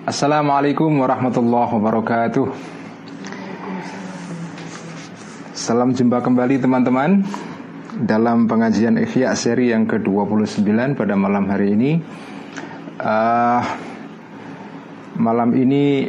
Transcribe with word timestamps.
Assalamualaikum 0.00 1.04
warahmatullahi 1.04 1.76
wabarakatuh. 1.76 2.48
Salam 5.52 5.92
jumpa 5.92 6.24
kembali 6.24 6.56
teman-teman 6.56 7.20
Dalam 8.00 8.48
pengajian 8.48 8.96
Ikhya 8.96 9.36
seri 9.36 9.76
yang 9.76 9.84
ke-29 9.84 10.96
pada 10.96 11.12
malam 11.20 11.44
hari 11.52 11.76
ini. 11.76 11.90
Uh, 12.96 13.60
Malam 15.20 15.52
ini 15.52 16.08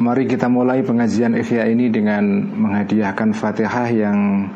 Mari 0.00 0.24
kita 0.24 0.48
mulai 0.48 0.80
pengajian 0.80 1.36
Ikhya 1.36 1.68
ini 1.68 1.92
dengan 1.92 2.24
menghadiahkan 2.48 3.36
Fatihah 3.36 3.92
yang 3.92 4.48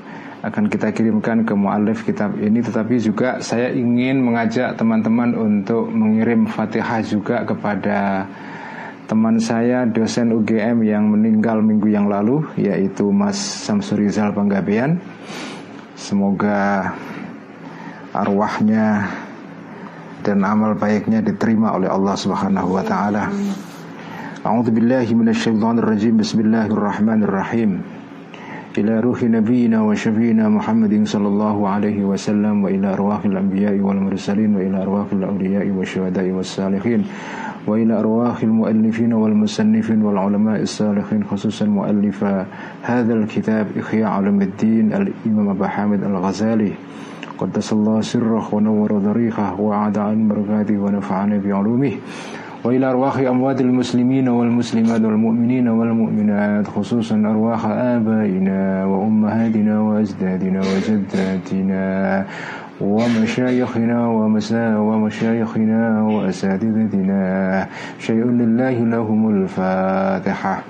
akan 0.46 0.70
kita 0.70 0.94
kirimkan 0.94 1.42
ke 1.42 1.52
mu'alif 1.58 2.06
kitab 2.06 2.38
ini 2.38 2.62
Tetapi 2.62 2.94
juga 3.02 3.42
saya 3.42 3.74
ingin 3.74 4.22
mengajak 4.22 4.78
teman-teman 4.78 5.34
untuk 5.34 5.90
mengirim 5.90 6.46
fatihah 6.46 7.02
juga 7.02 7.42
kepada 7.42 8.30
teman 9.10 9.42
saya 9.42 9.82
dosen 9.86 10.30
UGM 10.30 10.86
yang 10.86 11.10
meninggal 11.10 11.58
minggu 11.58 11.90
yang 11.90 12.06
lalu 12.06 12.46
Yaitu 12.54 13.10
Mas 13.10 13.36
Samsurizal 13.36 14.30
Panggabean 14.30 15.02
Semoga 15.98 16.94
arwahnya 18.14 19.10
dan 20.26 20.42
amal 20.42 20.74
baiknya 20.74 21.22
diterima 21.22 21.76
oleh 21.76 21.86
Allah 21.86 22.18
Subhanahu 22.18 22.74
wa 22.74 22.82
taala. 22.82 23.30
A'udzu 24.42 24.74
billahi 24.74 25.14
minasyaitonir 25.14 25.86
rajim. 25.86 26.18
Bismillahirrahmanirrahim. 26.18 27.95
إلى 28.78 29.00
روح 29.00 29.22
نبينا 29.22 29.82
وشفينا 29.82 30.48
محمد 30.48 31.08
صلى 31.08 31.28
الله 31.28 31.68
عليه 31.68 32.04
وسلم 32.04 32.64
وإلى 32.64 32.92
أرواح 32.92 33.24
الأنبياء 33.24 33.80
والمرسلين 33.80 34.56
وإلى 34.56 34.82
أرواح 34.82 35.06
الأولياء 35.12 35.66
والشهداء 35.70 36.30
والصالحين 36.30 37.04
وإلى 37.66 38.00
أرواح 38.00 38.42
المؤلفين 38.42 39.12
والمصنفين 39.12 40.02
والعلماء 40.02 40.60
الصالحين 40.62 41.24
خصوصا 41.24 41.64
مؤلف 41.66 42.24
هذا 42.82 43.14
الكتاب 43.14 43.66
إخياء 43.76 44.08
علم 44.08 44.42
الدين 44.42 44.92
الإمام 44.92 45.48
أبا 45.48 45.66
حامد 45.68 46.04
الغزالي. 46.04 46.72
قدس 47.38 47.72
الله 47.72 48.00
سره 48.00 48.54
ونور 48.54 48.98
ضريقه 48.98 49.60
وعاد 49.60 49.98
عن 49.98 50.28
بركاته 50.28 50.78
ونفعنا 50.78 51.36
بعلومه. 51.44 51.92
وإلى 52.66 52.90
أرواح 52.90 53.16
أموات 53.18 53.60
المسلمين 53.60 54.28
والمسلمات 54.28 55.00
والمؤمنين 55.00 55.68
والمؤمنات 55.68 56.66
خصوصا 56.66 57.16
أرواح 57.16 57.66
آبائنا 57.66 58.84
وأمهاتنا 58.84 59.80
وأجدادنا 59.80 60.60
وجداتنا 60.60 61.82
ومشايخنا 62.80 64.08
ومسا 64.08 64.76
ومشايخنا 64.78 66.02
وأساتذتنا. 66.02 67.22
شيء 67.98 68.24
لله 68.24 68.70
لهم 68.70 69.30
الفاتحة. 69.30 70.62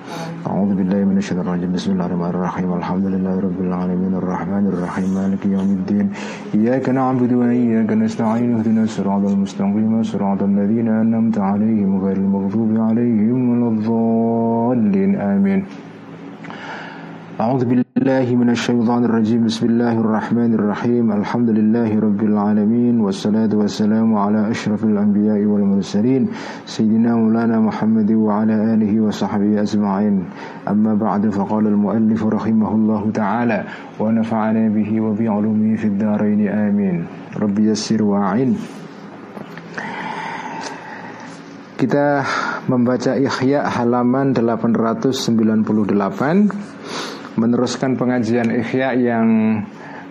أعوذ 0.47 0.75
بالله 0.75 0.99
من 1.03 1.17
الشيطان 1.17 1.47
الرجيم. 1.47 1.71
بسم 1.73 1.91
الله 1.91 2.05
الرحمن 2.05 2.29
الرحيم. 2.29 2.73
الحمد 2.73 3.05
لله 3.05 3.35
رب 3.39 3.59
العالمين. 3.61 4.13
الرحمن 4.15 4.65
الرحيم. 4.67 5.09
مالك 5.19 5.45
يوم 5.45 5.69
الدين. 5.79 6.09
إياك 6.55 6.89
نعبد 6.89 7.33
وإياك 7.33 7.91
نستعين. 7.91 8.55
اهدنا 8.55 8.83
الصراط 8.83 9.23
المستقيم. 9.27 10.03
صراط 10.03 10.43
الذين 10.43 10.87
أنعمت 10.87 11.37
عليهم 11.37 11.91
غير 12.05 12.17
المغضوب 12.17 12.71
عليهم 12.87 13.39
ولا 13.49 13.67
الضالين. 13.75 15.11
آمين. 15.15 15.59
أعوذ 17.41 17.65
بالله 17.65 17.86
من 18.07 18.55
الشيطان 18.55 19.03
الرجيم. 19.03 19.51
بسم 19.51 19.67
الله 19.67 19.99
الرحمن 19.99 20.55
الرحيم. 20.55 21.11
الحمد 21.11 21.59
لله 21.59 21.91
رب 21.99 22.21
العالمين 22.23 23.03
والصلاة 23.03 23.51
والسلام 23.51 24.15
على 24.15 24.47
أشرف 24.47 24.79
الأنبياء 24.87 25.43
والمرسلين 25.43 26.31
سيدنا 26.63 27.19
مولانا 27.19 27.59
محمد 27.59 28.07
وعلى 28.11 28.79
آله 28.79 28.93
وصحبه 29.03 29.59
أجمعين. 29.59 30.23
أما 30.71 30.95
بعد 30.95 31.35
فقال 31.35 31.67
المؤلف 31.67 32.21
رحمه 32.23 32.71
الله 32.75 33.11
تعالى 33.11 33.59
ونفعنا 33.99 34.63
به 34.71 34.89
وبعلومه 35.01 35.75
في 35.75 35.87
الدارين. 35.91 36.47
آمين. 36.47 37.05
رب 37.35 37.59
يسر 37.59 38.03
وعين 38.03 38.55
Kita 41.77 42.25
membaca 42.71 43.13
Ikhya 43.19 43.67
halaman 43.69 44.33
898 44.33 46.49
meneruskan 47.37 47.93
pengajian 47.93 48.49
Ikhya 48.49 48.97
yang 48.97 49.61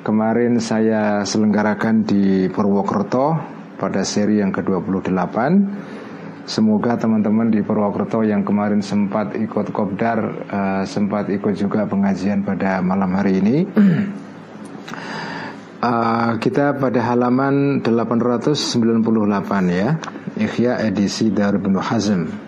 kemarin 0.07 0.63
saya 0.63 1.27
selenggarakan 1.27 2.07
di 2.07 2.47
Purwokerto 2.47 3.35
pada 3.75 4.07
seri 4.07 4.39
yang 4.39 4.55
ke-28. 4.55 5.37
Semoga 6.47 6.95
teman-teman 6.95 7.51
di 7.51 7.59
Purwokerto 7.67 8.23
yang 8.23 8.47
kemarin 8.47 8.79
sempat 8.79 9.35
ikut 9.35 9.75
kopdar 9.75 10.19
uh, 10.47 10.83
sempat 10.87 11.27
ikut 11.27 11.59
juga 11.59 11.83
pengajian 11.91 12.47
pada 12.47 12.79
malam 12.79 13.19
hari 13.19 13.43
ini. 13.43 13.57
Uh, 15.83 16.39
kita 16.47 16.79
pada 16.79 17.03
halaman 17.03 17.83
898 17.83 18.55
ya, 19.75 19.99
Ikhya 20.39 20.87
edisi 20.87 21.35
dari 21.35 21.59
Ibnu 21.59 21.83
Hazm. 21.83 22.46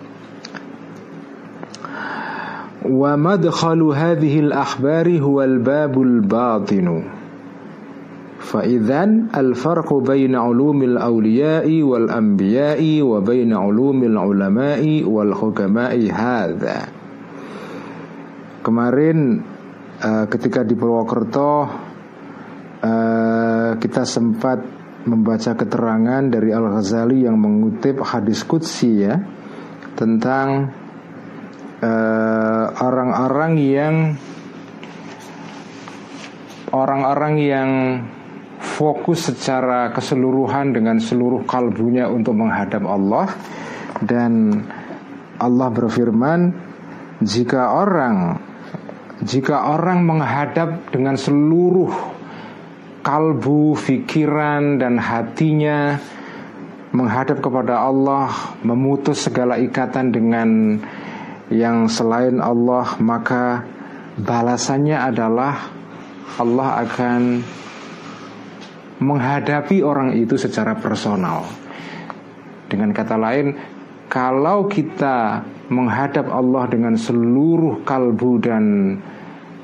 ومدخل 2.84 3.82
هذه 3.82 4.40
الأخبار 4.40 5.06
هو 5.20 5.42
الباب 5.42 6.02
الباطن 6.02 7.02
فإذا 8.44 9.02
الفرق 9.36 9.94
بين 9.94 10.34
علوم 10.36 10.82
الأولياء 10.82 11.82
والأنبياء 11.82 13.02
وبين 13.02 13.50
علوم 13.52 13.98
العلماء 14.02 14.82
والحكماء 15.04 15.94
هذا 16.12 16.78
Kemarin 18.64 19.44
uh, 20.00 20.24
ketika 20.24 20.64
di 20.64 20.72
Purwokerto 20.72 21.68
uh, 22.80 23.76
kita 23.76 24.08
sempat 24.08 24.56
membaca 25.04 25.52
keterangan 25.52 26.24
dari 26.32 26.48
Al-Ghazali 26.48 27.28
yang 27.28 27.36
mengutip 27.36 28.00
hadis 28.00 28.40
Qudsi 28.40 29.04
ya 29.04 29.20
tentang 30.00 30.72
Eh, 30.72 30.77
orang-orang 32.79 33.53
uh, 33.55 33.63
yang 33.63 33.95
orang-orang 36.75 37.35
yang 37.39 37.69
fokus 38.59 39.31
secara 39.31 39.91
keseluruhan 39.95 40.75
dengan 40.75 40.99
seluruh 40.99 41.47
kalbunya 41.47 42.07
untuk 42.07 42.35
menghadap 42.35 42.83
Allah. 42.83 43.27
Dan 43.99 44.63
Allah 45.39 45.67
berfirman 45.71 46.51
jika 47.19 47.75
orang 47.75 48.39
jika 49.19 49.75
orang 49.75 50.07
menghadap 50.07 50.95
dengan 50.95 51.19
seluruh 51.19 51.91
kalbu, 53.03 53.75
pikiran 53.75 54.79
dan 54.79 54.95
hatinya 54.95 55.99
menghadap 56.95 57.43
kepada 57.43 57.83
Allah, 57.83 58.55
memutus 58.63 59.27
segala 59.27 59.59
ikatan 59.59 60.15
dengan 60.15 60.79
yang 61.49 61.89
selain 61.89 62.37
Allah 62.37 62.97
maka 63.01 63.65
balasannya 64.21 64.97
adalah 64.97 65.73
Allah 66.37 66.69
akan 66.85 67.21
menghadapi 68.99 69.81
orang 69.81 70.15
itu 70.15 70.35
secara 70.35 70.77
personal. 70.77 71.47
Dengan 72.69 72.93
kata 72.93 73.17
lain, 73.17 73.57
kalau 74.11 74.69
kita 74.69 75.41
menghadap 75.73 76.29
Allah 76.29 76.69
dengan 76.69 76.93
seluruh 76.93 77.81
kalbu 77.81 78.31
dan 78.43 78.65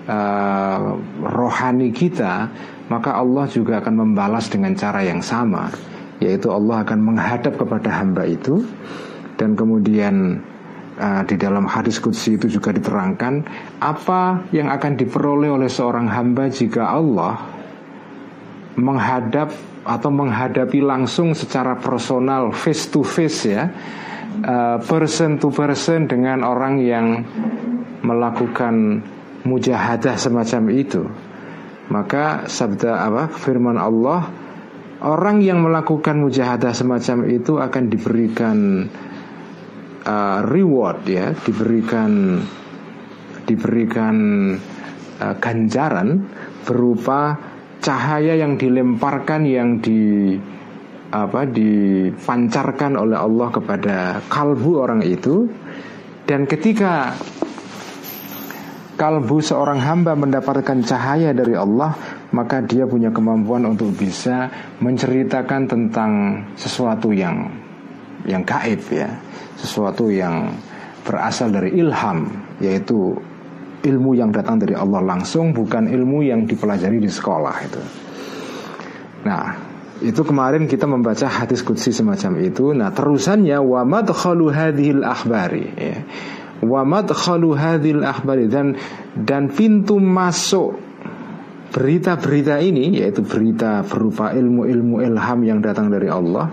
uh, 0.09 0.97
rohani 1.22 1.94
kita, 1.94 2.50
maka 2.90 3.17
Allah 3.17 3.46
juga 3.50 3.81
akan 3.84 4.09
membalas 4.09 4.50
dengan 4.50 4.73
cara 4.73 5.06
yang 5.06 5.22
sama, 5.22 5.69
yaitu 6.17 6.50
Allah 6.50 6.81
akan 6.81 7.00
menghadap 7.02 7.57
kepada 7.62 8.02
hamba 8.02 8.25
itu 8.25 8.66
dan 9.35 9.53
kemudian 9.53 10.41
uh, 11.00 11.22
di 11.28 11.36
dalam 11.36 11.68
hadis 11.68 12.00
kudsi 12.00 12.36
itu 12.36 12.47
juga 12.47 12.76
diterangkan 12.76 13.46
apa 13.84 14.47
yang 14.52 14.72
akan 14.72 14.96
diperoleh 15.00 15.52
oleh 15.52 15.70
seorang 15.70 16.08
hamba 16.12 16.47
jika 16.52 16.92
Allah 16.92 17.40
menghadap 18.76 19.52
atau 19.86 20.09
menghadapi 20.09 20.82
langsung 20.82 21.38
secara 21.38 21.78
personal 21.78 22.50
face 22.52 22.90
to 22.90 23.06
face 23.06 23.46
ya 23.46 23.70
uh, 24.44 24.78
person 24.84 25.38
to 25.40 25.53
person 25.53 26.09
dengan 26.09 26.44
orang 26.44 26.82
yang 26.82 27.24
melakukan 28.06 29.02
mujahadah 29.46 30.18
semacam 30.18 30.64
itu. 30.74 31.06
Maka 31.86 32.50
sabda 32.50 33.06
apa? 33.06 33.30
Firman 33.30 33.78
Allah 33.78 34.26
orang 35.06 35.41
yang 35.46 35.62
melakukan 35.62 36.18
mujahadah 36.18 36.74
semacam 36.74 37.30
itu 37.30 37.62
akan 37.62 37.84
diberikan 37.94 38.58
uh, 40.05 40.40
reward 40.46 41.03
ya 41.09 41.34
diberikan 41.34 42.40
diberikan 43.46 44.16
uh, 45.19 45.35
ganjaran 45.37 46.25
berupa 46.66 47.37
cahaya 47.81 48.34
yang 48.37 48.57
dilemparkan 48.57 49.46
yang 49.46 49.78
di 49.81 50.34
apa 51.13 51.46
dipancarkan 51.46 52.97
oleh 52.97 53.17
Allah 53.17 53.47
kepada 53.53 53.97
kalbu 54.25 54.72
orang 54.81 55.02
itu. 55.05 55.46
Dan 56.25 56.49
ketika 56.49 57.13
kalbu 58.97 59.37
seorang 59.37 59.78
hamba 59.78 60.17
mendapatkan 60.17 60.81
cahaya 60.81 61.29
dari 61.35 61.53
Allah 61.53 61.93
maka 62.34 62.66
dia 62.66 62.90
punya 62.90 63.13
kemampuan 63.13 63.63
untuk 63.69 63.93
bisa 63.93 64.49
menceritakan 64.81 65.69
tentang 65.69 66.11
sesuatu 66.57 67.13
yang 67.13 67.65
yang 68.26 68.44
gaib 68.44 68.82
ya 68.92 69.10
sesuatu 69.58 70.12
yang 70.12 70.54
berasal 71.06 71.54
dari 71.54 71.78
ilham 71.78 72.30
yaitu 72.60 73.14
ilmu 73.86 74.18
yang 74.18 74.34
datang 74.34 74.58
dari 74.58 74.74
Allah 74.74 75.02
langsung 75.06 75.54
bukan 75.54 75.86
ilmu 75.86 76.26
yang 76.26 76.50
dipelajari 76.50 76.98
di 76.98 77.10
sekolah 77.10 77.56
itu 77.62 77.82
nah 79.26 79.76
itu 80.04 80.28
kemarin 80.28 80.68
kita 80.68 80.84
membaca 80.84 81.24
hadis 81.24 81.64
kudsi 81.64 81.96
semacam 81.96 82.44
itu. 82.44 82.76
Nah 82.76 82.92
terusannya 82.92 83.56
wa 83.64 83.88
madkhalu 83.88 84.52
hadhil 84.52 85.08
akhbari 85.08 85.72
ya. 85.72 86.04
Wa 86.60 86.84
madkhalu 86.84 87.56
hadhil 87.56 88.04
akhbari 88.04 88.52
dan 88.52 88.76
dan 89.16 89.48
pintu 89.48 89.96
masuk 89.96 90.76
berita-berita 91.72 92.60
ini 92.64 93.04
yaitu 93.04 93.24
berita 93.24 93.84
berupa 93.84 94.32
ilmu-ilmu 94.32 95.04
ilham 95.04 95.40
yang 95.44 95.60
datang 95.60 95.92
dari 95.92 96.08
Allah 96.08 96.52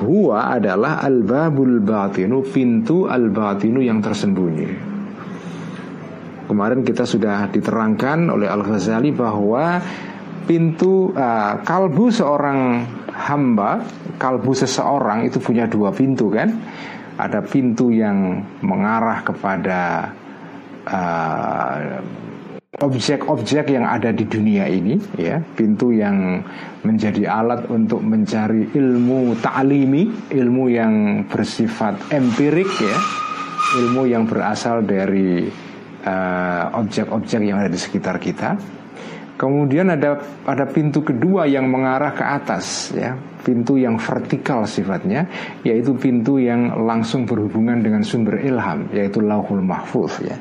huwa 0.00 0.56
adalah 0.56 1.04
al-babul 1.04 1.80
batinu 1.84 2.40
pintu 2.42 3.06
al-batinu 3.06 3.84
yang 3.84 4.00
tersembunyi 4.00 4.90
kemarin 6.50 6.82
kita 6.82 7.06
sudah 7.06 7.46
diterangkan 7.46 8.26
oleh 8.26 8.50
Al-Ghazali 8.50 9.14
bahwa 9.14 9.78
pintu 10.50 11.14
uh, 11.14 11.62
kalbu 11.62 12.10
seorang 12.10 12.82
hamba, 13.14 13.86
kalbu 14.18 14.50
seseorang 14.50 15.22
itu 15.30 15.38
punya 15.38 15.70
dua 15.70 15.94
pintu 15.94 16.26
kan? 16.26 16.50
Ada 17.14 17.46
pintu 17.46 17.94
yang 17.94 18.42
mengarah 18.66 19.22
kepada 19.22 20.10
uh, 20.90 22.02
objek-objek 22.78 23.74
yang 23.74 23.82
ada 23.82 24.14
di 24.14 24.22
dunia 24.30 24.70
ini, 24.70 24.94
ya, 25.18 25.42
pintu 25.42 25.90
yang 25.90 26.38
menjadi 26.86 27.26
alat 27.26 27.66
untuk 27.66 27.98
mencari 27.98 28.70
ilmu 28.70 29.34
ta'limi, 29.42 30.30
ilmu 30.30 30.64
yang 30.70 31.26
bersifat 31.26 31.98
empirik 32.14 32.70
ya, 32.78 32.98
ilmu 33.82 34.06
yang 34.06 34.22
berasal 34.30 34.86
dari 34.86 35.50
uh, 36.06 36.64
objek-objek 36.78 37.42
uh, 37.42 37.46
yang 37.50 37.58
ada 37.58 37.70
di 37.74 37.80
sekitar 37.80 38.22
kita 38.22 38.54
Kemudian 39.40 39.88
ada 39.88 40.20
ada 40.44 40.68
pintu 40.68 41.00
kedua 41.00 41.48
yang 41.48 41.64
mengarah 41.64 42.12
ke 42.12 42.20
atas 42.20 42.92
ya, 42.92 43.16
pintu 43.40 43.80
yang 43.80 43.96
vertikal 43.96 44.68
sifatnya 44.68 45.24
yaitu 45.64 45.96
pintu 45.96 46.36
yang 46.36 46.84
langsung 46.84 47.24
berhubungan 47.24 47.80
dengan 47.80 48.04
sumber 48.04 48.36
ilham 48.44 48.92
yaitu 48.92 49.24
Lauhul 49.24 49.64
Mahfuz 49.64 50.20
ya. 50.20 50.36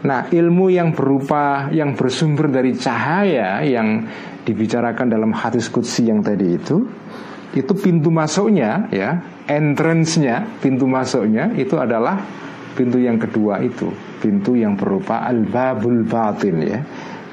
Nah, 0.00 0.32
ilmu 0.32 0.72
yang 0.72 0.96
berupa 0.96 1.68
yang 1.76 1.92
bersumber 1.92 2.48
dari 2.48 2.72
cahaya 2.72 3.60
yang 3.68 4.08
dibicarakan 4.48 5.12
dalam 5.12 5.36
hadis 5.36 5.68
qudsi 5.68 6.08
yang 6.08 6.24
tadi 6.24 6.56
itu 6.56 6.88
itu 7.52 7.72
pintu 7.76 8.08
masuknya 8.08 8.88
ya, 8.88 9.44
entrance-nya, 9.44 10.56
pintu 10.64 10.88
masuknya 10.88 11.52
itu 11.52 11.76
adalah 11.76 12.16
pintu 12.72 12.96
yang 12.96 13.20
kedua 13.20 13.60
itu, 13.60 13.92
pintu 14.24 14.56
yang 14.56 14.72
berupa 14.72 15.28
al-babul 15.28 16.00
batin 16.08 16.56
ya 16.64 16.80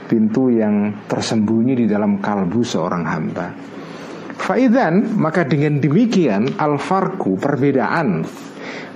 pintu 0.05 0.53
yang 0.53 1.05
tersembunyi 1.09 1.83
di 1.83 1.85
dalam 1.89 2.21
kalbu 2.21 2.61
seorang 2.61 3.03
hamba. 3.05 3.47
Faidan 4.35 5.17
maka 5.17 5.47
dengan 5.47 5.81
demikian 5.81 6.59
al-farku 6.59 7.39
perbedaan 7.39 8.21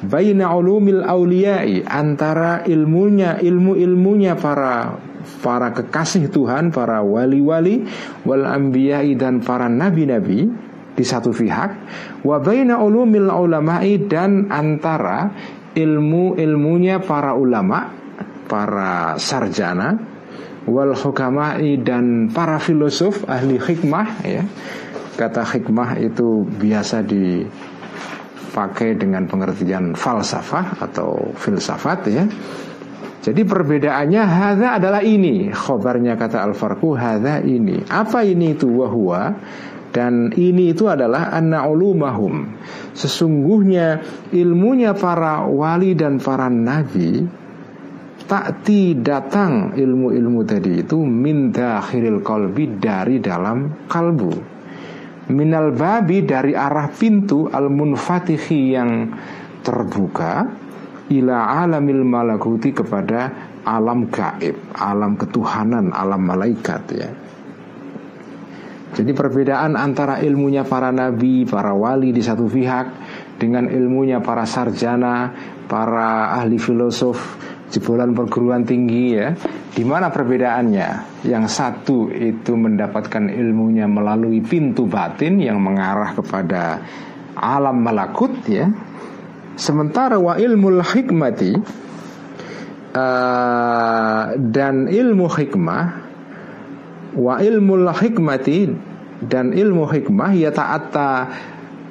baina 0.03 0.55
ulumil 0.55 1.03
auliyai 1.03 1.83
antara 1.83 2.63
ilmunya 2.63 3.39
ilmu-ilmunya 3.41 4.39
para 4.39 4.95
para 5.43 5.71
kekasih 5.75 6.31
Tuhan, 6.31 6.71
para 6.71 7.03
wali-wali 7.03 7.83
wal 8.23 8.47
anbiya'i 8.47 9.15
dan 9.19 9.43
para 9.43 9.67
nabi-nabi 9.67 10.47
di 10.95 11.03
satu 11.03 11.31
pihak 11.31 11.71
wa 12.23 12.37
baina 12.39 12.79
ulumil 12.79 13.31
ulama'i 13.31 14.07
dan 14.07 14.51
antara 14.51 15.31
ilmu-ilmunya 15.75 16.99
para 17.03 17.35
ulama, 17.35 17.87
para 18.49 19.15
sarjana 19.15 20.08
wal 20.67 20.91
hukamai 20.95 21.79
dan 21.79 22.27
para 22.33 22.59
filosof 22.59 23.23
ahli 23.29 23.61
hikmah 23.61 24.07
ya. 24.25 24.43
Kata 25.15 25.43
hikmah 25.43 25.99
itu 25.99 26.47
biasa 26.47 27.03
dipakai 27.03 28.95
dengan 28.95 29.27
pengertian 29.27 29.95
falsafah 29.95 30.79
atau 30.79 31.35
filsafat 31.35 31.99
ya. 32.07 32.23
Jadi 33.19 33.43
perbedaannya 33.43 34.23
hadza 34.23 34.79
adalah 34.79 35.03
ini. 35.03 35.51
Khobarnya 35.51 36.15
kata 36.15 36.39
al-farqu 36.39 36.95
hadza 36.95 37.43
ini. 37.43 37.83
Apa 37.91 38.23
ini 38.23 38.55
itu? 38.55 38.71
Wahwa 38.71 39.35
dan 39.89 40.29
ini 40.37 40.71
itu 40.71 40.85
adalah 40.85 41.33
anna 41.33 41.65
ulumahum. 41.65 42.55
Sesungguhnya 42.93 43.99
ilmunya 44.31 44.93
para 44.93 45.43
wali 45.49 45.97
dan 45.97 46.21
para 46.21 46.47
nabi 46.47 47.25
takti 48.29 48.93
datang 49.01 49.73
ilmu-ilmu 49.73 50.45
tadi 50.45 50.85
itu 50.85 51.01
min 51.01 51.49
dakhiril 51.49 52.21
kolbi 52.21 52.77
dari 52.77 53.17
dalam 53.17 53.89
kalbu 53.89 54.33
minal 55.33 55.73
babi 55.73 56.21
dari 56.21 56.53
arah 56.53 56.93
pintu 56.93 57.49
al 57.49 57.73
munfatihi 57.73 58.59
yang 58.69 58.91
terbuka 59.65 60.45
ila 61.09 61.65
alamil 61.65 62.05
malakuti 62.05 62.69
kepada 62.69 63.49
alam 63.65 64.07
gaib, 64.07 64.55
alam 64.77 65.17
ketuhanan, 65.19 65.91
alam 65.91 66.21
malaikat 66.21 66.83
ya. 66.95 67.09
Jadi 68.89 69.11
perbedaan 69.13 69.77
antara 69.77 70.17
ilmunya 70.25 70.65
para 70.65 70.89
nabi, 70.89 71.45
para 71.45 71.77
wali 71.77 72.09
di 72.09 72.25
satu 72.25 72.49
pihak 72.49 72.87
dengan 73.37 73.69
ilmunya 73.69 74.17
para 74.17 74.49
sarjana, 74.49 75.29
para 75.69 76.33
ahli 76.41 76.57
filosof 76.57 77.37
jebolan 77.69 78.13
perguruan 78.13 78.65
tinggi 78.65 79.15
ya. 79.15 79.33
Di 79.69 79.85
mana 79.85 80.09
perbedaannya? 80.09 81.23
Yang 81.25 81.45
satu 81.49 82.09
itu 82.09 82.57
mendapatkan 82.57 83.29
ilmunya 83.29 83.85
melalui 83.85 84.41
pintu 84.41 84.89
batin 84.89 85.39
yang 85.39 85.61
mengarah 85.61 86.17
kepada 86.17 86.81
alam 87.37 87.79
malakut 87.79 88.33
ya. 88.49 88.67
Sementara 89.55 90.17
wa 90.17 90.39
ilmu 90.39 90.79
hikmati 90.81 91.51
uh, 92.95 94.23
dan 94.39 94.87
ilmu 94.87 95.27
hikmah 95.27 95.83
wa 97.19 97.35
ilmu 97.41 97.89
hikmati 97.91 98.71
dan 99.19 99.51
ilmu 99.51 99.83
hikmah 99.83 100.31
ya 100.31 100.55
ta'atta 100.55 101.11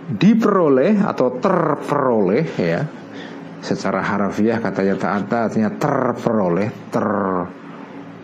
diperoleh 0.09 1.05
atau 1.05 1.37
terperoleh 1.37 2.47
ya 2.57 2.89
secara 3.59 4.03
harafiah 4.03 4.63
katanya 4.63 4.95
ta'ata 4.95 5.51
artinya 5.51 5.71
terperoleh 5.75 6.71
ter 6.91 7.09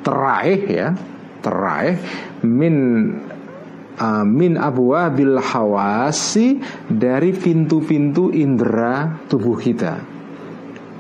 teraih 0.05 0.62
ya 0.69 0.88
teraih 1.41 1.97
min 2.45 2.76
uh, 3.99 4.25
min 4.25 4.57
bil 5.17 5.37
hawasi 5.41 6.61
dari 6.88 7.33
pintu-pintu 7.35 8.31
indera 8.31 9.25
tubuh 9.26 9.57
kita. 9.59 10.14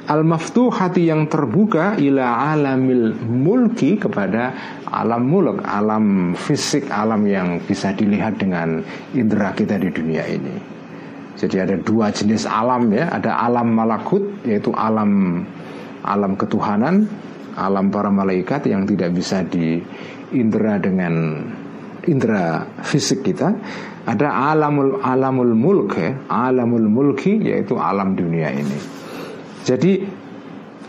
Al 0.04 0.20
hati 0.28 1.08
yang 1.08 1.32
terbuka 1.32 1.96
ila 1.96 2.52
alamil 2.52 3.16
mulki 3.24 3.96
kepada 3.96 4.52
alam 4.84 5.24
mulk 5.24 5.64
alam 5.64 6.36
fisik 6.36 6.92
alam 6.92 7.24
yang 7.24 7.64
bisa 7.64 7.96
dilihat 7.96 8.36
dengan 8.36 8.84
indera 9.16 9.56
kita 9.56 9.80
di 9.80 9.88
dunia 9.88 10.28
ini 10.28 10.73
jadi 11.34 11.66
ada 11.66 11.76
dua 11.82 12.14
jenis 12.14 12.46
alam 12.46 12.90
ya, 12.94 13.10
ada 13.10 13.34
alam 13.42 13.74
malakut 13.74 14.22
yaitu 14.46 14.70
alam 14.70 15.42
alam 16.04 16.32
ketuhanan, 16.38 17.10
alam 17.58 17.90
para 17.90 18.12
malaikat 18.12 18.70
yang 18.70 18.86
tidak 18.86 19.10
bisa 19.10 19.42
diindra 19.42 20.78
dengan 20.78 21.44
indera 22.06 22.68
fisik 22.84 23.26
kita. 23.26 23.50
Ada 24.04 24.52
alamul 24.52 25.00
alamul 25.00 25.56
mulk 25.56 25.96
ya, 25.96 26.12
alamul 26.28 26.86
mulki 26.86 27.40
yaitu 27.40 27.80
alam 27.80 28.12
dunia 28.14 28.52
ini. 28.52 28.78
Jadi 29.64 29.92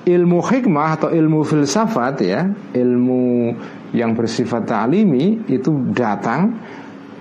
ilmu 0.06 0.40
hikmah 0.44 0.90
atau 1.00 1.10
ilmu 1.10 1.42
filsafat 1.48 2.16
ya, 2.22 2.46
ilmu 2.76 3.56
yang 3.96 4.12
bersifat 4.14 4.68
ta'limi 4.68 5.48
itu 5.48 5.96
datang 5.96 6.60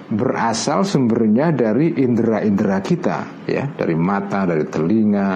berasal 0.04 0.84
sumbernya 0.84 1.48
dari 1.54 1.96
indera-indera 1.96 2.78
kita 2.84 3.48
ya 3.48 3.64
dari 3.72 3.96
mata 3.96 4.44
dari 4.44 4.68
telinga 4.68 5.28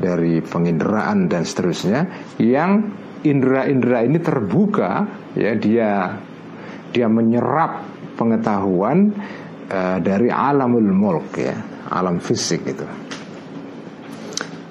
dari 0.00 0.40
penginderaan 0.40 1.28
dan 1.28 1.44
seterusnya 1.44 2.32
yang 2.40 2.88
indera-indera 3.22 4.00
ini 4.02 4.18
terbuka 4.18 4.92
ya 5.36 5.52
dia 5.54 5.90
dia 6.92 7.08
menyerap 7.08 7.88
pengetahuan 8.14 9.16
uh, 9.72 9.98
dari 9.98 10.28
alamul 10.28 10.92
mulk 10.92 11.40
ya, 11.40 11.56
alam 11.88 12.20
fisik 12.20 12.68
itu. 12.68 12.86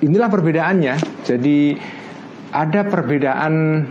Inilah 0.06 0.30
perbedaannya. 0.30 0.96
Jadi 1.26 1.78
ada 2.54 2.82
perbedaan 2.86 3.86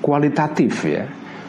kualitatif 0.00 0.72
ya. 0.84 1.04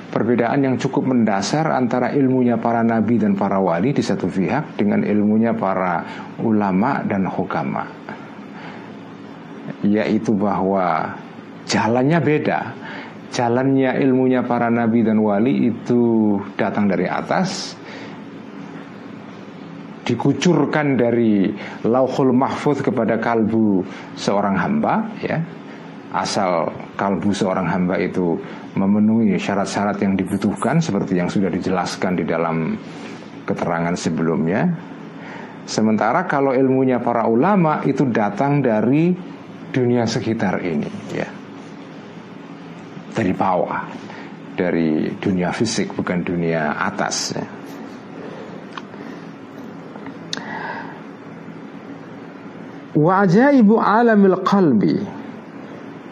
Perbedaan 0.09 0.65
yang 0.65 0.75
cukup 0.81 1.05
mendasar 1.05 1.69
antara 1.69 2.09
ilmunya 2.17 2.57
para 2.57 2.81
nabi 2.81 3.21
dan 3.21 3.37
para 3.37 3.61
wali 3.61 3.93
di 3.93 4.01
satu 4.01 4.25
pihak 4.25 4.73
dengan 4.73 5.05
ilmunya 5.05 5.53
para 5.53 6.01
ulama 6.41 7.05
dan 7.05 7.29
hukama. 7.29 7.85
Yaitu 9.85 10.33
bahwa 10.33 11.13
jalannya 11.69 12.17
beda. 12.17 12.59
Jalannya 13.29 14.01
ilmunya 14.01 14.41
para 14.41 14.73
nabi 14.73 15.05
dan 15.05 15.21
wali 15.21 15.69
itu 15.69 16.01
datang 16.57 16.89
dari 16.89 17.05
atas, 17.05 17.77
dikucurkan 20.09 20.97
dari 20.97 21.53
lauhul 21.85 22.33
mahfud 22.33 22.81
kepada 22.81 23.21
kalbu 23.21 23.85
seorang 24.17 24.57
hamba 24.57 25.05
ya 25.21 25.37
asal 26.09 26.73
kalbu 26.97 27.29
seorang 27.29 27.69
hamba 27.69 28.01
itu 28.01 28.37
memenuhi 28.73 29.37
syarat-syarat 29.37 30.01
yang 30.01 30.17
dibutuhkan 30.17 30.81
seperti 30.81 31.21
yang 31.21 31.29
sudah 31.29 31.53
dijelaskan 31.53 32.17
di 32.17 32.25
dalam 32.25 32.77
keterangan 33.45 33.93
sebelumnya. 33.93 34.65
Sementara 35.69 36.25
kalau 36.25 36.57
ilmunya 36.57 36.97
para 36.97 37.29
ulama 37.29 37.85
itu 37.85 38.09
datang 38.09 38.65
dari 38.65 39.13
dunia 39.69 40.09
sekitar 40.09 40.65
ini 40.65 40.89
ya. 41.13 41.29
Dari 43.13 43.33
bawah 43.35 43.81
dari 44.57 45.13
dunia 45.13 45.53
fisik 45.53 45.93
bukan 45.93 46.25
dunia 46.25 46.73
atas 46.73 47.37
ya. 47.37 47.45
wa 52.99 53.23
ajaibu 53.23 53.79
alamil 53.79 54.43
qalbi 54.43 55.18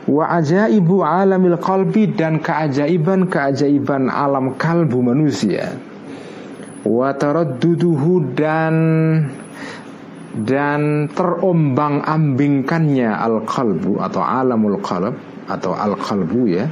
wa 0.07 0.39
ajaibu 0.39 1.03
alamil 1.03 1.59
qalbi 1.59 2.07
dan 2.15 2.39
keajaiban-keajaiban 2.39 4.07
alam 4.07 4.55
kalbu 4.55 5.03
manusia 5.03 5.75
wa 6.87 7.11
taradduduhu 7.11 8.31
dan 8.31 8.75
dan 10.37 11.11
terombang-ambingkannya 11.11 13.09
al-qalbu 13.09 13.99
atau 13.99 14.21
alamul 14.23 14.79
qalb 14.79 15.15
atau 15.51 15.75
al-qalbu 15.75 16.41
ya 16.47 16.71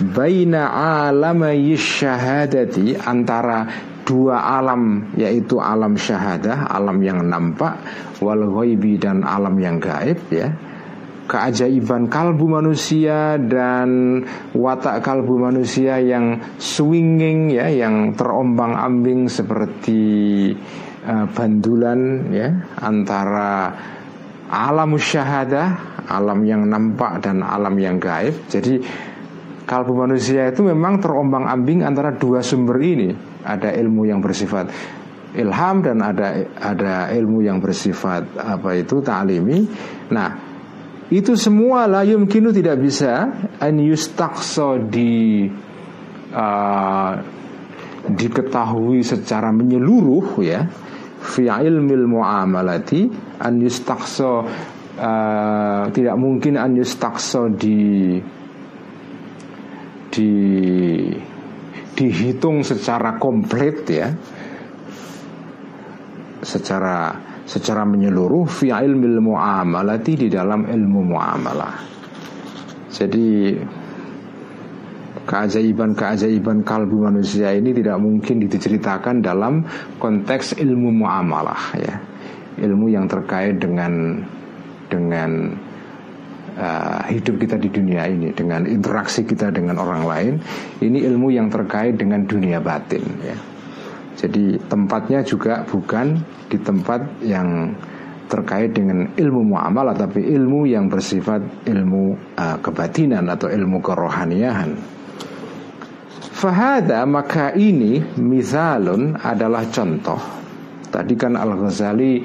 baina 0.00 0.68
alamai 1.08 1.76
syahadati 1.76 2.96
antara 2.96 3.68
dua 4.08 4.42
alam 4.58 5.12
yaitu 5.14 5.62
alam 5.62 5.94
syahadah, 5.94 6.66
alam 6.66 6.98
yang 7.04 7.22
nampak, 7.28 7.78
wal 8.18 8.42
ghaibi 8.58 8.98
dan 8.98 9.22
alam 9.22 9.54
yang 9.60 9.78
gaib 9.78 10.18
ya. 10.34 10.50
Keajaiban 11.30 12.10
kalbu 12.10 12.58
manusia 12.58 13.38
dan 13.38 14.18
watak 14.50 14.98
kalbu 15.06 15.38
manusia 15.38 16.02
yang 16.02 16.42
swinging 16.58 17.54
ya, 17.54 17.70
yang 17.70 18.18
terombang-ambing 18.18 19.30
seperti 19.30 20.02
uh, 21.06 21.30
bandulan 21.30 22.34
ya 22.34 22.66
antara 22.82 23.70
alam 24.50 24.98
syahadah, 24.98 26.02
alam 26.10 26.42
yang 26.42 26.66
nampak 26.66 27.22
dan 27.22 27.46
alam 27.46 27.78
yang 27.78 28.02
gaib. 28.02 28.34
Jadi 28.50 28.82
kalbu 29.70 29.94
manusia 29.94 30.50
itu 30.50 30.66
memang 30.66 30.98
terombang-ambing 30.98 31.86
antara 31.86 32.10
dua 32.10 32.42
sumber 32.42 32.82
ini 32.82 33.14
ada 33.46 33.70
ilmu 33.70 34.02
yang 34.02 34.18
bersifat 34.18 34.66
ilham 35.38 35.78
dan 35.86 36.02
ada 36.02 36.42
ada 36.58 37.06
ilmu 37.14 37.46
yang 37.46 37.62
bersifat 37.62 38.34
apa 38.34 38.74
itu 38.74 38.98
ta'limi. 38.98 39.62
Nah, 40.10 40.49
itu 41.10 41.34
semua 41.34 41.90
la 41.90 42.06
yumkinu 42.06 42.54
tidak 42.54 42.78
bisa 42.78 43.26
an 43.58 43.74
yustaqsa 43.82 44.78
di 44.86 45.42
uh, 46.30 47.12
diketahui 48.06 49.02
secara 49.02 49.50
menyeluruh 49.50 50.38
ya 50.38 50.70
fi 51.18 51.50
ilmil 51.50 52.06
muamalati 52.06 53.10
an 53.42 53.58
yustaqsa 53.58 54.32
uh, 55.02 55.82
tidak 55.90 56.14
mungkin 56.14 56.54
an 56.54 56.78
yustaqsa 56.78 57.58
di 57.58 58.22
di 60.14 60.30
dihitung 61.98 62.62
secara 62.62 63.18
komplit 63.18 63.82
ya 63.90 64.08
secara 66.40 67.29
secara 67.50 67.82
menyeluruh 67.82 68.46
fi 68.46 68.70
ilmil 68.70 69.18
muamalati 69.18 70.14
di 70.14 70.28
dalam 70.30 70.70
ilmu 70.70 71.00
muamalah. 71.02 71.74
Jadi 72.94 73.58
keajaiban-keajaiban 75.26 76.62
kalbu 76.62 77.10
manusia 77.10 77.50
ini 77.50 77.74
tidak 77.74 77.98
mungkin 77.98 78.38
diceritakan 78.46 79.18
dalam 79.18 79.66
konteks 79.98 80.62
ilmu 80.62 80.94
muamalah 81.02 81.74
ya. 81.74 81.94
Ilmu 82.62 82.86
yang 82.86 83.10
terkait 83.10 83.58
dengan 83.58 84.22
dengan 84.86 85.54
uh, 86.54 87.02
hidup 87.10 87.34
kita 87.40 87.58
di 87.58 87.70
dunia 87.70 88.06
ini 88.06 88.30
dengan 88.30 88.66
interaksi 88.66 89.26
kita 89.26 89.54
dengan 89.54 89.78
orang 89.78 90.02
lain 90.04 90.34
ini 90.82 91.02
ilmu 91.06 91.30
yang 91.30 91.48
terkait 91.48 91.94
dengan 91.96 92.26
dunia 92.26 92.58
batin 92.58 93.00
ya 93.22 93.38
jadi 94.20 94.60
tempatnya 94.68 95.24
juga 95.24 95.64
bukan 95.64 96.20
di 96.52 96.60
tempat 96.60 97.24
yang 97.24 97.72
terkait 98.28 98.76
dengan 98.76 99.10
ilmu 99.16 99.56
muamalah 99.56 99.96
tapi 99.96 100.22
ilmu 100.22 100.68
yang 100.68 100.92
bersifat 100.92 101.66
ilmu 101.66 102.36
uh, 102.36 102.60
kebatinan 102.60 103.26
atau 103.26 103.48
ilmu 103.50 103.80
kerohaniahan 103.80 105.00
Fahada 106.40 107.04
maka 107.04 107.52
ini 107.52 108.00
misalun 108.16 109.12
adalah 109.12 109.60
contoh. 109.68 110.16
Tadi 110.88 111.12
kan 111.12 111.36
Al 111.36 111.52
Ghazali 111.52 112.24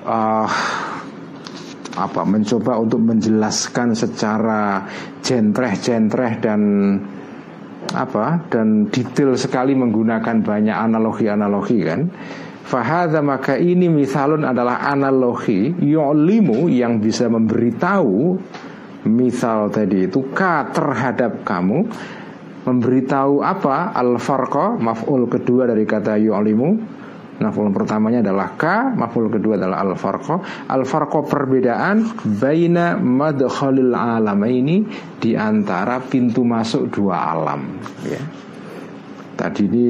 uh, 0.00 0.48
apa 1.94 2.22
mencoba 2.24 2.80
untuk 2.80 3.04
menjelaskan 3.04 3.92
secara 3.92 4.88
jentreh-jentreh 5.20 6.32
dan 6.40 6.60
apa 7.92 8.48
dan 8.48 8.88
detail 8.88 9.36
sekali 9.36 9.76
menggunakan 9.76 10.40
banyak 10.40 10.72
analogi-analogi 10.72 11.78
kan. 11.84 12.08
Fahada 12.64 13.20
maka 13.20 13.60
ini 13.60 13.92
misalun 13.92 14.40
adalah 14.48 14.88
analogi 14.88 15.68
yu'limu 15.68 16.72
yang 16.72 16.96
bisa 16.96 17.28
memberitahu 17.28 18.40
misal 19.04 19.68
tadi 19.68 20.08
itu 20.08 20.32
ka 20.32 20.72
terhadap 20.72 21.44
kamu 21.44 21.84
memberitahu 22.64 23.44
apa 23.44 23.92
al 23.92 24.16
farqa 24.16 24.80
maf'ul 24.80 25.28
kedua 25.28 25.68
dari 25.68 25.84
kata 25.84 26.16
yu'limu 26.16 26.93
Maf'ul 27.34 27.74
pertamanya 27.74 28.22
adalah 28.22 28.54
ka, 28.54 28.94
maf'ul 28.94 29.26
kedua 29.26 29.58
adalah 29.58 29.82
al-farqa. 29.82 30.70
Al-farqa 30.70 31.26
perbedaan 31.26 32.14
baina 32.38 32.94
madkhalil 32.94 33.90
ini 34.46 34.86
di 35.18 35.34
antara 35.34 35.98
pintu 35.98 36.46
masuk 36.46 36.94
dua 36.94 37.34
alam, 37.34 37.82
ya. 38.06 38.22
Tadi 39.34 39.62
ini 39.66 39.84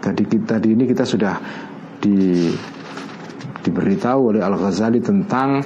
tadi 0.00 0.22
kita 0.24 0.56
tadi 0.56 0.72
ini 0.72 0.84
kita 0.88 1.04
sudah 1.04 1.34
di 2.00 2.48
diberitahu 3.60 4.32
oleh 4.32 4.40
Al-Ghazali 4.40 5.04
tentang 5.04 5.60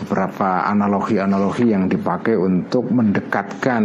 beberapa 0.00 0.64
analogi-analogi 0.64 1.76
yang 1.76 1.92
dipakai 1.92 2.40
untuk 2.40 2.88
mendekatkan 2.88 3.82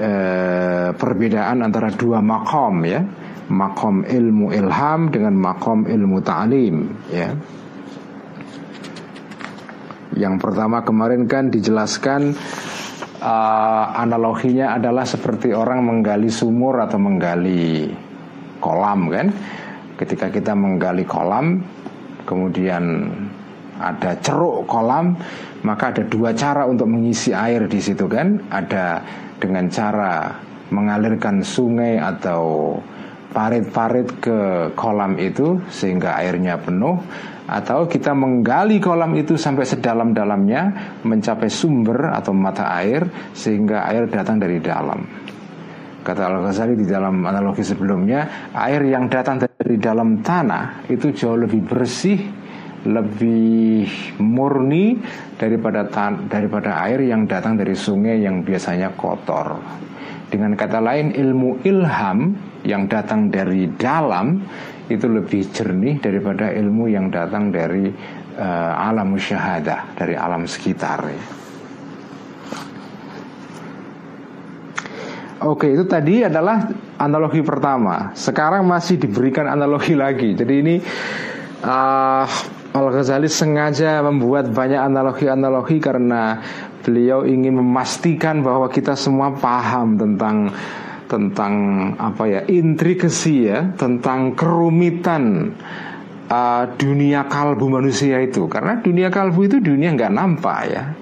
eh, 0.00 0.88
perbedaan 0.96 1.60
antara 1.60 1.92
dua 1.92 2.24
makom 2.24 2.88
ya 2.88 3.04
makom 3.50 4.06
ilmu 4.06 4.54
ilham 4.54 5.10
dengan 5.10 5.34
makom 5.34 5.84
ilmu 5.84 6.22
ta'lim 6.22 6.76
ya. 7.10 7.34
Yang 10.14 10.34
pertama 10.42 10.82
kemarin 10.82 11.26
kan 11.26 11.50
dijelaskan 11.50 12.34
uh, 13.22 13.84
analoginya 13.94 14.74
adalah 14.78 15.06
seperti 15.06 15.54
orang 15.54 15.86
menggali 15.86 16.30
sumur 16.30 16.78
atau 16.82 16.98
menggali 16.98 17.90
kolam 18.62 19.10
kan. 19.10 19.26
Ketika 19.98 20.32
kita 20.32 20.56
menggali 20.56 21.04
kolam 21.04 21.60
kemudian 22.24 23.10
ada 23.80 24.14
ceruk 24.20 24.68
kolam 24.70 25.16
maka 25.64 25.92
ada 25.92 26.04
dua 26.06 26.32
cara 26.36 26.64
untuk 26.64 26.88
mengisi 26.88 27.32
air 27.32 27.68
di 27.68 27.80
situ 27.80 28.08
kan 28.08 28.40
ada 28.52 29.00
dengan 29.40 29.68
cara 29.72 30.36
mengalirkan 30.70 31.42
sungai 31.42 31.98
atau 31.98 32.76
parit-parit 33.30 34.08
ke 34.18 34.38
kolam 34.74 35.14
itu 35.22 35.62
sehingga 35.70 36.18
airnya 36.18 36.58
penuh 36.58 36.98
atau 37.50 37.90
kita 37.90 38.14
menggali 38.14 38.78
kolam 38.78 39.14
itu 39.18 39.34
sampai 39.34 39.66
sedalam-dalamnya 39.66 40.62
mencapai 41.02 41.50
sumber 41.50 42.14
atau 42.14 42.30
mata 42.30 42.70
air 42.78 43.06
sehingga 43.34 43.86
air 43.90 44.06
datang 44.06 44.38
dari 44.38 44.62
dalam. 44.62 45.02
Kata 46.00 46.32
Al-Ghazali 46.32 46.80
di 46.80 46.88
dalam 46.88 47.28
analogi 47.28 47.60
sebelumnya 47.60 48.48
Air 48.56 48.88
yang 48.88 49.12
datang 49.12 49.36
dari 49.36 49.76
dalam 49.76 50.24
tanah 50.24 50.88
Itu 50.88 51.12
jauh 51.12 51.36
lebih 51.36 51.60
bersih 51.60 52.16
Lebih 52.88 53.84
murni 54.16 54.96
Daripada 55.36 55.84
daripada 56.24 56.80
air 56.88 57.04
yang 57.04 57.28
datang 57.28 57.60
dari 57.60 57.76
sungai 57.76 58.16
Yang 58.24 58.48
biasanya 58.48 58.96
kotor 58.96 59.60
Dengan 60.32 60.56
kata 60.56 60.80
lain 60.80 61.12
ilmu 61.12 61.60
ilham 61.68 62.32
Yang 62.66 62.82
datang 62.92 63.32
dari 63.32 63.70
dalam 63.76 64.40
Itu 64.90 65.06
lebih 65.08 65.52
jernih 65.52 66.02
daripada 66.02 66.50
ilmu 66.52 66.90
yang 66.90 67.08
datang 67.08 67.54
dari 67.54 67.88
uh, 68.36 68.72
alam 68.76 69.16
syahadah 69.16 69.94
Dari 69.96 70.14
alam 70.16 70.44
sekitar 70.44 71.00
ya. 71.08 71.24
Oke, 75.40 75.72
itu 75.72 75.88
tadi 75.88 76.20
adalah 76.20 76.68
analogi 77.00 77.40
pertama. 77.40 78.12
Sekarang 78.12 78.68
masih 78.68 79.00
diberikan 79.00 79.48
analogi 79.48 79.96
lagi. 79.96 80.36
Jadi 80.36 80.54
ini 80.60 80.76
uh, 81.64 82.24
Al-Ghazali 82.76 83.24
sengaja 83.24 84.04
membuat 84.04 84.52
banyak 84.52 84.76
analogi-analogi 84.76 85.80
karena 85.80 86.44
beliau 86.84 87.24
ingin 87.24 87.56
memastikan 87.56 88.44
bahwa 88.44 88.68
kita 88.68 88.92
semua 89.00 89.32
paham 89.32 89.96
tentang 89.96 90.52
tentang 91.10 91.54
apa 91.98 92.24
ya 92.30 92.40
intrikasi 92.46 93.50
ya, 93.50 93.74
tentang 93.74 94.38
kerumitan 94.38 95.50
uh, 96.30 96.64
dunia 96.78 97.26
kalbu 97.26 97.66
manusia 97.66 98.22
itu. 98.22 98.46
Karena 98.46 98.78
dunia 98.78 99.10
kalbu 99.10 99.50
itu 99.50 99.58
dunia 99.58 99.90
nggak 99.98 100.14
nampak 100.14 100.58
ya, 100.70 100.94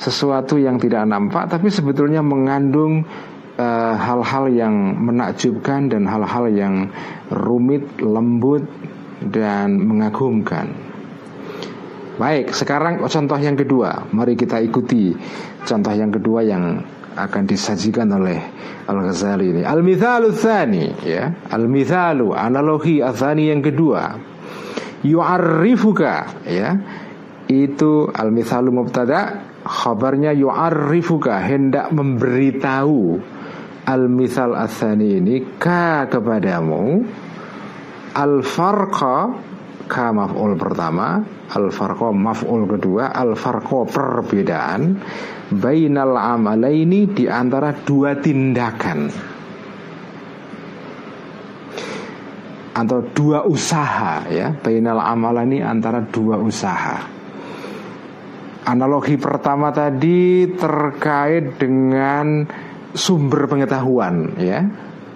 sesuatu 0.00 0.56
yang 0.56 0.80
tidak 0.80 1.04
nampak, 1.04 1.52
tapi 1.52 1.68
sebetulnya 1.68 2.24
mengandung 2.24 3.04
Eh, 3.52 3.94
hal-hal 4.00 4.48
uh, 4.48 4.54
yang 4.64 4.74
menakjubkan 4.96 5.92
dan 5.92 6.08
hal-hal 6.08 6.48
yang 6.48 6.88
rumit, 7.28 7.84
lembut 8.00 8.64
dan 9.20 9.76
mengagumkan. 9.76 10.72
Baik, 12.22 12.54
sekarang 12.54 13.02
contoh 13.02 13.34
yang 13.34 13.58
kedua. 13.58 14.06
Mari 14.14 14.38
kita 14.38 14.62
ikuti 14.62 15.10
contoh 15.66 15.90
yang 15.90 16.14
kedua 16.14 16.46
yang 16.46 16.78
akan 17.18 17.42
disajikan 17.50 18.14
oleh 18.14 18.38
Al-Ghazali 18.86 19.50
ini. 19.50 19.62
Al-mithalu 19.66 20.30
tsani 20.30 21.02
ya. 21.02 21.34
Al-mithalu 21.50 22.30
analogi 22.30 23.02
adzani 23.02 23.50
yang 23.50 23.58
kedua. 23.58 24.14
Yu'arrifuka 25.02 26.46
ya. 26.46 26.78
Itu 27.50 28.06
al-mithalu 28.14 28.70
mubtada 28.70 29.42
khabarnya 29.66 30.30
yu'arrifuka 30.30 31.42
hendak 31.42 31.90
memberitahu 31.90 33.18
al-mithal 33.82 34.54
asani 34.54 35.18
ini 35.18 35.58
ka 35.58 36.06
kepadamu 36.06 37.02
al-farqa 38.14 39.16
ka 39.90 40.06
maf'ul 40.14 40.54
pertama 40.54 41.22
al-farqa 41.52 42.08
maf'ul 42.10 42.64
kedua 42.64 43.12
al-farqa 43.12 43.84
perbedaan 43.84 44.96
bainal 45.52 46.16
amalaini 46.16 47.12
di 47.12 47.28
antara 47.28 47.76
dua 47.76 48.16
tindakan. 48.16 49.00
Atau 52.72 53.04
dua 53.12 53.44
usaha 53.44 54.24
ya. 54.32 54.56
Bainal 54.56 54.96
amalani 54.96 55.60
antara 55.60 56.00
dua 56.08 56.40
usaha. 56.40 57.04
Analogi 58.64 59.20
pertama 59.20 59.68
tadi 59.74 60.48
terkait 60.56 61.60
dengan 61.60 62.48
sumber 62.96 63.44
pengetahuan 63.44 64.40
ya. 64.40 64.64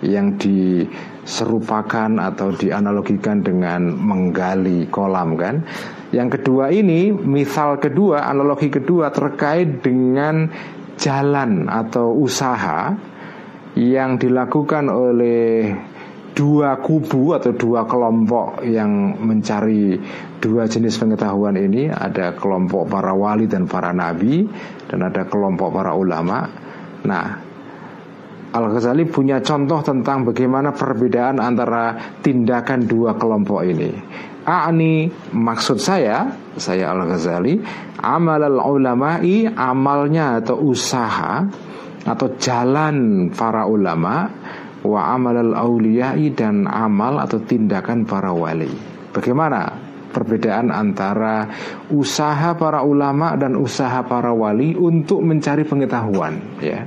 Yang 0.05 0.29
diserupakan 0.45 2.13
atau 2.21 2.53
dianalogikan 2.53 3.41
dengan 3.41 3.89
menggali 3.89 4.85
kolam 4.93 5.41
kan. 5.41 5.65
Yang 6.17 6.41
kedua 6.41 6.73
ini 6.73 7.13
misal 7.13 7.77
kedua 7.77 8.25
analogi 8.25 8.73
kedua 8.73 9.13
terkait 9.13 9.85
dengan 9.85 10.49
jalan 10.97 11.69
atau 11.69 12.17
usaha 12.17 12.97
yang 13.77 14.17
dilakukan 14.17 14.89
oleh 14.89 15.77
dua 16.33 16.81
kubu 16.81 17.37
atau 17.37 17.53
dua 17.53 17.85
kelompok 17.85 18.65
yang 18.65 19.21
mencari 19.21 20.01
dua 20.41 20.65
jenis 20.65 20.97
pengetahuan 20.97 21.61
ini 21.61 21.93
ada 21.93 22.33
kelompok 22.33 22.89
para 22.89 23.13
wali 23.13 23.45
dan 23.45 23.69
para 23.69 23.93
nabi 23.93 24.49
dan 24.89 25.05
ada 25.05 25.29
kelompok 25.29 25.69
para 25.69 25.93
ulama. 25.93 26.49
Nah, 27.05 27.27
Al-Ghazali 28.57 29.05
punya 29.05 29.45
contoh 29.45 29.85
tentang 29.85 30.25
bagaimana 30.25 30.73
perbedaan 30.73 31.45
antara 31.45 32.17
tindakan 32.25 32.89
dua 32.89 33.13
kelompok 33.21 33.61
ini. 33.69 33.93
A'ni 34.47 35.11
maksud 35.35 35.83
saya, 35.83 36.31
saya 36.55 36.95
Al-Ghazali, 36.95 37.59
amal 37.99 38.39
al-ulama'i 38.47 39.43
amalnya 39.51 40.39
atau 40.39 40.71
usaha 40.71 41.43
atau 42.07 42.29
jalan 42.39 43.27
para 43.35 43.67
ulama 43.67 44.31
wa 44.87 45.01
amal 45.11 45.35
al-auliyai 45.35 46.31
dan 46.31 46.71
amal 46.71 47.19
atau 47.19 47.43
tindakan 47.43 48.07
para 48.07 48.31
wali. 48.31 48.71
Bagaimana 49.11 49.67
perbedaan 50.15 50.71
antara 50.71 51.51
usaha 51.91 52.55
para 52.55 52.87
ulama 52.87 53.35
dan 53.35 53.59
usaha 53.59 54.07
para 54.07 54.31
wali 54.31 54.79
untuk 54.79 55.27
mencari 55.27 55.67
pengetahuan 55.67 56.39
ya. 56.63 56.87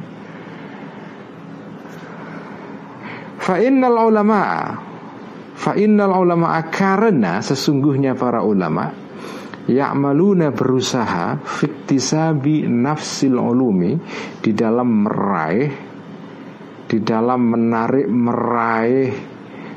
Fa 3.35 3.59
innal 3.59 3.99
ulama 4.07 4.41
Fa 5.59 5.75
innal 5.75 6.15
ulama 6.15 6.55
karena 6.71 7.43
sesungguhnya 7.43 8.15
para 8.15 8.39
ulama 8.39 8.87
Ya'maluna 9.67 10.55
berusaha 10.55 11.35
Fiktisabi 11.43 12.63
nafsil 12.63 13.35
ulumi 13.35 13.99
Di 14.39 14.55
dalam 14.55 15.03
meraih 15.03 15.67
Di 16.87 16.97
dalam 17.03 17.41
menarik 17.43 18.07
meraih 18.07 19.11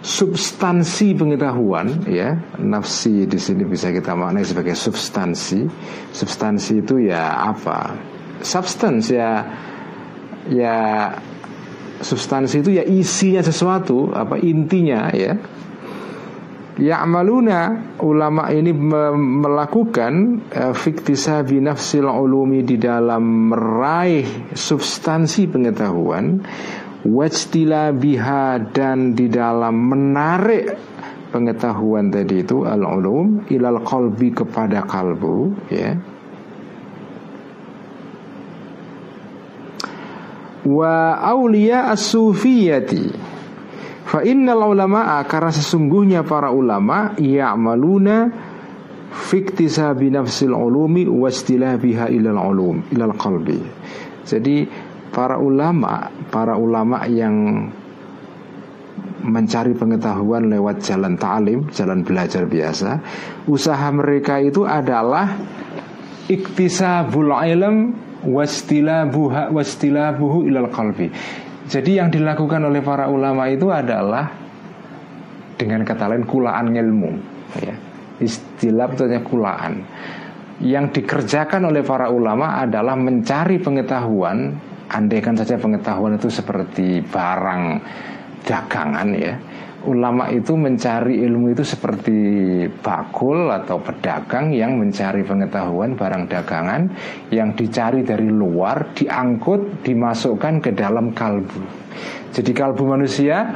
substansi 0.02 1.14
pengetahuan 1.14 2.10
ya. 2.10 2.34
Nafsi 2.58 3.24
di 3.30 3.38
sini 3.38 3.62
bisa 3.62 3.94
kita 3.94 4.18
maknai 4.18 4.42
sebagai 4.42 4.74
substansi. 4.74 5.62
Substansi 6.10 6.82
itu 6.82 7.06
ya 7.06 7.38
apa? 7.38 7.94
Substance 8.42 9.14
ya 9.14 9.46
ya 10.50 10.78
substansi 12.02 12.66
itu 12.66 12.74
ya 12.74 12.82
isinya 12.82 13.38
sesuatu 13.46 14.10
apa 14.10 14.42
intinya 14.42 15.06
ya 15.14 15.38
Ya 16.82 16.98
amaluna 16.98 17.94
ulama 18.02 18.50
ini 18.50 18.74
melakukan 18.74 20.42
uh, 20.50 20.74
fiktisa 20.74 21.46
binafsil 21.46 22.10
ulumi 22.10 22.66
di 22.66 22.74
dalam 22.74 23.54
meraih 23.54 24.50
substansi 24.50 25.46
pengetahuan 25.46 26.42
wajtila 27.06 27.94
biha 27.94 28.58
dan 28.74 29.14
di 29.14 29.30
dalam 29.30 29.78
menarik 29.78 30.74
pengetahuan 31.30 32.10
tadi 32.10 32.42
itu 32.42 32.66
al 32.66 32.82
ulum 32.82 33.46
ilal 33.46 33.86
qalbi 33.86 34.34
kepada 34.34 34.82
kalbu 34.82 35.54
ya. 35.70 35.94
Wa 40.66 41.14
aulia 41.30 41.94
as-sufiyati 41.94 43.31
fa 44.12 44.20
innal 44.20 44.76
ulama 44.76 45.16
karena 45.24 45.48
sesungguhnya 45.48 46.20
para 46.20 46.52
ulama 46.52 47.16
ya'maluna 47.16 48.28
fiktisabi 49.08 50.12
nafsil 50.12 50.52
ulumi 50.52 51.08
biha 51.08 52.12
ilal 52.12 52.40
ulum 52.52 52.84
ilal 52.92 53.16
qalbi 53.16 53.56
jadi 54.28 54.68
para 55.08 55.40
ulama 55.40 56.12
para 56.28 56.60
ulama 56.60 57.08
yang 57.08 57.68
mencari 59.22 59.72
pengetahuan 59.78 60.50
lewat 60.50 60.82
jalan 60.82 61.14
ta'lim, 61.14 61.70
jalan 61.70 62.02
belajar 62.02 62.42
biasa. 62.42 62.98
Usaha 63.46 63.86
mereka 63.94 64.42
itu 64.42 64.66
adalah 64.66 65.30
iktisabul 66.26 67.30
ilm 67.30 67.94
wastilabuha 68.26 69.54
wastilabuhu 69.54 70.46
ilal 70.50 70.70
qalbi. 70.74 71.10
Jadi 71.70 71.98
yang 71.98 72.10
dilakukan 72.10 72.62
oleh 72.66 72.82
para 72.82 73.06
ulama 73.06 73.46
itu 73.46 73.70
adalah 73.70 74.26
dengan 75.54 75.86
kata 75.86 76.10
lain 76.10 76.26
kulaan 76.26 76.74
ilmu 76.74 77.10
ya. 77.62 77.74
Istilah 78.18 78.90
itu 78.94 79.04
kulaan. 79.26 79.82
Yang 80.62 81.02
dikerjakan 81.02 81.74
oleh 81.74 81.82
para 81.82 82.06
ulama 82.06 82.62
adalah 82.62 82.94
mencari 82.94 83.58
pengetahuan, 83.58 84.54
andaikan 84.90 85.34
saja 85.34 85.58
pengetahuan 85.58 86.14
itu 86.14 86.30
seperti 86.30 87.02
barang 87.02 87.62
dagangan 88.46 89.08
ya 89.14 89.34
ulama 89.86 90.30
itu 90.30 90.54
mencari 90.54 91.22
ilmu 91.22 91.52
itu 91.54 91.64
seperti 91.66 92.18
bakul 92.82 93.50
atau 93.50 93.82
pedagang 93.82 94.54
yang 94.54 94.78
mencari 94.78 95.26
pengetahuan 95.26 95.98
barang 95.98 96.24
dagangan 96.30 96.82
yang 97.34 97.54
dicari 97.56 98.06
dari 98.06 98.26
luar 98.30 98.94
diangkut 98.94 99.82
dimasukkan 99.82 100.62
ke 100.62 100.70
dalam 100.74 101.10
kalbu. 101.16 101.60
Jadi 102.32 102.50
kalbu 102.56 102.82
manusia 102.88 103.48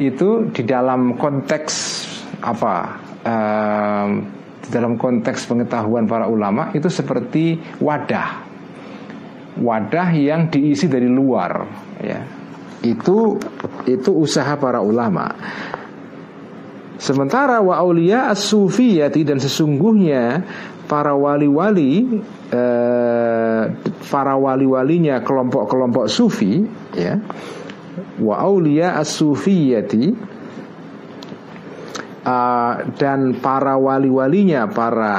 itu 0.00 0.48
di 0.48 0.62
dalam 0.64 1.20
konteks 1.20 1.74
apa 2.40 2.74
um, 3.22 4.08
di 4.62 4.68
dalam 4.70 4.94
konteks 4.94 5.44
pengetahuan 5.50 6.06
para 6.06 6.30
ulama 6.30 6.70
itu 6.72 6.86
seperti 6.86 7.58
wadah. 7.82 8.50
Wadah 9.52 10.08
yang 10.16 10.48
diisi 10.48 10.88
dari 10.88 11.10
luar 11.10 11.52
ya. 12.00 12.20
Itu 12.80 13.36
itu 13.84 14.10
usaha 14.10 14.56
para 14.56 14.80
ulama. 14.80 15.28
Sementara 17.00 17.58
wa 17.64 17.80
aulia 17.80 18.28
as-sufiyati 18.30 19.24
dan 19.24 19.40
sesungguhnya 19.40 20.44
para 20.86 21.16
wali-wali 21.16 22.20
eh, 22.52 23.62
para 24.12 24.34
wali-walinya 24.36 25.24
kelompok-kelompok 25.24 26.04
sufi 26.10 26.60
ya 26.92 27.16
wa 28.20 28.36
aulia 28.36 29.00
as-sufiyati 29.00 30.12
uh, 32.26 32.74
dan 32.96 33.36
para 33.38 33.76
wali-walinya 33.76 34.70
para 34.70 35.16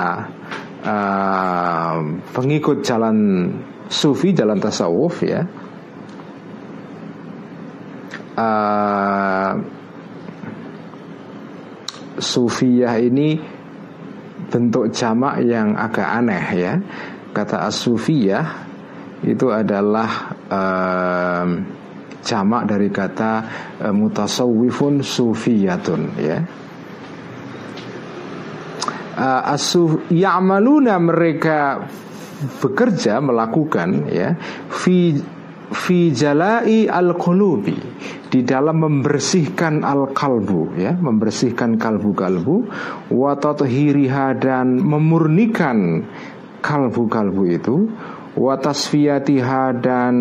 uh, 0.83 1.97
pengikut 2.33 2.81
jalan 2.85 3.49
sufi 3.89 4.33
jalan 4.33 4.57
tasawuf 4.57 5.21
ya 5.25 5.45
uh, 8.37 9.51
sufiyah 12.19 12.95
ini 12.99 13.37
bentuk 14.49 14.93
jamak 14.93 15.41
yang 15.41 15.73
agak 15.73 16.05
aneh 16.05 16.45
ya. 16.53 16.73
Kata 17.33 17.65
as-sufiyah 17.65 18.45
itu 19.25 19.49
adalah 19.49 20.37
uh, 20.51 21.47
jamak 22.21 22.69
dari 22.69 22.93
kata 22.93 23.31
uh, 23.81 23.93
mutasawwifun 23.93 25.01
sufiyatun 25.01 26.01
ya. 26.21 26.37
Uh, 29.13 29.53
asuf 29.53 30.09
ya'maluna 30.09 30.97
mereka 30.97 31.85
bekerja 32.59 33.21
melakukan 33.21 34.09
ya 34.09 34.35
fi 34.69 35.15
fi 35.73 36.13
jalai 36.13 36.87
al 36.87 37.17
qulubi 37.17 37.75
di 38.33 38.41
dalam 38.41 38.81
membersihkan 38.81 39.85
al-kalbu 39.85 40.73
ya, 40.77 40.97
membersihkan 40.97 41.77
kalbu-kalbu 41.77 42.65
wa 43.13 43.37
tathhiriha 43.37 44.37
dan 44.41 44.81
memurnikan 44.81 46.01
kalbu-kalbu 46.65 47.43
itu 47.45 47.77
wa 48.33 48.57
tasfiyatiha 48.57 49.77
dan 49.77 50.15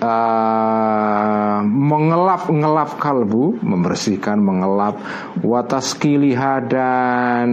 uh, 0.00 1.58
mengelap-ngelap 1.62 2.96
kalbu, 2.96 3.60
membersihkan, 3.60 4.40
mengelap 4.40 4.96
wa 5.44 5.60
taskiliha 5.60 6.54
dan 6.66 7.48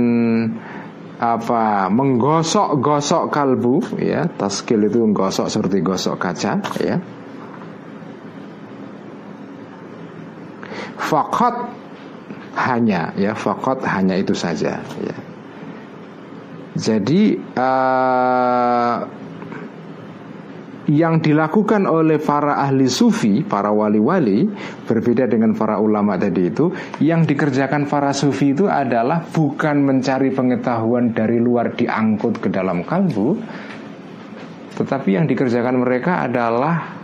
apa? 1.20 1.92
Menggosok-gosok 1.92 3.28
kalbu 3.28 4.00
ya. 4.00 4.26
Taskil 4.32 4.88
itu 4.88 5.04
menggosok 5.04 5.52
seperti 5.52 5.84
gosok 5.84 6.16
kaca 6.16 6.64
ya. 6.80 6.98
Fakot 10.96 11.56
hanya 12.56 13.12
ya. 13.20 13.36
Fakot 13.36 13.84
hanya 13.84 14.16
itu 14.16 14.32
saja 14.32 14.80
ya. 14.80 15.18
Jadi 16.80 17.36
uh, 17.60 19.19
yang 20.90 21.22
dilakukan 21.22 21.86
oleh 21.86 22.18
para 22.18 22.58
ahli 22.58 22.90
sufi, 22.90 23.46
para 23.46 23.70
wali-wali 23.70 24.50
berbeda 24.90 25.30
dengan 25.30 25.54
para 25.54 25.78
ulama 25.78 26.18
tadi 26.18 26.50
itu, 26.50 26.74
yang 26.98 27.30
dikerjakan 27.30 27.86
para 27.86 28.10
sufi 28.10 28.58
itu 28.58 28.66
adalah 28.66 29.22
bukan 29.22 29.86
mencari 29.86 30.34
pengetahuan 30.34 31.14
dari 31.14 31.38
luar 31.38 31.78
diangkut 31.78 32.42
ke 32.42 32.50
dalam 32.50 32.82
kalbu, 32.82 33.38
tetapi 34.82 35.10
yang 35.14 35.30
dikerjakan 35.30 35.78
mereka 35.78 36.26
adalah 36.26 36.98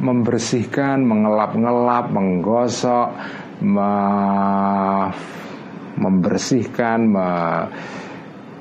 membersihkan, 0.00 1.04
mengelap-ngelap, 1.04 2.08
menggosok, 2.08 3.08
me 3.60 3.92
membersihkan, 5.92 6.98
me 7.04 7.28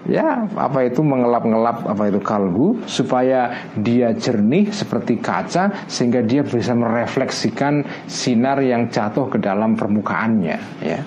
ya 0.10 0.50
apa 0.58 0.90
itu 0.90 1.06
mengelap-ngelap 1.06 1.86
apa 1.86 2.04
itu 2.10 2.20
kalbu 2.22 2.90
supaya 2.90 3.70
dia 3.78 4.18
jernih 4.18 4.74
seperti 4.74 5.22
kaca 5.22 5.86
sehingga 5.86 6.26
dia 6.26 6.42
bisa 6.42 6.74
merefleksikan 6.74 8.08
sinar 8.10 8.58
yang 8.66 8.90
jatuh 8.90 9.30
ke 9.30 9.38
dalam 9.38 9.78
permukaannya 9.78 10.58
ya 10.82 11.00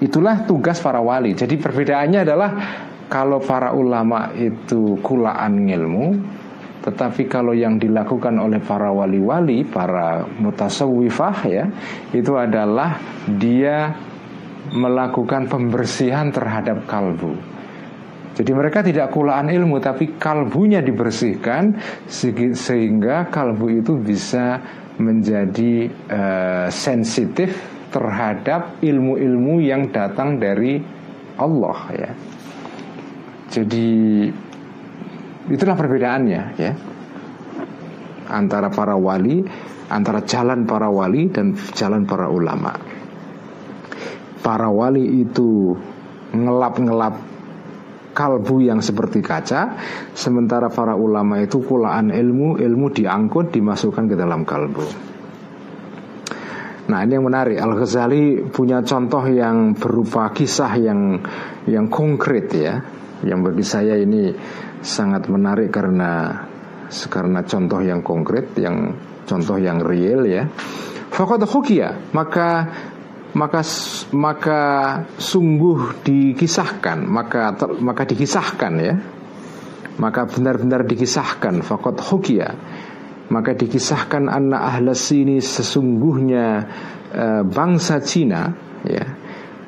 itulah 0.00 0.48
tugas 0.48 0.80
para 0.80 1.04
wali 1.04 1.36
jadi 1.36 1.52
perbedaannya 1.60 2.20
adalah 2.24 2.50
kalau 3.12 3.40
para 3.44 3.76
ulama 3.76 4.32
itu 4.36 4.96
kulaan 5.04 5.68
ilmu 5.68 6.06
tetapi 6.88 7.28
kalau 7.28 7.52
yang 7.52 7.76
dilakukan 7.76 8.38
oleh 8.40 8.64
para 8.64 8.88
wali-wali, 8.88 9.60
para 9.66 10.24
mutasawwifah 10.24 11.36
ya, 11.44 11.68
itu 12.16 12.32
adalah 12.32 12.96
dia 13.28 13.92
melakukan 14.72 15.52
pembersihan 15.52 16.32
terhadap 16.32 16.88
kalbu. 16.88 17.57
Jadi 18.38 18.50
mereka 18.54 18.86
tidak 18.86 19.10
kulaan 19.10 19.50
ilmu 19.50 19.82
tapi 19.82 20.14
kalbunya 20.14 20.78
dibersihkan 20.78 21.74
sehingga 22.54 23.26
kalbu 23.34 23.82
itu 23.82 23.98
bisa 23.98 24.62
menjadi 25.02 25.90
uh, 26.06 26.66
sensitif 26.70 27.50
terhadap 27.90 28.78
ilmu-ilmu 28.78 29.58
yang 29.58 29.90
datang 29.90 30.38
dari 30.38 30.78
Allah 31.34 31.78
ya. 31.98 32.10
Jadi 33.48 33.90
Itulah 35.48 35.76
perbedaannya 35.80 36.42
ya 36.60 36.72
antara 38.28 38.68
para 38.68 38.92
wali, 39.00 39.40
antara 39.88 40.20
jalan 40.28 40.68
para 40.68 40.92
wali 40.92 41.32
dan 41.32 41.56
jalan 41.72 42.04
para 42.04 42.28
ulama. 42.28 42.76
Para 44.44 44.68
wali 44.68 45.24
itu 45.24 45.72
ngelap-ngelap 46.36 47.16
kalbu 48.18 48.66
yang 48.66 48.82
seperti 48.82 49.22
kaca, 49.22 49.78
sementara 50.10 50.66
para 50.66 50.98
ulama 50.98 51.38
itu 51.38 51.62
kulaan 51.62 52.10
ilmu, 52.10 52.58
ilmu 52.58 52.90
diangkut 52.90 53.54
dimasukkan 53.54 54.10
ke 54.10 54.18
dalam 54.18 54.42
kalbu. 54.42 54.86
Nah 56.88 57.04
ini 57.04 57.14
yang 57.14 57.30
menarik 57.30 57.62
Al 57.62 57.78
Ghazali 57.78 58.42
punya 58.50 58.82
contoh 58.82 59.22
yang 59.30 59.78
berupa 59.78 60.34
kisah 60.34 60.72
yang 60.82 61.22
yang 61.70 61.86
konkret 61.86 62.50
ya, 62.50 62.82
yang 63.22 63.46
bagi 63.46 63.62
saya 63.62 63.94
ini 63.94 64.34
sangat 64.82 65.30
menarik 65.30 65.70
karena 65.70 66.42
karena 67.06 67.44
contoh 67.46 67.84
yang 67.84 68.02
konkret, 68.02 68.50
yang 68.58 68.98
contoh 69.28 69.62
yang 69.62 69.78
real 69.78 70.26
ya. 70.26 70.48
Fakat 71.12 71.46
hukia 71.46 72.10
maka 72.10 72.66
maka 73.38 73.62
maka 74.10 74.62
sungguh 75.14 76.02
dikisahkan, 76.02 77.06
maka 77.06 77.54
ter, 77.54 77.70
maka 77.78 78.02
dikisahkan 78.02 78.74
ya. 78.82 78.94
Maka 79.98 80.30
benar-benar 80.30 80.86
dikisahkan 80.86 81.62
fakat 81.66 81.98
hukia 81.98 82.54
maka 83.28 83.52
dikisahkan 83.52 84.28
anak 84.28 84.62
ahlas 84.62 85.12
sini 85.12 85.40
sesungguhnya 85.40 86.46
uh, 87.12 87.42
bangsa 87.44 88.00
Cina 88.00 88.48
ya 88.88 89.04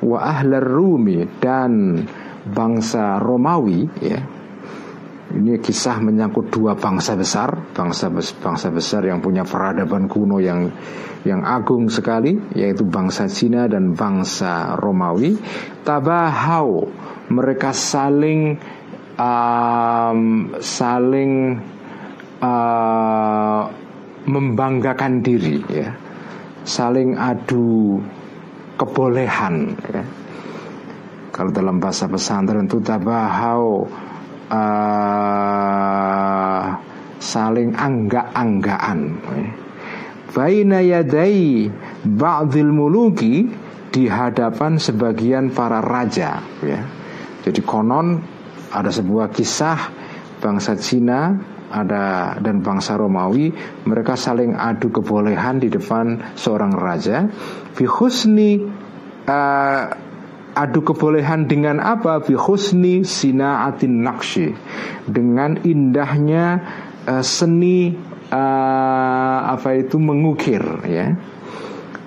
wa 0.01 0.17
ahlar 0.17 0.65
Rumi 0.65 1.29
dan 1.37 2.01
bangsa 2.49 3.21
Romawi 3.21 3.85
ya 4.01 4.19
ini 5.31 5.57
kisah 5.57 6.03
menyangkut 6.03 6.51
dua 6.51 6.75
bangsa 6.75 7.15
besar, 7.15 7.71
bangsa 7.71 8.11
bangsa 8.13 8.67
besar 8.69 9.07
yang 9.07 9.23
punya 9.23 9.47
peradaban 9.47 10.11
kuno 10.11 10.43
yang 10.43 10.67
yang 11.23 11.41
agung 11.45 11.87
sekali, 11.87 12.35
yaitu 12.57 12.83
bangsa 12.83 13.31
Cina 13.31 13.69
dan 13.71 13.95
bangsa 13.95 14.75
Romawi. 14.75 15.37
Tabahau 15.87 16.89
mereka 17.31 17.71
saling 17.71 18.59
um, 19.15 20.51
saling 20.59 21.61
uh, 22.43 23.63
membanggakan 24.27 25.23
diri, 25.23 25.63
ya, 25.71 25.95
saling 26.67 27.15
adu 27.15 28.03
kebolehan. 28.75 29.77
Ya. 29.89 30.03
Kalau 31.31 31.47
dalam 31.55 31.79
bahasa 31.79 32.11
pesantren 32.11 32.67
itu 32.67 32.83
tabahau 32.83 33.87
uh, 34.51 35.61
saling 37.23 37.71
angga-anggaan 37.71 38.99
baina 40.31 40.79
yadai 40.79 41.67
ba'dil 42.03 42.71
muluki 42.71 43.47
di 43.91 44.07
hadapan 44.07 44.79
sebagian 44.79 45.51
para 45.51 45.83
raja 45.83 46.39
ya. 46.63 46.81
Jadi 47.43 47.59
konon 47.65 48.21
ada 48.71 48.87
sebuah 48.87 49.27
kisah 49.35 49.79
bangsa 50.39 50.79
Cina 50.79 51.35
ada 51.71 52.35
dan 52.39 52.59
bangsa 52.59 52.99
Romawi 52.99 53.51
mereka 53.87 54.19
saling 54.19 54.55
adu 54.55 54.91
kebolehan 54.91 55.59
di 55.59 55.71
depan 55.71 56.35
seorang 56.35 56.75
raja 56.75 57.27
fi 57.75 57.83
husni 57.87 58.59
uh, 59.27 59.83
adu 60.61 60.85
kebolehan 60.85 61.49
dengan 61.49 61.81
apa? 61.81 62.21
Fi 62.21 62.37
husni 62.37 63.01
sinaatin 63.01 64.05
nakshi 64.05 64.53
dengan 65.09 65.57
indahnya 65.65 66.61
uh, 67.09 67.23
seni 67.25 67.91
uh, 68.29 69.37
apa 69.57 69.81
itu 69.81 69.97
mengukir 69.97 70.61
ya. 70.85 71.17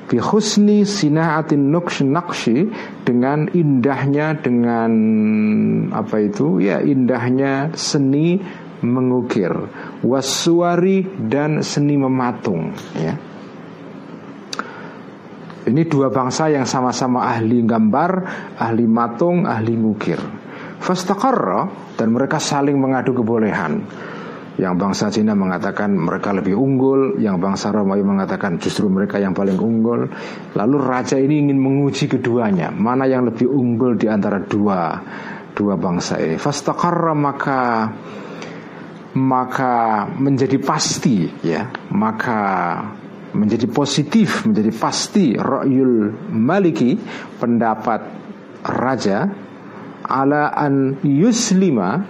Bi 0.06 0.20
husni 0.20 0.86
sinaatin 0.86 1.74
nakshi 2.14 2.70
dengan 3.02 3.50
indahnya 3.50 4.38
dengan 4.38 4.92
apa 5.90 6.16
itu 6.22 6.62
ya 6.62 6.78
indahnya 6.78 7.74
seni 7.74 8.38
mengukir. 8.84 9.50
Wasuari 10.04 11.02
dan 11.18 11.64
seni 11.64 11.96
mematung 11.96 12.76
ya 12.94 13.33
ini 15.64 15.82
dua 15.88 16.12
bangsa 16.12 16.52
yang 16.52 16.68
sama-sama 16.68 17.24
ahli 17.24 17.64
gambar, 17.64 18.10
ahli 18.60 18.84
matung, 18.84 19.48
ahli 19.48 19.72
ngukir. 19.72 20.20
Fastaqarra 20.80 21.94
dan 21.96 22.12
mereka 22.12 22.36
saling 22.36 22.76
mengadu 22.76 23.16
kebolehan. 23.16 23.80
Yang 24.54 24.74
bangsa 24.78 25.10
Cina 25.10 25.34
mengatakan 25.34 25.90
mereka 25.98 26.30
lebih 26.30 26.54
unggul, 26.54 27.18
yang 27.18 27.42
bangsa 27.42 27.74
Romawi 27.74 28.06
mengatakan 28.06 28.60
justru 28.62 28.86
mereka 28.86 29.18
yang 29.18 29.34
paling 29.34 29.58
unggul. 29.58 30.06
Lalu 30.54 30.76
raja 30.78 31.18
ini 31.18 31.42
ingin 31.42 31.58
menguji 31.58 32.06
keduanya, 32.06 32.70
mana 32.70 33.08
yang 33.08 33.26
lebih 33.26 33.50
unggul 33.50 33.98
di 33.98 34.06
antara 34.06 34.38
dua 34.44 35.00
dua 35.54 35.74
bangsa 35.74 36.22
ini. 36.22 36.38
Fastaqarra 36.38 37.14
maka 37.18 37.90
maka 39.14 40.04
menjadi 40.18 40.58
pasti 40.58 41.30
ya 41.46 41.70
maka 41.94 42.42
menjadi 43.34 43.66
positif 43.68 44.46
menjadi 44.46 44.70
pasti 44.70 45.34
ra'yul 45.34 46.30
maliki 46.30 46.96
pendapat 47.38 48.00
raja 48.64 49.28
ala 50.06 50.54
an 50.54 51.02
yuslima 51.02 52.00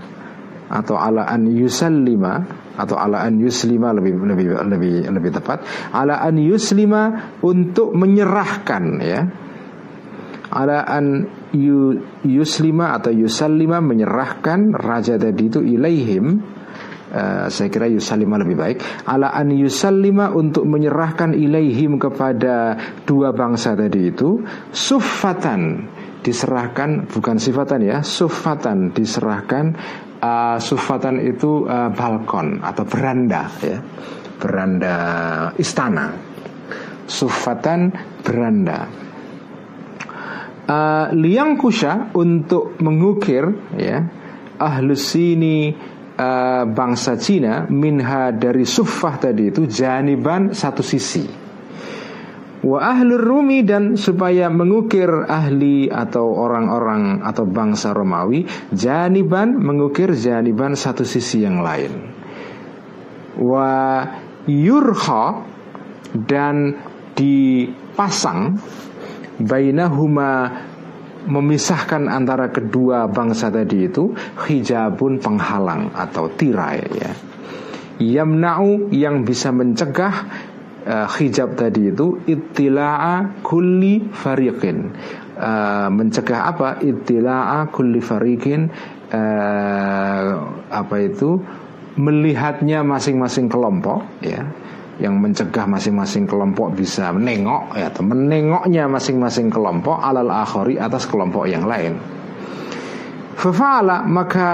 atau 0.68 0.96
ala 0.96 1.28
an 1.28 1.46
yusallima 1.48 2.44
atau 2.74 2.98
ala 2.98 3.22
an 3.22 3.38
yuslima 3.38 3.94
lebih 3.94 4.18
lebih 4.18 4.46
lebih 4.66 4.94
lebih 5.06 5.30
tepat 5.30 5.62
ala 5.94 6.18
an 6.18 6.34
yuslima 6.40 7.34
untuk 7.44 7.94
menyerahkan 7.94 8.84
ya. 8.98 9.20
Ala 10.54 10.86
an 10.86 11.26
yuslima 12.22 12.94
atau 12.94 13.10
yusallima 13.10 13.82
menyerahkan 13.82 14.70
raja 14.74 15.18
tadi 15.18 15.50
itu 15.50 15.58
ilaihim 15.58 16.38
uh, 17.14 17.46
saya 17.46 17.70
kira 17.70 17.86
yusallima 17.86 18.42
lebih 18.42 18.58
baik. 18.58 18.76
Ala 19.06 19.30
an 19.30 19.54
yusallima 19.54 20.34
untuk 20.34 20.66
menyerahkan 20.66 21.38
ilaihim 21.38 22.02
kepada 22.02 22.74
dua 23.06 23.30
bangsa 23.30 23.78
tadi 23.78 24.10
itu 24.10 24.42
sufatan 24.74 25.86
diserahkan 26.24 27.06
bukan 27.12 27.36
sifatan 27.36 27.84
ya 27.84 28.00
sufatan 28.00 28.96
diserahkan 28.96 29.76
uh, 30.24 30.56
sufatan 30.56 31.20
itu 31.20 31.68
uh, 31.68 31.92
balkon 31.92 32.64
atau 32.64 32.84
beranda 32.88 33.46
ya 33.62 33.78
beranda 34.44 34.96
istana. 35.56 36.12
Sufatan 37.04 37.92
beranda. 38.24 38.88
Uh, 40.64 41.12
liang 41.12 41.60
kusha 41.60 42.08
untuk 42.16 42.80
mengukir 42.80 43.44
ya 43.76 44.08
ahlus 44.56 45.12
sini 45.12 45.76
uh, 46.18 46.64
bangsa 46.66 47.18
Cina 47.18 47.66
minha 47.70 48.30
dari 48.34 48.66
suffah 48.66 49.18
tadi 49.18 49.50
itu 49.50 49.66
janiban 49.66 50.54
satu 50.54 50.82
sisi. 50.82 51.44
Wa 52.64 52.80
ahlur 52.80 53.20
rumi 53.20 53.60
dan 53.60 54.00
supaya 54.00 54.48
mengukir 54.48 55.28
ahli 55.28 55.92
atau 55.92 56.32
orang-orang 56.32 57.20
atau 57.20 57.44
bangsa 57.44 57.92
Romawi 57.92 58.48
janiban 58.72 59.52
mengukir 59.52 60.16
janiban 60.16 60.72
satu 60.72 61.04
sisi 61.04 61.44
yang 61.44 61.60
lain. 61.60 61.92
Wa 63.36 64.00
yurha 64.48 65.44
dan 66.16 66.80
dipasang 67.12 68.56
bainahuma 69.36 70.64
memisahkan 71.24 72.08
antara 72.08 72.52
kedua 72.52 73.08
bangsa 73.08 73.48
tadi 73.48 73.88
itu 73.88 74.12
hijabun 74.44 75.20
penghalang 75.20 75.92
atau 75.92 76.28
tirai 76.32 76.84
ya. 76.94 77.12
Yamna'u 77.94 78.90
yang 78.90 79.22
bisa 79.22 79.54
mencegah 79.54 80.14
uh, 80.82 81.06
hijab 81.14 81.54
tadi 81.54 81.94
itu 81.94 82.20
ittila'a 82.26 83.40
kulli 83.40 84.10
fariqin. 84.10 84.90
Uh, 85.34 85.88
mencegah 85.90 86.50
apa? 86.50 86.82
Ittila'a 86.82 87.70
kulli 87.70 88.02
fariqin 88.02 88.66
uh, 89.14 90.30
apa 90.70 90.96
itu? 91.02 91.38
melihatnya 91.94 92.82
masing-masing 92.82 93.46
kelompok 93.46 94.02
ya 94.18 94.50
yang 95.02 95.18
mencegah 95.18 95.66
masing-masing 95.66 96.24
kelompok 96.30 96.74
bisa 96.74 97.10
menengok 97.10 97.74
ya, 97.74 97.90
atau 97.90 98.02
menengoknya 98.06 98.86
masing-masing 98.86 99.50
kelompok 99.50 99.98
alal 99.98 100.30
akhori 100.30 100.78
atas 100.78 101.10
kelompok 101.10 101.50
yang 101.50 101.66
lain. 101.66 101.98
Fafala 103.34 104.06
maka 104.06 104.50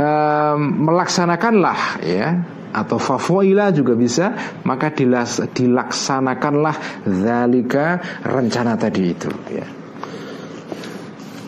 um, 0.00 0.88
melaksanakanlah 0.88 2.00
ya 2.00 2.28
atau 2.72 2.96
fafuila 2.96 3.68
juga 3.68 3.92
bisa 3.92 4.56
maka 4.64 4.88
dilas, 4.88 5.44
dilaksanakanlah 5.52 7.04
zalika 7.04 8.00
rencana 8.24 8.80
tadi 8.80 9.02
itu 9.12 9.30
ya. 9.52 9.66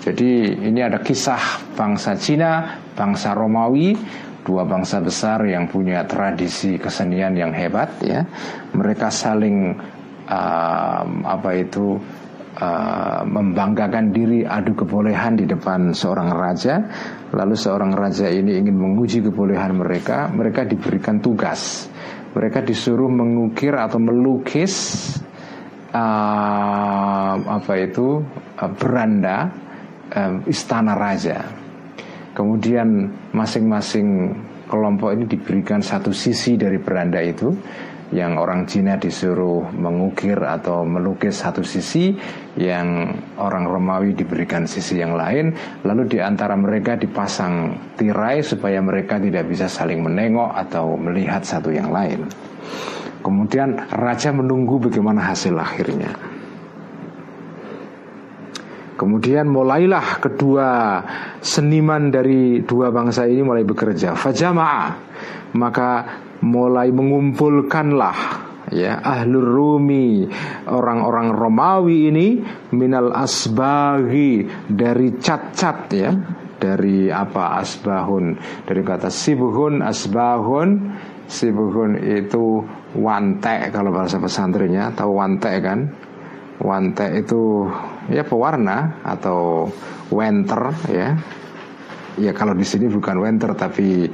Jadi 0.04 0.60
ini 0.68 0.84
ada 0.84 1.00
kisah 1.00 1.72
bangsa 1.72 2.12
Cina, 2.20 2.76
bangsa 2.92 3.32
Romawi 3.32 3.96
dua 4.44 4.68
bangsa 4.68 5.00
besar 5.00 5.42
yang 5.48 5.66
punya 5.66 6.04
tradisi 6.04 6.76
kesenian 6.76 7.32
yang 7.34 7.50
hebat 7.56 7.96
ya. 8.04 8.22
Mereka 8.76 9.08
saling 9.08 9.72
uh, 10.28 11.02
apa 11.24 11.50
itu 11.56 11.96
uh, 12.60 13.24
membanggakan 13.24 14.12
diri 14.12 14.44
adu 14.44 14.76
kebolehan 14.76 15.40
di 15.40 15.48
depan 15.48 15.96
seorang 15.96 16.28
raja. 16.30 16.84
Lalu 17.32 17.56
seorang 17.56 17.96
raja 17.96 18.28
ini 18.28 18.60
ingin 18.60 18.76
menguji 18.76 19.24
kebolehan 19.24 19.80
mereka. 19.80 20.28
Mereka 20.28 20.68
diberikan 20.68 21.18
tugas. 21.24 21.88
Mereka 22.36 22.66
disuruh 22.66 23.08
mengukir 23.08 23.72
atau 23.72 23.96
melukis 23.96 24.74
uh, 25.94 27.34
apa 27.40 27.72
itu 27.78 28.20
uh, 28.60 28.70
beranda 28.74 29.48
uh, 30.12 30.42
istana 30.50 30.98
raja 30.98 31.63
Kemudian 32.34 33.14
masing-masing 33.30 34.34
kelompok 34.66 35.14
ini 35.14 35.24
diberikan 35.30 35.78
satu 35.78 36.10
sisi 36.10 36.58
dari 36.58 36.82
beranda 36.82 37.22
itu. 37.22 37.54
Yang 38.10 38.32
orang 38.36 38.60
Cina 38.66 38.94
disuruh 38.98 39.70
mengukir 39.74 40.38
atau 40.38 40.82
melukis 40.82 41.38
satu 41.38 41.62
sisi. 41.62 42.10
Yang 42.58 43.14
orang 43.38 43.70
Romawi 43.70 44.18
diberikan 44.18 44.66
sisi 44.66 44.98
yang 44.98 45.14
lain. 45.14 45.54
Lalu 45.86 46.10
di 46.10 46.18
antara 46.18 46.58
mereka 46.58 46.98
dipasang 46.98 47.74
tirai 47.94 48.42
supaya 48.42 48.82
mereka 48.82 49.22
tidak 49.22 49.46
bisa 49.46 49.70
saling 49.70 50.02
menengok 50.02 50.58
atau 50.58 50.98
melihat 50.98 51.46
satu 51.46 51.70
yang 51.70 51.94
lain. 51.94 52.26
Kemudian 53.22 53.78
raja 53.94 54.34
menunggu 54.34 54.90
bagaimana 54.90 55.32
hasil 55.32 55.56
akhirnya 55.56 56.33
Kemudian 58.94 59.50
mulailah 59.50 60.22
kedua 60.22 60.68
seniman 61.42 62.14
dari 62.14 62.62
dua 62.62 62.94
bangsa 62.94 63.26
ini 63.26 63.42
mulai 63.42 63.66
bekerja. 63.66 64.14
Fajama'a. 64.14 64.86
Maka 65.54 65.90
mulai 66.42 66.90
mengumpulkanlah 66.90 68.18
ya 68.74 68.98
ahlur 69.02 69.44
rumi 69.44 70.26
orang-orang 70.66 71.30
Romawi 71.30 72.10
ini 72.10 72.26
minal 72.74 73.14
asbagi 73.14 74.46
dari 74.66 75.14
cat-cat 75.20 75.78
ya 75.94 76.10
dari 76.64 77.10
apa 77.12 77.60
asbahun. 77.60 78.24
Dari 78.64 78.80
kata 78.80 79.12
sibuhun 79.12 79.84
asbahun. 79.84 80.70
Sibuhun 81.24 82.04
itu 82.04 82.60
wantek 83.00 83.72
kalau 83.72 83.96
bahasa 83.96 84.20
pesantrennya 84.20 84.92
tahu 84.92 85.16
wantek 85.16 85.56
kan? 85.64 85.88
Wantek 86.60 87.24
itu 87.24 87.64
ya 88.10 88.22
pewarna 88.26 89.00
atau 89.04 89.68
wenter 90.12 90.62
ya. 90.90 91.08
Ya 92.14 92.30
kalau 92.30 92.54
di 92.54 92.62
sini 92.62 92.86
bukan 92.86 93.18
winter 93.18 93.58
tapi 93.58 94.06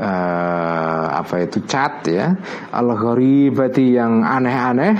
uh, 0.00 1.06
apa 1.12 1.44
itu 1.44 1.60
cat 1.68 2.08
ya. 2.08 2.32
Al 2.72 2.88
gharibati 2.96 3.92
yang 3.92 4.24
aneh-aneh 4.24 4.94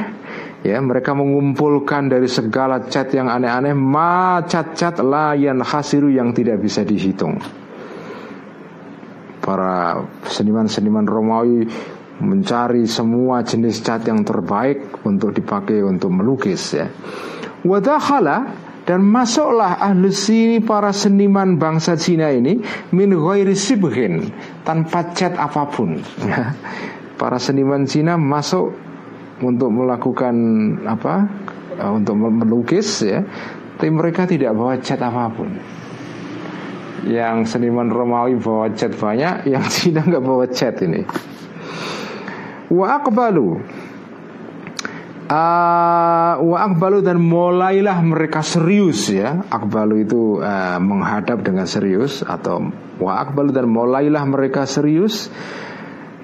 ya. 0.60 0.76
Mereka 0.76 1.16
mengumpulkan 1.16 2.12
dari 2.12 2.28
segala 2.28 2.84
cat 2.84 3.08
yang 3.16 3.32
aneh-aneh 3.32 3.72
ma 3.72 4.44
cat-cat 4.44 5.00
layan 5.00 5.64
hasiru 5.64 6.12
yang 6.12 6.36
tidak 6.36 6.60
bisa 6.60 6.84
dihitung. 6.84 7.40
Para 9.42 10.04
seniman-seniman 10.28 11.08
Romawi 11.08 11.66
mencari 12.22 12.86
semua 12.86 13.42
jenis 13.42 13.82
cat 13.82 14.06
yang 14.06 14.22
terbaik 14.22 15.02
untuk 15.08 15.34
dipakai 15.34 15.82
untuk 15.82 16.12
melukis 16.14 16.76
ya. 16.76 16.86
Wadakhala 17.62 18.50
dan 18.82 19.06
masuklah 19.06 19.78
ahli 19.78 20.10
sini 20.10 20.58
para 20.58 20.90
seniman 20.90 21.54
bangsa 21.54 21.94
Cina 21.94 22.34
ini 22.34 22.58
min 22.90 23.14
ghairi 23.14 23.54
tanpa 24.66 25.14
cat 25.14 25.38
apa 25.38 25.70
pun. 25.70 26.02
Para 27.22 27.38
seniman 27.38 27.86
Cina 27.86 28.18
masuk 28.18 28.74
untuk 29.46 29.70
melakukan 29.70 30.34
apa? 30.82 31.30
Untuk 31.78 32.18
melukis 32.18 33.06
ya. 33.06 33.22
Tapi 33.78 33.90
mereka 33.94 34.26
tidak 34.26 34.58
bawa 34.58 34.74
cat 34.82 34.98
apa 34.98 35.30
pun. 35.30 35.54
Yang 37.06 37.54
seniman 37.54 37.94
Romawi 37.94 38.34
bawa 38.42 38.74
cat 38.74 38.98
banyak, 38.98 39.46
yang 39.46 39.62
Cina 39.74 40.02
nggak 40.02 40.22
bawa 40.26 40.50
cat 40.50 40.82
ini. 40.82 41.06
Wa 42.74 42.98
akbalu 42.98 43.62
uh, 45.32 46.34
Wa 46.36 46.58
akbalu 46.68 47.00
dan 47.00 47.16
mulailah 47.16 47.98
mereka 48.04 48.44
serius 48.44 49.08
ya. 49.08 49.40
Akbalu 49.48 50.04
itu 50.04 50.38
uh, 50.44 50.76
menghadap 50.76 51.40
dengan 51.40 51.64
serius 51.64 52.20
Atau 52.20 52.68
wa 53.00 53.12
akbalu 53.18 53.50
dan 53.56 53.66
mulailah 53.72 54.22
mereka 54.28 54.68
serius. 54.68 55.32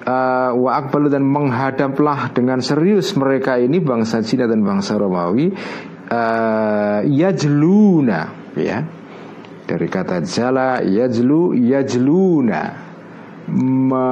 Uh, 0.05 0.53
Wa 0.57 0.85
akbalu 0.85 1.09
dan 1.09 1.25
menghadaplah 1.25 2.37
dengan 2.37 2.61
serius 2.61 3.17
mereka 3.17 3.57
ini 3.57 3.81
Bangsa 3.81 4.21
Cina 4.21 4.45
dan 4.45 4.61
bangsa 4.61 5.01
Romawi. 5.01 5.53
Uh, 6.09 7.01
Yajluna 7.09 8.53
ya. 8.57 8.85
Dari 9.69 9.85
kata 9.85 10.25
jala 10.25 10.81
yajlu 10.81 11.53
yajluna. 11.53 12.89
Me, 13.49 14.09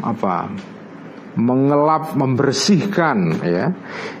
apa 0.00 0.48
mengelap 1.34 2.14
membersihkan 2.14 3.42
ya. 3.42 3.74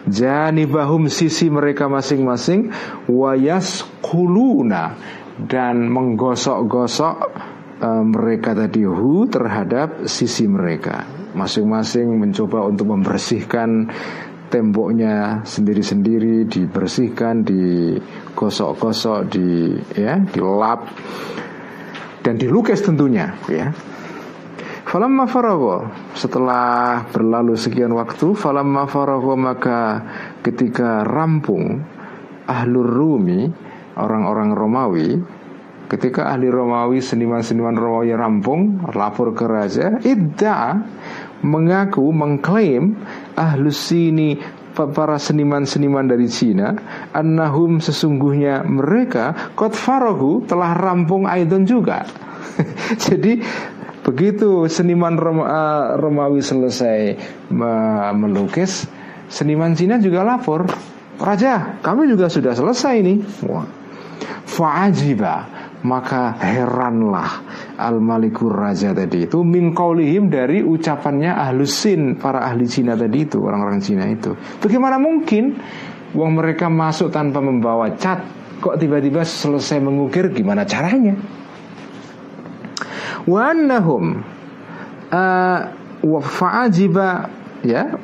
Janibahum 0.06 1.06
sisi 1.10 1.50
mereka 1.50 1.86
masing-masing 1.86 2.70
wayas 3.10 3.86
kuluna 4.02 4.94
dan 5.38 5.90
menggosok-gosok 5.90 7.16
uh, 7.82 8.04
mereka 8.04 8.54
tadi 8.54 8.86
hu 8.86 9.26
terhadap 9.26 10.06
sisi 10.06 10.46
mereka. 10.46 11.06
Masing-masing 11.34 12.14
mencoba 12.22 12.62
untuk 12.70 12.94
membersihkan 12.94 13.90
temboknya 14.54 15.42
sendiri-sendiri 15.42 16.46
dibersihkan 16.46 17.42
digosok-gosok 17.42 19.18
di 19.34 19.74
ya 19.98 20.22
dilap 20.30 20.86
dan 22.22 22.38
dilukis 22.38 22.86
tentunya 22.86 23.34
ya 23.50 23.74
Falamma 24.94 25.26
farago. 25.26 25.90
Setelah 26.14 27.02
berlalu 27.10 27.58
sekian 27.58 27.90
waktu 27.98 28.30
Falamma 28.38 28.86
farago 28.86 29.34
maka 29.34 30.06
ketika 30.38 31.02
rampung 31.02 31.82
Ahlur 32.46 32.86
Rumi 32.86 33.42
Orang-orang 33.98 34.54
Romawi 34.54 35.18
Ketika 35.90 36.30
ahli 36.30 36.46
Romawi 36.46 37.02
Seniman-seniman 37.02 37.74
Romawi 37.74 38.14
rampung 38.14 38.86
Lapor 38.94 39.34
ke 39.34 39.50
raja 39.50 39.98
Idda 39.98 40.78
mengaku 41.42 42.14
mengklaim 42.14 42.94
Ahlus 43.34 43.90
sini 43.90 44.38
para 44.78 45.18
seniman-seniman 45.18 46.06
dari 46.06 46.30
Cina 46.30 46.70
annahum 47.10 47.82
sesungguhnya 47.82 48.62
mereka 48.62 49.54
kot 49.58 49.74
farohu 49.74 50.46
telah 50.46 50.74
rampung 50.74 51.30
aidon 51.30 51.62
juga. 51.62 52.02
Jadi 53.06 53.38
Begitu 54.04 54.68
seniman 54.68 55.16
uh, 55.16 55.96
Romawi 55.96 56.44
selesai 56.44 57.16
melukis, 58.12 58.84
seniman 59.32 59.72
Cina 59.72 59.96
juga 59.96 60.20
lapor, 60.20 60.68
Raja, 61.14 61.78
kami 61.78 62.10
juga 62.10 62.26
sudah 62.26 62.52
selesai 62.58 62.94
nih. 63.02 63.18
Fa'ajiba. 64.50 65.34
Maka 65.84 66.40
heranlah 66.40 67.44
al 67.76 68.00
malikur 68.00 68.56
raja 68.56 68.96
tadi 68.96 69.28
itu 69.28 69.44
mingkaulihim 69.44 70.32
dari 70.32 70.64
ucapannya 70.64 71.28
ahlusin 71.28 72.16
para 72.16 72.40
ahli 72.40 72.64
Cina 72.64 72.96
tadi 72.96 73.28
itu 73.28 73.44
orang-orang 73.44 73.84
Cina 73.84 74.08
itu. 74.08 74.32
Bagaimana 74.64 74.96
mungkin 74.96 75.60
uang 76.16 76.40
mereka 76.40 76.72
masuk 76.72 77.12
tanpa 77.12 77.44
membawa 77.44 77.92
cat 78.00 78.24
kok 78.64 78.80
tiba-tiba 78.80 79.28
selesai 79.28 79.76
mengukir? 79.84 80.32
Gimana 80.32 80.64
caranya 80.64 81.20
wa 83.24 83.40
annahum 83.50 84.20
uh, 85.12 85.60
wa 86.04 86.20
ya 87.64 87.96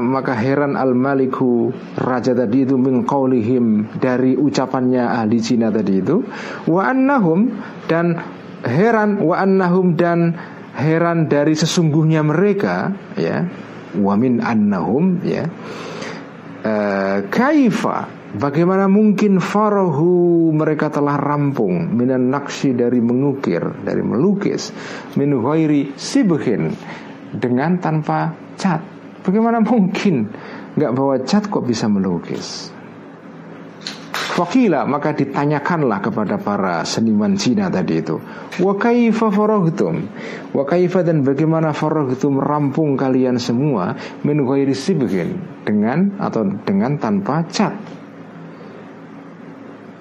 maka 0.00 0.32
heran 0.32 0.80
al 0.80 0.96
maliku 0.96 1.68
raja 2.00 2.32
tadi 2.32 2.64
itu 2.64 2.80
min 2.80 3.04
dari 4.00 4.32
ucapannya 4.32 5.04
ahli 5.04 5.38
Cina 5.44 5.68
tadi 5.68 6.00
itu. 6.00 6.24
Wa 6.64 6.88
annahum 6.88 7.52
dan 7.84 8.16
heran 8.64 9.20
wa 9.20 9.36
annahum 9.36 9.92
dan 9.92 10.32
heran 10.74 11.28
dari 11.28 11.52
sesungguhnya 11.52 12.24
mereka 12.24 12.96
ya 13.14 13.44
wa 14.00 14.14
min 14.18 14.40
annahum 14.42 15.22
ya 15.22 15.46
uh, 16.64 17.18
kaifa 17.28 18.23
Bagaimana 18.34 18.90
mungkin 18.90 19.38
farahu 19.38 20.50
mereka 20.50 20.90
telah 20.90 21.14
rampung 21.14 21.94
minan 21.94 22.34
naksi 22.34 22.74
dari 22.74 22.98
mengukir, 22.98 23.62
dari 23.86 24.02
melukis, 24.02 24.74
min 25.14 25.38
ghairi 25.38 25.94
sibhin 25.94 26.74
dengan 27.30 27.78
tanpa 27.78 28.34
cat. 28.58 28.82
Bagaimana 29.22 29.62
mungkin 29.62 30.34
nggak 30.74 30.92
bawa 30.98 31.22
cat 31.22 31.46
kok 31.46 31.62
bisa 31.62 31.86
melukis? 31.86 32.74
Fakila 34.34 34.82
maka 34.82 35.14
ditanyakanlah 35.14 36.02
kepada 36.02 36.34
para 36.34 36.82
seniman 36.82 37.38
Cina 37.38 37.70
tadi 37.70 38.02
itu. 38.02 38.18
Wa 38.58 38.74
kaifa 38.74 39.30
faragtum? 39.30 40.10
Wa 40.50 40.66
kaifa 40.66 41.06
dan 41.06 41.22
bagaimana 41.22 41.70
faragtum 41.70 42.42
rampung 42.42 42.98
kalian 42.98 43.38
semua 43.38 43.94
min 44.26 44.42
ghairi 44.42 44.74
sibhin 44.74 45.38
dengan 45.62 46.18
atau 46.18 46.50
dengan 46.66 46.98
tanpa 46.98 47.46
cat? 47.46 48.02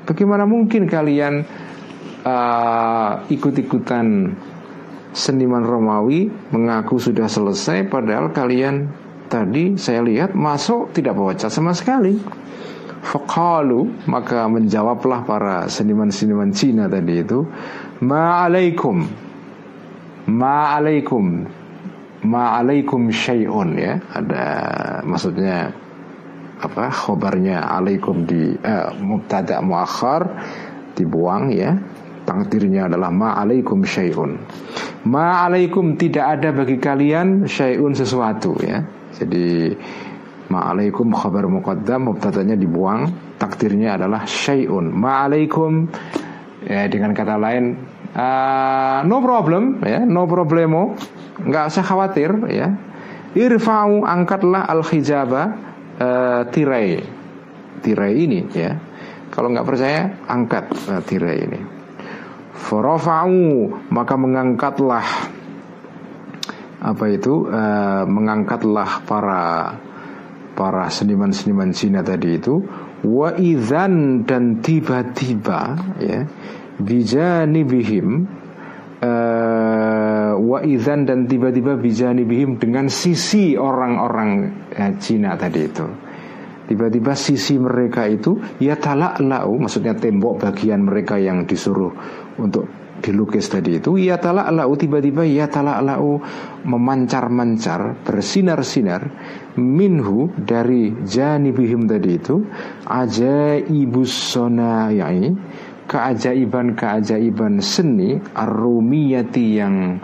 Bagaimana 0.03 0.43
mungkin 0.43 0.83
kalian 0.83 1.47
uh, 2.27 3.23
ikut-ikutan 3.31 4.35
seniman 5.15 5.63
Romawi 5.63 6.27
mengaku 6.51 6.99
sudah 6.99 7.29
selesai 7.29 7.87
padahal 7.87 8.33
kalian 8.35 8.89
tadi 9.31 9.79
saya 9.79 10.03
lihat 10.03 10.35
masuk 10.35 10.91
tidak 10.91 11.15
bawa 11.15 11.37
cat 11.39 11.53
sama 11.53 11.71
sekali. 11.71 12.19
Fakalu 13.03 14.07
maka 14.07 14.47
menjawablah 14.47 15.27
para 15.27 15.67
seniman-seniman 15.67 16.55
Cina 16.55 16.87
tadi 16.87 17.19
itu 17.19 17.43
Ma'alaikum 17.99 19.03
Ma'alaikum 20.31 21.43
Ma'alaikum 22.23 23.11
syai'un 23.11 23.75
ya 23.75 23.99
Ada 24.07 24.43
maksudnya 25.03 25.82
apa 26.63 26.87
khobarnya 26.87 27.59
alaikum 27.59 28.23
di 28.23 28.55
eh, 28.55 28.87
mubtada 29.03 29.59
muakhar 29.59 30.39
dibuang 30.95 31.51
ya. 31.51 31.75
Takdirnya 32.23 32.87
adalah 32.87 33.11
ma 33.11 33.35
alaikum 33.35 33.83
syai'un. 33.83 34.39
Ma 35.11 35.43
alaikum 35.43 35.99
tidak 35.99 36.39
ada 36.39 36.55
bagi 36.55 36.79
kalian 36.79 37.43
syai'un 37.43 37.91
sesuatu 37.91 38.55
ya. 38.63 38.79
Jadi 39.11 39.75
ma 40.47 40.71
alaikum 40.71 41.11
khabar 41.11 41.51
muqaddam 41.51 42.07
mubtadanya 42.07 42.55
dibuang 42.55 43.11
takdirnya 43.35 43.99
adalah 43.99 44.23
syai'un. 44.23 44.87
Ma 44.87 45.27
alaikum 45.27 45.91
ya 46.63 46.87
dengan 46.87 47.11
kata 47.11 47.35
lain 47.35 47.75
uh, 48.15 49.03
no 49.03 49.19
problem 49.19 49.83
ya 49.83 50.07
no 50.07 50.23
problemo. 50.23 50.95
Nggak 51.43 51.75
usah 51.75 51.83
khawatir 51.83 52.31
ya. 52.47 52.71
Irfa'u 53.35 54.07
angkatlah 54.07 54.63
al 54.63 54.79
hijabah 54.79 55.72
uh, 55.99 56.41
tirai. 56.49 57.01
Tirai 57.83 58.13
ini 58.15 58.39
ya. 58.53 58.71
Kalau 59.33 59.49
nggak 59.49 59.67
percaya 59.67 60.01
angkat 60.29 60.65
uh, 60.89 61.01
tirai 61.03 61.37
ini. 61.43 61.59
Forofau 62.53 63.67
maka 63.89 64.15
mengangkatlah 64.15 65.07
apa 66.83 67.05
itu 67.11 67.47
uh, 67.47 68.03
mengangkatlah 68.07 69.03
para 69.07 69.43
para 70.53 70.85
seniman-seniman 70.87 71.73
Cina 71.73 72.05
tadi 72.05 72.37
itu. 72.37 72.61
Wa 73.03 73.35
dan 74.23 74.63
tiba-tiba 74.63 75.61
ya 75.99 76.23
bijanibihim 76.79 78.07
uh, 79.03 80.31
wa 80.39 80.59
idzan 80.63 81.03
dan 81.03 81.27
tiba-tiba 81.27 81.75
bijanibihim 81.75 82.55
dengan 82.55 82.87
sisi 82.87 83.59
orang-orang 83.59 84.31
uh, 84.71 84.93
Cina 84.97 85.35
tadi 85.35 85.61
itu. 85.67 85.87
Tiba-tiba 86.63 87.11
sisi 87.11 87.59
mereka 87.59 88.07
itu 88.07 88.39
ya 88.63 88.79
talaklau 88.79 89.59
maksudnya 89.59 89.99
tembok 89.99 90.47
bagian 90.47 90.87
mereka 90.87 91.19
yang 91.19 91.43
disuruh 91.43 91.91
untuk 92.39 92.83
dilukis 93.03 93.51
tadi 93.51 93.83
itu 93.83 93.99
ya 93.99 94.15
talaklau 94.15 94.79
tiba-tiba 94.79 95.27
ya 95.27 95.51
talaklau 95.51 96.23
memancar-mancar 96.63 97.99
bersinar-sinar 98.07 99.11
minhu 99.59 100.31
dari 100.39 100.95
janibihim 101.03 101.83
tadi 101.83 102.15
itu 102.15 102.47
ajaibus 102.87 104.15
sonayai 104.31 105.35
keajaiban-keajaiban 105.93 107.61
seni 107.61 108.17
arumiyati 108.33 109.45
yang 109.61 110.01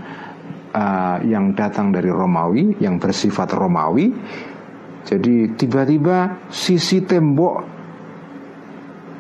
uh, 0.69 1.17
yang 1.25 1.57
datang 1.57 1.89
dari 1.89 2.13
Romawi 2.13 2.77
yang 2.77 3.01
bersifat 3.01 3.57
Romawi. 3.57 4.13
Jadi 5.09 5.57
tiba-tiba 5.57 6.45
sisi 6.53 7.01
tembok 7.01 7.65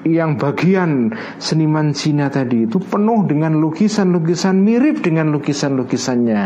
yang 0.05 0.37
bagian 0.37 1.09
seniman 1.41 1.97
Cina 1.97 2.29
tadi 2.29 2.69
itu 2.69 2.77
penuh 2.77 3.25
dengan 3.25 3.57
lukisan-lukisan 3.57 4.61
mirip 4.61 5.01
dengan 5.01 5.33
lukisan-lukisannya. 5.33 6.43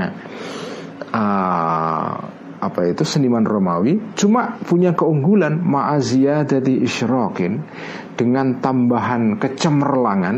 Uh, 1.13 2.42
apa 2.67 2.87
itu? 2.87 3.03
Seniman 3.03 3.43
Romawi 3.43 4.15
cuma 4.15 4.55
punya 4.63 4.95
keunggulan 4.95 5.59
ma'aziyah 5.59 6.47
dari 6.47 6.83
isyrokin 6.83 7.59
dengan 8.15 8.63
tambahan 8.63 9.41
kecemerlangan 9.41 10.35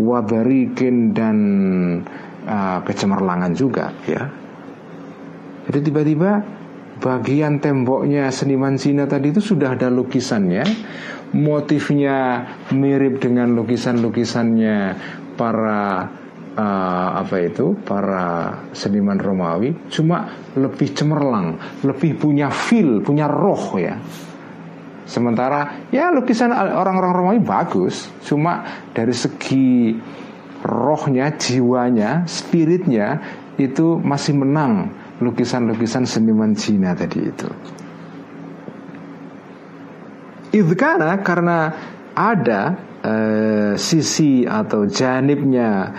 wabarikin 0.00 1.12
dan 1.14 1.36
uh, 2.48 2.78
kecemerlangan 2.82 3.52
juga 3.54 3.92
ya. 4.08 4.22
Jadi 5.68 5.78
tiba-tiba 5.84 6.30
bagian 6.98 7.60
temboknya 7.60 8.32
seniman 8.32 8.80
Cina 8.80 9.04
tadi 9.04 9.30
itu 9.30 9.44
sudah 9.44 9.76
ada 9.76 9.92
lukisannya. 9.92 10.64
Motifnya 11.28 12.48
mirip 12.72 13.20
dengan 13.20 13.52
lukisan-lukisannya 13.52 14.96
para 15.36 16.08
uh, 16.58 17.22
apa 17.22 17.36
itu 17.46 17.78
para 17.86 18.26
seniman 18.74 19.22
Romawi 19.22 19.86
cuma 19.88 20.50
lebih 20.58 20.90
cemerlang 20.90 21.54
lebih 21.86 22.18
punya 22.18 22.50
feel 22.50 22.98
punya 23.00 23.30
roh 23.30 23.78
ya 23.78 23.94
sementara 25.06 25.88
ya 25.94 26.10
lukisan 26.10 26.50
orang-orang 26.52 27.12
Romawi 27.14 27.40
bagus 27.40 28.10
cuma 28.26 28.66
dari 28.90 29.14
segi 29.14 29.94
rohnya 30.66 31.38
jiwanya 31.38 32.26
spiritnya 32.26 33.22
itu 33.58 33.98
masih 33.98 34.38
menang 34.38 34.90
lukisan-lukisan 35.18 36.06
seniman 36.06 36.54
Cina 36.54 36.94
tadi 36.94 37.18
itu. 37.26 37.50
Idkana 40.54 41.20
karena 41.20 41.58
ada 42.16 42.62
uh, 43.04 43.72
sisi 43.76 44.48
atau 44.48 44.88
janibnya 44.88 45.92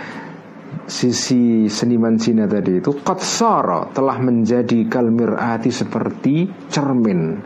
sisi 0.90 1.70
seniman 1.70 2.18
Cina 2.18 2.50
tadi 2.50 2.82
itu 2.82 2.98
kotsoro 3.06 3.94
telah 3.94 4.18
menjadi 4.18 4.90
kalmirati 4.90 5.70
seperti 5.70 6.50
cermin. 6.66 7.38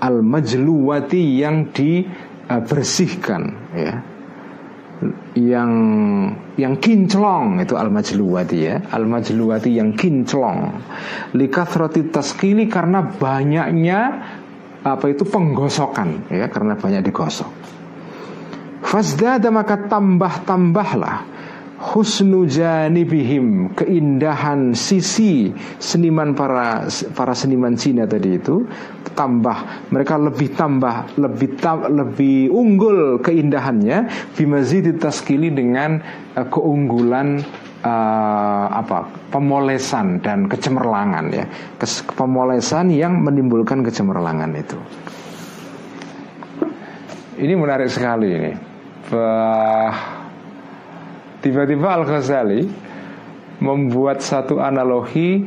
Al 0.00 0.24
majluwati 0.24 1.20
yang 1.36 1.68
dibersihkan 1.68 3.42
ya. 3.76 3.94
Yang 5.36 5.72
yang 6.58 6.74
kinclong 6.80 7.60
itu 7.60 7.76
al 7.76 7.92
majluwati 7.92 8.56
ya. 8.56 8.80
Al 8.88 9.04
majluwati 9.04 9.68
yang 9.76 9.92
kinclong. 9.92 10.80
Likathroti 11.36 12.08
taskili 12.08 12.66
karena 12.72 13.04
banyaknya 13.04 14.00
apa 14.80 15.12
itu 15.12 15.28
penggosokan 15.28 16.32
ya 16.32 16.48
karena 16.48 16.72
banyak 16.72 17.04
digosok. 17.04 17.50
Fasdada 18.80 19.52
maka 19.52 19.76
tambah-tambahlah 19.76 21.37
husnu 21.78 22.50
janibihim 22.50 23.70
keindahan 23.78 24.74
sisi 24.74 25.54
seniman 25.78 26.34
para 26.34 26.90
para 27.14 27.34
seniman 27.38 27.78
Cina 27.78 28.02
tadi 28.02 28.34
itu 28.34 28.66
tambah 29.14 29.90
mereka 29.94 30.18
lebih 30.18 30.58
tambah 30.58 31.14
lebih 31.14 31.54
ta, 31.58 31.78
lebih 31.86 32.50
unggul 32.50 33.22
keindahannya 33.22 34.10
bimazid 34.34 34.90
taskili 34.98 35.54
dengan 35.54 36.02
uh, 36.34 36.46
keunggulan 36.50 37.46
uh, 37.86 38.66
apa 38.74 39.30
pemolesan 39.30 40.18
dan 40.18 40.50
kecemerlangan 40.50 41.24
ya. 41.30 41.46
Kes, 41.78 42.02
pemolesan 42.14 42.90
yang 42.90 43.22
menimbulkan 43.22 43.86
kecemerlangan 43.86 44.50
itu. 44.58 44.78
Ini 47.38 47.54
menarik 47.54 47.86
sekali 47.86 48.28
ini. 48.34 48.52
Bah, 49.14 50.17
Tiba-tiba 51.38 51.88
Al-Ghazali 51.94 52.66
membuat 53.62 54.22
satu 54.22 54.58
analogi 54.58 55.46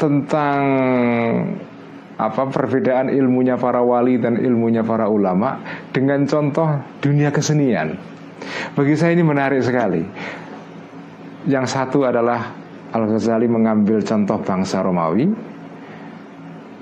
tentang 0.00 0.60
apa 2.20 2.42
perbedaan 2.52 3.08
ilmunya 3.08 3.56
para 3.56 3.80
wali 3.80 4.20
dan 4.20 4.36
ilmunya 4.36 4.84
para 4.84 5.08
ulama 5.08 5.60
dengan 5.92 6.24
contoh 6.28 6.68
dunia 7.00 7.32
kesenian. 7.32 7.96
Bagi 8.76 8.96
saya 8.96 9.12
ini 9.16 9.24
menarik 9.24 9.60
sekali. 9.60 10.04
Yang 11.48 11.66
satu 11.72 12.04
adalah 12.04 12.52
Al-Ghazali 12.92 13.48
mengambil 13.48 14.04
contoh 14.04 14.40
bangsa 14.44 14.84
Romawi 14.84 15.50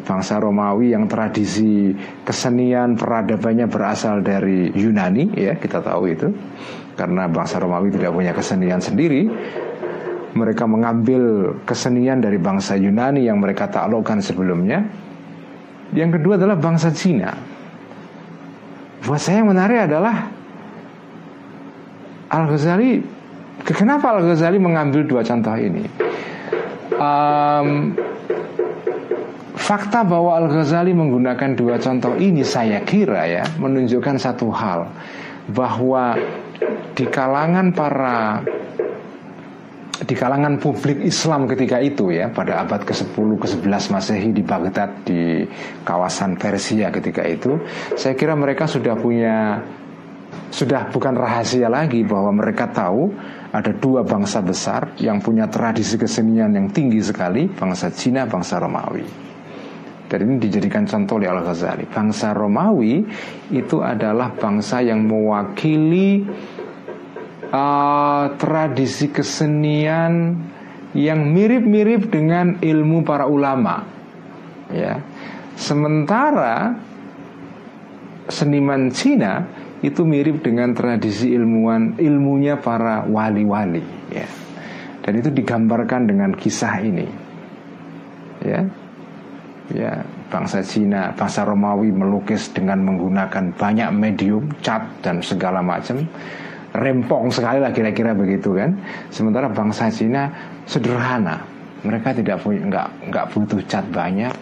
Bangsa 0.09 0.41
Romawi 0.41 0.97
yang 0.97 1.05
tradisi 1.05 1.93
kesenian 2.25 2.97
peradabannya 2.97 3.69
berasal 3.69 4.25
dari 4.25 4.73
Yunani 4.73 5.37
ya 5.37 5.53
kita 5.61 5.85
tahu 5.85 6.03
itu 6.09 6.33
karena 6.99 7.31
bangsa 7.31 7.63
Romawi 7.63 7.95
tidak 7.95 8.11
punya 8.11 8.35
kesenian 8.35 8.83
sendiri 8.83 9.31
mereka 10.39 10.69
mengambil 10.71 11.55
kesenian 11.67 12.23
dari 12.23 12.37
bangsa 12.39 12.79
Yunani 12.79 13.27
yang 13.27 13.43
mereka 13.43 13.67
taklukkan 13.67 14.23
sebelumnya. 14.23 14.87
Yang 15.91 16.21
kedua 16.21 16.37
adalah 16.37 16.55
bangsa 16.55 16.93
Cina. 16.93 17.33
Buat 19.03 19.21
saya 19.25 19.41
yang 19.41 19.51
menarik 19.51 19.89
adalah 19.89 20.29
Al-Ghazali 22.29 23.01
kenapa 23.65 24.21
Al-Ghazali 24.21 24.61
mengambil 24.61 25.03
dua 25.09 25.25
contoh 25.25 25.57
ini? 25.57 25.89
Um, 26.99 27.97
fakta 29.57 30.05
bahwa 30.05 30.37
Al-Ghazali 30.45 30.93
menggunakan 30.93 31.57
dua 31.57 31.81
contoh 31.81 32.13
ini 32.21 32.45
saya 32.45 32.85
kira 32.85 33.25
ya 33.25 33.45
menunjukkan 33.57 34.21
satu 34.21 34.53
hal 34.53 34.93
bahwa 35.49 36.21
di 36.99 37.07
kalangan 37.07 37.71
para 37.71 38.43
di 40.03 40.15
kalangan 40.19 40.59
publik 40.59 40.99
Islam 41.07 41.47
ketika 41.47 41.79
itu 41.79 42.11
ya 42.11 42.27
pada 42.35 42.67
abad 42.67 42.83
ke-10 42.83 43.39
ke-11 43.39 43.85
Masehi 43.95 44.31
di 44.35 44.43
Baghdad 44.43 45.07
di 45.07 45.47
kawasan 45.87 46.35
Persia 46.35 46.91
ketika 46.91 47.23
itu 47.23 47.55
saya 47.95 48.19
kira 48.19 48.35
mereka 48.35 48.67
sudah 48.67 48.99
punya 48.99 49.63
sudah 50.51 50.91
bukan 50.91 51.15
rahasia 51.15 51.71
lagi 51.71 52.03
bahwa 52.03 52.35
mereka 52.35 52.67
tahu 52.67 53.15
ada 53.55 53.71
dua 53.79 54.03
bangsa 54.03 54.43
besar 54.43 54.99
yang 54.99 55.23
punya 55.23 55.47
tradisi 55.47 55.95
kesenian 55.95 56.51
yang 56.51 56.67
tinggi 56.75 56.99
sekali 56.99 57.47
bangsa 57.47 57.95
Cina 57.95 58.27
bangsa 58.27 58.59
Romawi. 58.59 59.07
Dan 60.09 60.25
ini 60.25 60.41
dijadikan 60.41 60.89
contoh 60.89 61.21
oleh 61.21 61.29
Al-Ghazali. 61.29 61.85
Bangsa 61.85 62.33
Romawi 62.33 63.05
itu 63.53 63.85
adalah 63.85 64.33
bangsa 64.33 64.81
yang 64.81 65.05
mewakili 65.05 66.25
uh, 67.53 68.35
tradisi 68.37 69.09
kesenian 69.13 70.37
yang 70.97 71.21
mirip-mirip 71.33 72.09
dengan 72.09 72.57
ilmu 72.61 73.05
para 73.05 73.29
ulama. 73.29 73.85
Ya. 74.73 75.01
Sementara 75.59 76.77
seniman 78.29 78.93
Cina 78.93 79.45
itu 79.81 80.03
mirip 80.03 80.43
dengan 80.43 80.75
tradisi 80.75 81.33
ilmuwan 81.33 81.97
ilmunya 81.99 82.59
para 82.59 83.07
wali-wali 83.07 83.83
ya. 84.13 84.27
Dan 85.03 85.13
itu 85.25 85.33
digambarkan 85.33 86.03
dengan 86.05 86.31
kisah 86.37 86.75
ini. 86.85 87.07
Ya. 88.45 88.61
Ya, 89.69 90.01
bangsa 90.33 90.65
Cina, 90.65 91.13
bangsa 91.13 91.45
Romawi 91.45 91.93
melukis 91.93 92.49
dengan 92.57 92.89
menggunakan 92.89 93.53
banyak 93.53 93.93
medium, 93.93 94.49
cat 94.65 94.81
dan 95.05 95.21
segala 95.21 95.61
macam 95.61 96.09
rempong 96.79 97.29
sekali 97.35 97.59
lah 97.59 97.75
kira-kira 97.75 98.15
begitu 98.15 98.55
kan. 98.55 98.79
Sementara 99.11 99.51
bangsa 99.51 99.91
Cina 99.91 100.31
sederhana, 100.65 101.43
mereka 101.83 102.15
tidak 102.15 102.41
punya 102.41 102.63
nggak 102.71 102.89
nggak 103.11 103.27
butuh 103.35 103.61
cat 103.67 103.85
banyak. 103.91 104.33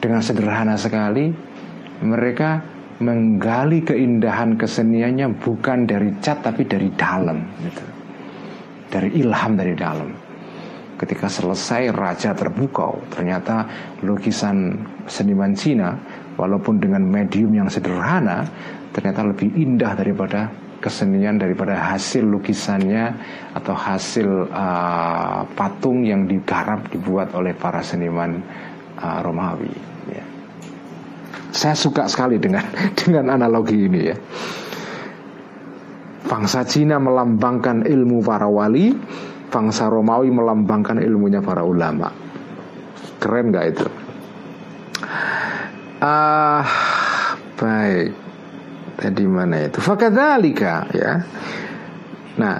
Dengan 0.00 0.20
sederhana 0.20 0.76
sekali 0.76 1.32
mereka 2.04 2.60
menggali 3.00 3.84
keindahan 3.84 4.56
keseniannya 4.56 5.36
bukan 5.36 5.84
dari 5.84 6.16
cat 6.24 6.40
tapi 6.40 6.64
dari 6.64 6.88
dalam 6.96 7.44
gitu. 7.60 7.84
dari 8.88 9.12
ilham 9.20 9.52
dari 9.52 9.74
dalam 9.76 10.08
ketika 10.96 11.28
selesai 11.28 11.92
raja 11.92 12.32
terpukau 12.32 12.96
ternyata 13.12 13.68
lukisan 14.00 14.80
seniman 15.04 15.52
Cina 15.52 15.92
walaupun 16.40 16.80
dengan 16.80 17.04
medium 17.04 17.52
yang 17.52 17.68
sederhana 17.68 18.48
ternyata 18.96 19.28
lebih 19.28 19.52
indah 19.52 19.92
daripada 19.92 20.48
kesenian 20.78 21.40
daripada 21.40 21.74
hasil 21.74 22.22
lukisannya 22.24 23.16
atau 23.56 23.74
hasil 23.74 24.50
uh, 24.52 25.42
patung 25.56 26.04
yang 26.04 26.28
digarap 26.28 26.86
dibuat 26.92 27.32
oleh 27.32 27.56
para 27.56 27.80
seniman 27.80 28.40
uh, 29.00 29.20
Romawi 29.24 29.96
saya 31.56 31.72
suka 31.72 32.04
sekali 32.04 32.36
dengan 32.36 32.68
dengan 33.00 33.32
analogi 33.32 33.88
ini 33.88 34.00
ya. 34.04 34.16
Bangsa 36.26 36.66
Cina 36.68 37.00
melambangkan 37.00 37.86
ilmu 37.88 38.20
para 38.20 38.44
wali, 38.50 38.92
bangsa 39.48 39.88
Romawi 39.88 40.28
melambangkan 40.28 41.00
ilmunya 41.00 41.40
para 41.40 41.64
ulama. 41.64 42.12
Keren 43.22 43.54
gak 43.54 43.66
itu? 43.72 43.86
Ah, 46.02 46.60
uh, 46.60 46.64
baik. 47.56 48.25
Tadi 48.96 49.24
mana 49.28 49.68
itu? 49.68 49.78
Fakadalika 49.84 50.88
ya. 50.96 51.12
Nah, 52.36 52.56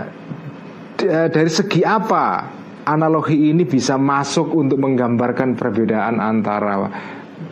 dari 1.05 1.51
segi 1.53 1.80
apa 1.84 2.57
analogi 2.87 3.51
ini 3.51 3.64
bisa 3.66 3.99
masuk 3.99 4.55
untuk 4.57 4.78
menggambarkan 4.80 5.59
perbedaan 5.59 6.22
antara 6.22 6.74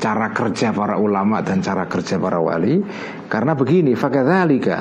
cara 0.01 0.32
kerja 0.32 0.72
para 0.72 0.97
ulama 0.97 1.45
dan 1.45 1.61
cara 1.61 1.85
kerja 1.85 2.16
para 2.16 2.41
wali 2.41 2.80
karena 3.28 3.53
begini 3.53 3.93
fakadzalika 3.93 4.78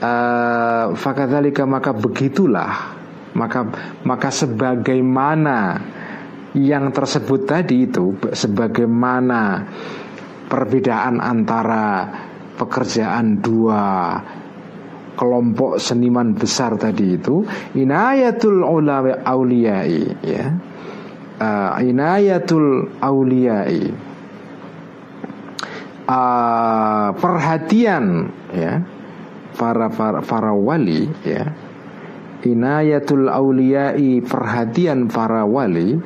uh, 0.00 0.86
fakadzalika 0.96 1.68
maka 1.68 1.92
begitulah 1.92 2.72
maka 3.34 3.60
maka 4.06 4.30
sebagaimana 4.30 5.82
yang 6.54 6.94
tersebut 6.94 7.50
tadi 7.50 7.90
itu 7.90 8.14
sebagaimana 8.30 9.66
perbedaan 10.46 11.18
antara 11.18 11.86
pekerjaan 12.54 13.42
dua 13.42 14.18
kelompok 15.14 15.78
seniman 15.78 16.34
besar 16.34 16.74
tadi 16.74 17.14
itu 17.18 17.46
inayatul 17.78 18.66
ulama 18.66 19.22
auliyai 19.22 20.02
ya. 20.22 20.46
Uh, 21.34 21.82
inayatul 21.82 22.94
auliyai. 23.02 23.90
Uh, 26.04 27.16
perhatian 27.16 28.28
ya 28.52 28.84
para 29.56 29.88
para 29.88 30.20
para 30.20 30.52
wali 30.52 31.08
ya. 31.24 31.54
Inayatul 32.44 33.32
auliyai 33.32 34.20
perhatian 34.20 35.08
para 35.08 35.48
wali 35.48 35.96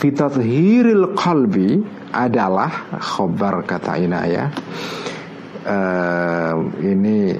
fitathhiril 0.00 1.12
qalbi 1.12 1.84
adalah 2.16 2.72
khobar 2.96 3.60
kata 3.68 4.00
inayah 4.00 4.48
uh, 5.66 6.54
ini 6.82 7.38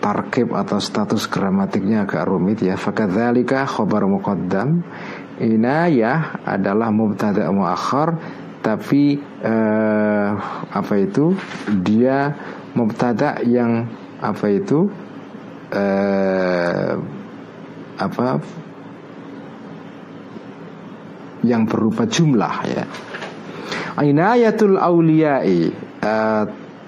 tarkib 0.00 0.54
atau 0.54 0.78
status 0.78 1.26
gramatiknya 1.26 2.06
agak 2.06 2.30
rumit 2.30 2.62
ya. 2.62 2.78
Fakadzalika 2.78 3.66
khobar 3.66 4.06
muqaddam. 4.06 4.86
Inayah 5.36 6.40
adalah 6.48 6.88
mubtada 6.88 7.44
muakhar 7.52 8.16
tapi 8.64 9.20
uh, 9.44 10.30
apa 10.72 10.94
itu? 10.96 11.36
Dia 11.68 12.32
mubtada 12.72 13.42
yang 13.44 13.90
apa 14.22 14.46
itu? 14.48 14.88
Uh, 15.74 16.94
apa? 18.00 18.40
Yang 21.44 21.62
berupa 21.68 22.08
jumlah 22.08 22.54
ya. 22.70 22.84
Inayatul 23.96 24.76
auliyai 24.76 25.72
uh, 26.00 26.44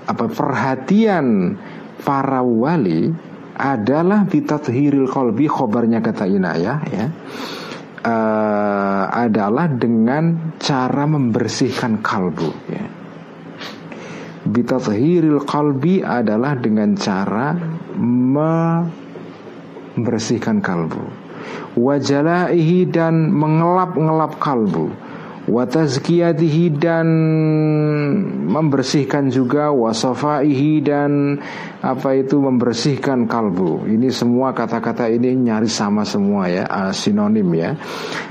apa 0.09 0.25
perhatian 0.33 1.53
para 2.01 2.41
wali 2.41 3.13
adalah 3.59 4.25
bitathhiril 4.25 5.11
qalbi 5.11 5.45
khobarnya 5.51 6.01
kata 6.01 6.25
inayah 6.25 6.79
ya 6.89 7.07
uh, 8.05 9.05
adalah 9.13 9.69
dengan 9.69 10.55
cara 10.57 11.05
membersihkan 11.07 12.01
kalbu 12.01 12.51
ya. 12.71 12.87
Bitathhiril 14.49 15.45
kalbi 15.45 16.01
adalah 16.01 16.57
dengan 16.57 16.97
cara 16.97 17.53
membersihkan 19.99 20.65
kalbu. 20.65 21.05
Wajalaihi 21.77 22.89
dan 22.89 23.29
mengelap-ngelap 23.29 24.41
kalbu 24.41 24.89
watazkiyatihi 25.49 26.77
dan 26.77 27.09
membersihkan 28.49 29.33
juga 29.33 29.73
wasafaihi 29.73 30.85
dan 30.85 31.41
apa 31.81 32.21
itu 32.21 32.37
membersihkan 32.37 33.25
kalbu. 33.25 33.89
Ini 33.89 34.13
semua 34.13 34.53
kata-kata 34.53 35.09
ini 35.09 35.33
nyaris 35.35 35.73
sama 35.73 36.05
semua 36.05 36.53
ya 36.53 36.69
uh, 36.69 36.93
sinonim 36.93 37.49
ya. 37.57 37.73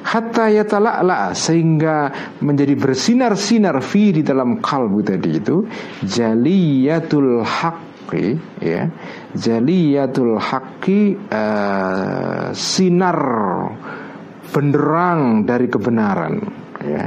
Hatta 0.06 0.54
yatala'la 0.54 1.34
sehingga 1.34 2.14
menjadi 2.40 2.78
bersinar-sinar 2.78 3.82
fi 3.82 4.14
di 4.14 4.22
dalam 4.22 4.62
kalbu 4.62 5.02
tadi 5.02 5.42
itu 5.42 5.66
jaliyatul 6.06 7.42
haqqi 7.42 8.38
ya 8.62 8.88
jaliyatul 9.34 10.38
haqqi 10.38 11.18
uh, 11.34 12.54
sinar 12.54 13.20
benderang 14.48 15.44
dari 15.44 15.68
kebenaran 15.68 16.67
ya. 16.88 17.04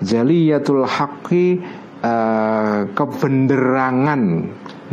Jaliyatul 0.00 0.86
haqqi 0.86 1.58
uh, 2.00 2.88
kebenderangan 2.94 4.22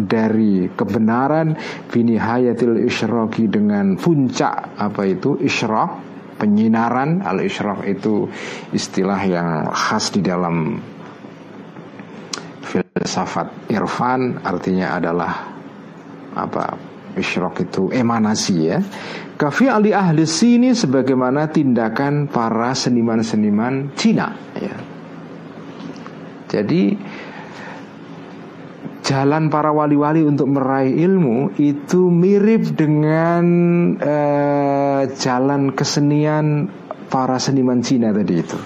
dari 0.02 0.72
kebenaran 0.74 1.56
binihayatil 1.94 2.88
isyraqi 2.90 3.48
dengan 3.48 3.96
puncak 3.96 4.76
apa 4.76 5.02
itu? 5.06 5.38
Isyraq 5.38 5.92
penyinaran. 6.42 7.22
Al 7.22 7.46
isyraq 7.46 7.86
itu 7.86 8.26
istilah 8.74 9.22
yang 9.30 9.50
khas 9.70 10.10
di 10.12 10.26
dalam 10.26 10.82
filsafat 12.66 13.68
irfan 13.68 14.40
artinya 14.48 14.96
adalah 14.96 15.32
apa 16.32 16.91
isyraq 17.18 17.68
itu 17.68 17.92
emanasi 17.92 18.56
ya 18.62 18.80
Kafi 19.42 19.66
ali 19.66 19.90
ahli 19.90 20.22
sini 20.30 20.70
sebagaimana 20.70 21.50
tindakan 21.50 22.30
para 22.30 22.78
seniman-seniman 22.78 23.90
Cina 23.98 24.38
ya. 24.54 24.78
Jadi 26.46 26.94
jalan 29.02 29.50
para 29.50 29.74
wali-wali 29.74 30.22
untuk 30.22 30.46
meraih 30.46 30.94
ilmu 30.94 31.58
itu 31.58 32.14
mirip 32.14 32.78
dengan 32.78 33.44
uh, 33.98 35.10
jalan 35.10 35.74
kesenian 35.74 36.70
para 37.10 37.42
seniman 37.42 37.82
Cina 37.82 38.14
tadi 38.14 38.36
itu. 38.38 38.60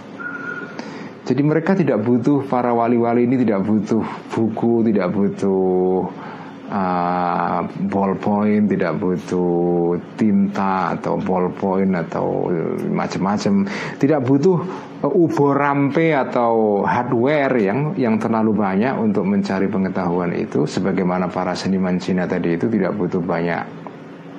Jadi 1.23 1.39
mereka 1.39 1.71
tidak 1.79 2.03
butuh 2.03 2.43
para 2.51 2.75
wali-wali 2.75 3.23
ini 3.23 3.47
tidak 3.47 3.63
butuh 3.63 4.03
buku, 4.27 4.91
tidak 4.91 5.07
butuh 5.15 6.24
uh, 6.69 7.61
ballpoint 7.89 8.65
tidak 8.69 8.97
butuh 8.97 9.97
tinta 10.17 10.97
atau 10.97 11.17
ballpoint 11.19 11.93
atau 11.93 12.49
macam-macam. 12.89 13.65
Tidak 13.97 14.19
butuh 14.23 14.57
uh, 15.05 15.11
ubo 15.11 15.53
rampe 15.53 16.13
atau 16.13 16.83
hardware 16.85 17.55
yang 17.61 17.79
yang 17.97 18.15
terlalu 18.17 18.55
banyak 18.55 18.93
untuk 18.97 19.25
mencari 19.27 19.69
pengetahuan 19.69 20.33
itu. 20.33 20.65
Sebagaimana 20.65 21.29
para 21.29 21.53
seniman 21.53 22.01
Cina 22.01 22.25
tadi 22.25 22.57
itu 22.57 22.69
tidak 22.69 22.93
butuh 22.97 23.21
banyak 23.21 23.61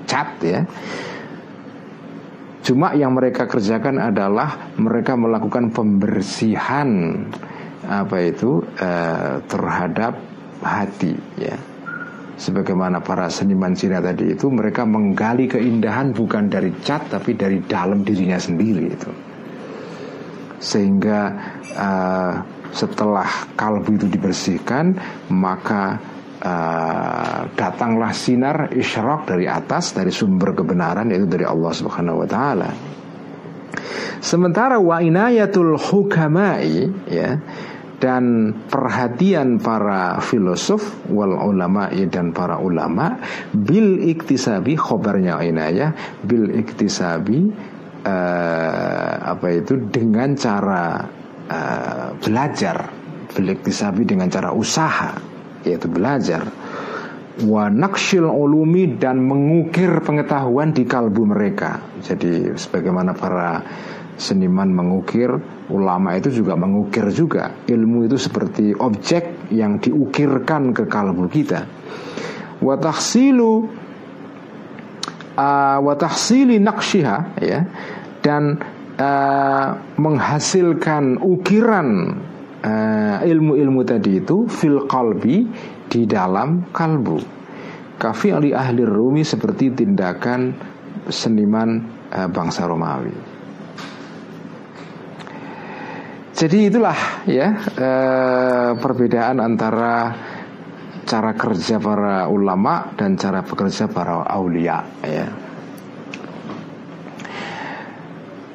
cat 0.06 0.30
ya. 0.42 0.60
Cuma 2.66 2.98
yang 2.98 3.14
mereka 3.14 3.46
kerjakan 3.46 4.02
adalah 4.02 4.74
mereka 4.74 5.14
melakukan 5.14 5.70
pembersihan 5.70 7.14
apa 7.86 8.18
itu 8.26 8.58
uh, 8.82 9.38
terhadap 9.46 10.18
hati 10.58 11.14
ya 11.38 11.54
sebagaimana 12.37 13.01
para 13.01 13.32
seniman 13.32 13.72
Cina 13.72 13.99
tadi 14.05 14.37
itu 14.37 14.53
mereka 14.53 14.84
menggali 14.84 15.49
keindahan 15.49 16.12
bukan 16.12 16.53
dari 16.53 16.70
cat 16.84 17.09
tapi 17.09 17.32
dari 17.32 17.64
dalam 17.64 18.05
dirinya 18.05 18.37
sendiri 18.37 18.84
itu. 18.93 19.11
Sehingga 20.57 21.20
uh, 21.76 22.32
setelah 22.72 23.28
kalbu 23.57 23.97
itu 23.97 24.07
dibersihkan 24.12 24.97
maka 25.32 25.97
uh, 26.45 27.49
datanglah 27.57 28.12
sinar 28.12 28.68
isyraq 28.72 29.24
dari 29.24 29.49
atas 29.49 29.97
dari 29.97 30.12
sumber 30.12 30.53
kebenaran 30.53 31.09
yaitu 31.09 31.28
dari 31.28 31.49
Allah 31.49 31.72
Subhanahu 31.72 32.24
wa 32.24 32.28
taala. 32.28 32.70
Sementara 34.20 34.80
wa 34.80 35.01
inayatul 35.01 35.76
hukamai 35.76 36.89
ya 37.09 37.41
dan 37.97 38.53
perhatian 38.68 39.57
para 39.57 40.20
filosof 40.20 41.09
wal 41.09 41.32
ulama 41.49 41.88
dan 42.12 42.36
para 42.36 42.61
ulama 42.61 43.16
bil 43.57 44.05
iktisabi 44.05 44.76
khobarnya 44.76 45.40
ya 45.72 45.97
bil 46.20 46.53
iktisabi 46.53 47.49
uh, 48.07 49.12
apa 49.34 49.47
itu 49.51 49.90
dengan 49.90 50.38
cara 50.38 51.03
uh, 51.51 52.09
belajar. 52.22 52.94
Bil 53.34 53.53
iktisabi 53.53 54.07
dengan 54.07 54.30
cara 54.30 54.55
usaha 54.55 55.18
yaitu 55.66 55.90
belajar. 55.90 56.47
Wa 57.36 57.68
nakshil 57.68 58.24
ulumi 58.24 58.97
dan 58.97 59.20
mengukir 59.20 60.01
pengetahuan 60.01 60.72
di 60.72 60.88
kalbu 60.88 61.36
mereka. 61.36 61.84
Jadi 62.01 62.57
sebagaimana 62.57 63.12
para 63.12 63.61
seniman 64.16 64.72
mengukir, 64.72 65.28
ulama 65.68 66.16
itu 66.16 66.32
juga 66.32 66.56
mengukir 66.56 67.08
juga. 67.12 67.52
Ilmu 67.68 68.08
itu 68.08 68.16
seperti 68.16 68.72
objek 68.76 69.52
yang 69.52 69.78
diukirkan 69.78 70.72
ke 70.72 70.88
kalbu 70.88 71.28
kita. 71.28 71.68
Watahsilu 72.64 73.68
uh, 75.36 75.78
watahsili 75.84 76.56
nakshiha 76.56 77.18
ya 77.44 77.60
dan 78.24 78.58
uh, 78.96 79.68
menghasilkan 80.00 81.20
ukiran 81.20 82.16
uh, 82.64 83.18
ilmu-ilmu 83.22 83.84
tadi 83.84 84.24
itu 84.24 84.48
fil 84.48 84.88
kalbi 84.88 85.46
di 85.86 86.08
dalam 86.08 86.72
kalbu. 86.72 87.36
Kafi 87.96 88.28
ali 88.28 88.52
ahli 88.52 88.84
Rumi 88.84 89.24
seperti 89.24 89.72
tindakan 89.72 90.52
seniman 91.08 91.80
uh, 92.12 92.28
bangsa 92.28 92.68
Romawi. 92.68 93.25
Jadi 96.37 96.68
itulah 96.68 97.24
ya 97.24 97.49
e, 97.64 97.91
perbedaan 98.76 99.41
antara 99.41 100.12
cara 101.09 101.32
kerja 101.32 101.80
para 101.80 102.28
ulama 102.28 102.93
dan 102.93 103.16
cara 103.16 103.41
bekerja 103.41 103.89
para 103.89 104.20
aulia 104.28 104.84
ya. 105.01 105.32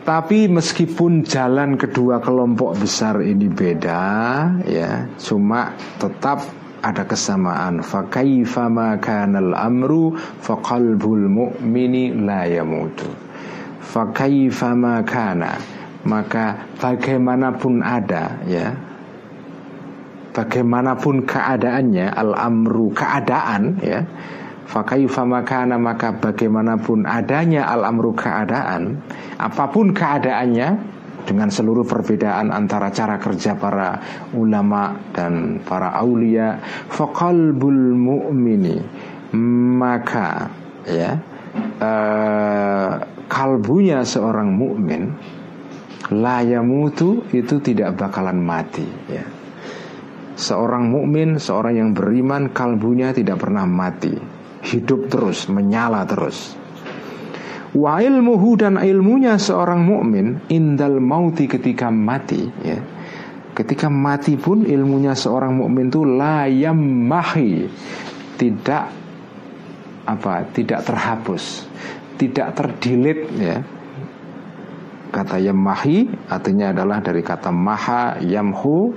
Tapi 0.05 0.45
meskipun 0.45 1.25
jalan 1.25 1.73
kedua 1.73 2.21
kelompok 2.21 2.77
besar 2.77 3.17
ini 3.25 3.49
beda 3.49 4.01
ya, 4.69 5.09
cuma 5.17 5.73
tetap 5.97 6.45
ada 6.85 7.01
kesamaan. 7.01 7.81
Fakaifa 7.81 8.69
kanal 9.01 9.57
amru 9.57 10.13
faqalbul 10.17 11.25
mu'mini 11.25 12.13
la 12.13 12.45
yamutu. 12.45 13.09
Fakaifa 13.81 14.77
kana 15.01 15.80
maka 16.05 16.67
bagaimanapun 16.79 17.81
ada 17.81 18.37
ya. 18.47 18.73
Bagaimanapun 20.31 21.27
keadaannya 21.27 22.07
al-amru 22.15 22.89
keadaan 22.95 23.75
ya. 23.83 24.07
Fakaifa 24.71 25.27
makana 25.27 25.75
maka 25.75 26.15
bagaimanapun 26.15 27.03
adanya 27.03 27.67
al-amru 27.67 28.15
keadaan 28.15 29.03
apa 29.35 29.67
pun 29.67 29.91
keadaannya 29.91 30.79
dengan 31.27 31.51
seluruh 31.51 31.83
perbedaan 31.83 32.49
antara 32.55 32.87
cara 32.89 33.19
kerja 33.19 33.53
para 33.59 33.99
ulama 34.31 34.95
dan 35.11 35.59
para 35.67 35.91
aulia 35.99 36.57
faqalbul 36.87 37.93
mu'mini 37.93 38.79
maka 39.77 40.49
ya 40.87 41.19
uh, 41.83 42.91
kalbunya 43.31 44.03
seorang 44.03 44.51
mukmin 44.51 45.13
layamutu 46.11 47.23
itu 47.31 47.63
tidak 47.63 47.95
bakalan 47.95 48.37
mati 48.37 48.85
ya. 49.07 49.23
Seorang 50.35 50.89
mukmin, 50.89 51.37
seorang 51.37 51.77
yang 51.77 51.89
beriman 51.95 52.49
kalbunya 52.51 53.13
tidak 53.15 53.39
pernah 53.45 53.67
mati. 53.67 54.15
Hidup 54.61 55.09
terus, 55.09 55.49
menyala 55.49 56.05
terus. 56.05 56.55
Wa 57.71 58.03
ilmuhu 58.03 58.59
dan 58.59 58.77
ilmunya 58.77 59.39
seorang 59.39 59.81
mukmin 59.85 60.43
indal 60.51 60.99
mauti 60.99 61.47
ketika 61.47 61.87
mati 61.87 62.41
ya. 62.61 62.79
Ketika 63.51 63.91
mati 63.91 64.39
pun 64.39 64.63
ilmunya 64.67 65.15
seorang 65.15 65.55
mukmin 65.55 65.91
itu 65.91 66.03
layam 66.03 66.79
mahi 67.07 67.67
tidak 68.39 68.91
apa 70.07 70.49
tidak 70.49 70.81
terhapus 70.81 71.69
tidak 72.17 72.57
terdilit 72.57 73.29
ya 73.37 73.61
Kata 75.11 75.35
yamahi 75.35 76.07
artinya 76.31 76.71
adalah 76.71 77.03
dari 77.03 77.19
kata 77.19 77.51
maha 77.51 78.15
yamhu. 78.23 78.95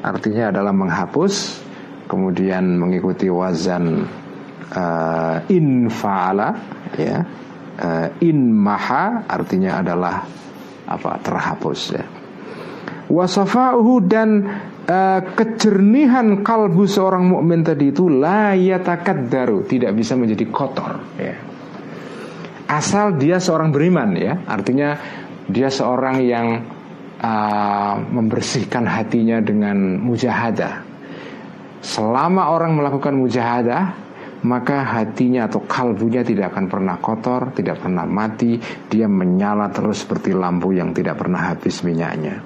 Artinya 0.00 0.48
adalah 0.48 0.72
menghapus 0.72 1.62
kemudian 2.08 2.80
mengikuti 2.80 3.28
wazan 3.28 4.08
uh, 4.72 5.36
in 5.52 5.92
faala 5.92 6.56
ya. 6.96 7.20
Uh, 7.76 8.08
in 8.24 8.56
maha 8.56 9.28
artinya 9.28 9.84
adalah 9.84 10.24
apa? 10.88 11.20
Terhapus 11.20 11.80
ya. 11.92 12.04
Wasafa'uhu 13.12 14.08
dan 14.08 14.48
uh, 14.88 15.20
kejernihan 15.36 16.40
kalbu 16.40 16.88
seorang 16.88 17.28
mukmin 17.28 17.60
tadi 17.60 17.92
itu 17.92 18.08
la 18.08 18.56
daru 19.28 19.68
tidak 19.68 19.92
bisa 19.92 20.16
menjadi 20.16 20.48
kotor 20.48 21.20
ya 21.20 21.51
asal 22.78 23.20
dia 23.20 23.36
seorang 23.36 23.68
beriman 23.68 24.16
ya 24.16 24.40
artinya 24.48 24.96
dia 25.50 25.68
seorang 25.68 26.22
yang 26.24 26.64
uh, 27.20 27.94
membersihkan 28.00 28.88
hatinya 28.88 29.42
dengan 29.44 30.00
mujahadah 30.00 30.80
selama 31.82 32.54
orang 32.54 32.78
melakukan 32.78 33.14
mujahadah 33.18 34.02
maka 34.42 34.82
hatinya 34.82 35.46
atau 35.46 35.62
kalbunya 35.62 36.26
tidak 36.26 36.50
akan 36.50 36.66
pernah 36.66 36.98
kotor, 36.98 37.54
tidak 37.54 37.78
pernah 37.78 38.02
mati, 38.02 38.58
dia 38.90 39.06
menyala 39.06 39.70
terus 39.70 40.02
seperti 40.02 40.34
lampu 40.34 40.74
yang 40.74 40.90
tidak 40.90 41.14
pernah 41.14 41.54
habis 41.54 41.86
minyaknya. 41.86 42.42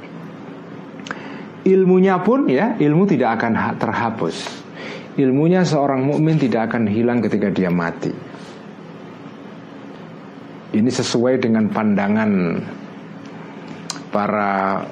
Ilmunya 1.65 2.21
pun 2.21 2.47
ya, 2.53 2.77
ilmu 2.77 3.09
tidak 3.09 3.41
akan 3.41 3.81
terhapus. 3.81 4.37
Ilmunya 5.17 5.65
seorang 5.65 6.05
mukmin 6.05 6.37
tidak 6.37 6.69
akan 6.71 6.85
hilang 6.85 7.25
ketika 7.25 7.49
dia 7.49 7.73
mati. 7.73 8.36
Ini 10.77 10.93
sesuai 10.93 11.41
dengan 11.41 11.73
pandangan 11.73 12.61
para 14.13 14.85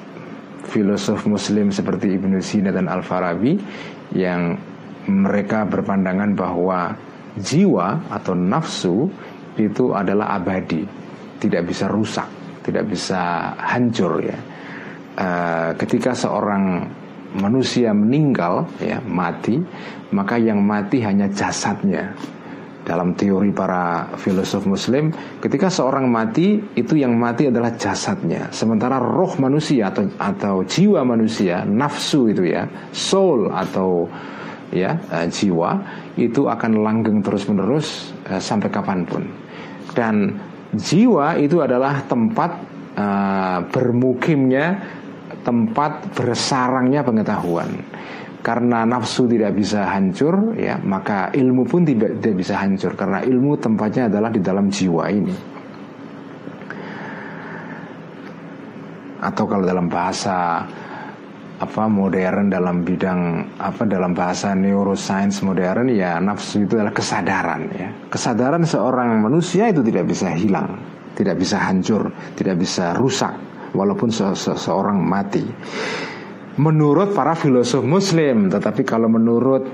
filosof 0.65 1.29
muslim 1.29 1.69
seperti 1.69 2.17
Ibnu 2.17 2.41
Sina 2.41 2.73
dan 2.73 2.89
Al-Farabi 2.89 3.53
yang 4.17 4.57
mereka 5.05 5.69
berpandangan 5.69 6.33
bahwa 6.33 6.89
jiwa 7.37 8.09
atau 8.09 8.33
nafsu 8.33 9.05
itu 9.61 9.93
adalah 9.93 10.41
abadi, 10.41 10.81
tidak 11.37 11.69
bisa 11.69 11.85
rusak, 11.85 12.25
tidak 12.65 12.89
bisa 12.89 13.53
hancur 13.53 14.25
ya. 14.25 14.39
Uh, 15.15 15.71
ketika 15.77 16.17
seorang 16.17 16.89
manusia 17.37 17.93
meninggal 17.93 18.67
ya 18.81 18.99
mati, 19.05 19.61
maka 20.11 20.41
yang 20.41 20.65
mati 20.65 20.99
hanya 21.05 21.29
jasadnya, 21.29 22.11
dalam 22.85 23.17
teori 23.17 23.49
para 23.49 24.13
filosof 24.15 24.69
muslim 24.69 25.09
ketika 25.41 25.73
seorang 25.73 26.05
mati 26.05 26.61
itu 26.77 26.93
yang 26.93 27.17
mati 27.17 27.49
adalah 27.49 27.73
jasadnya. 27.73 28.53
Sementara 28.53 29.01
roh 29.01 29.33
manusia 29.41 29.89
atau 29.89 30.05
atau 30.21 30.61
jiwa 30.63 31.01
manusia 31.01 31.65
nafsu 31.65 32.29
itu 32.29 32.45
ya 32.45 32.69
soul 32.93 33.49
atau 33.49 34.05
ya 34.69 34.93
uh, 35.09 35.25
jiwa 35.25 35.81
itu 36.15 36.45
akan 36.45 36.85
langgeng 36.85 37.25
terus 37.25 37.49
menerus 37.49 38.13
uh, 38.29 38.37
sampai 38.37 38.69
kapan 38.69 39.01
pun. 39.03 39.25
Dan 39.97 40.37
jiwa 40.77 41.41
itu 41.41 41.65
adalah 41.65 42.05
tempat 42.05 42.51
uh, 42.93 43.59
bermukimnya 43.73 44.77
tempat 45.41 46.13
bersarangnya 46.13 47.05
pengetahuan 47.05 47.69
karena 48.45 48.85
nafsu 48.85 49.25
tidak 49.25 49.57
bisa 49.57 49.89
hancur 49.89 50.53
ya 50.53 50.77
maka 50.77 51.33
ilmu 51.33 51.65
pun 51.65 51.81
tidak, 51.81 52.21
tidak 52.21 52.45
bisa 52.45 52.61
hancur. 52.61 52.93
Karena 52.93 53.25
ilmu 53.25 53.57
tempatnya 53.57 54.05
adalah 54.05 54.29
di 54.29 54.37
dalam 54.37 54.69
jiwa 54.69 55.03
ini. 55.09 55.35
Atau 59.25 59.49
kalau 59.49 59.65
dalam 59.65 59.89
bahasa 59.89 60.61
apa 61.55 61.87
modern 61.89 62.51
dalam 62.51 62.85
bidang 62.85 63.57
apa 63.57 63.87
dalam 63.89 64.13
bahasa 64.13 64.53
neuroscience 64.53 65.41
modern 65.41 65.89
ya 65.89 66.21
nafsu 66.21 66.69
itu 66.69 66.77
adalah 66.77 66.93
kesadaran 66.93 67.61
ya. 67.73 67.89
Kesadaran 68.13 68.61
seorang 68.61 69.25
manusia 69.25 69.73
itu 69.73 69.81
tidak 69.81 70.05
bisa 70.05 70.29
hilang 70.29 70.95
tidak 71.15 71.39
bisa 71.39 71.57
hancur 71.57 72.11
tidak 72.35 72.59
bisa 72.59 72.91
rusak 72.93 73.31
walaupun 73.71 74.11
se 74.11 74.27
-se 74.35 74.53
seorang 74.59 74.99
mati 74.99 75.41
menurut 76.55 77.11
para 77.11 77.35
filosof 77.35 77.83
muslim 77.83 78.47
tetapi 78.47 78.87
kalau 78.87 79.11
menurut 79.11 79.67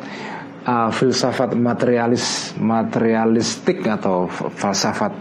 uh, 0.65 0.89
filsafat 0.89 1.53
materialis 1.53 2.57
materialistik 2.57 3.85
atau 3.85 4.25
falsafat 4.31 5.13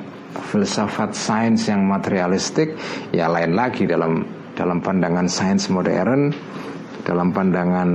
filsafat 0.53 1.13
sains 1.13 1.67
yang 1.69 1.85
materialistik 1.85 2.75
ya 3.13 3.29
lain 3.29 3.53
lagi 3.53 3.85
dalam 3.85 4.25
dalam 4.57 4.79
pandangan 4.81 5.27
sains 5.29 5.69
modern 5.69 6.33
dalam 7.03 7.33
pandangan 7.33 7.89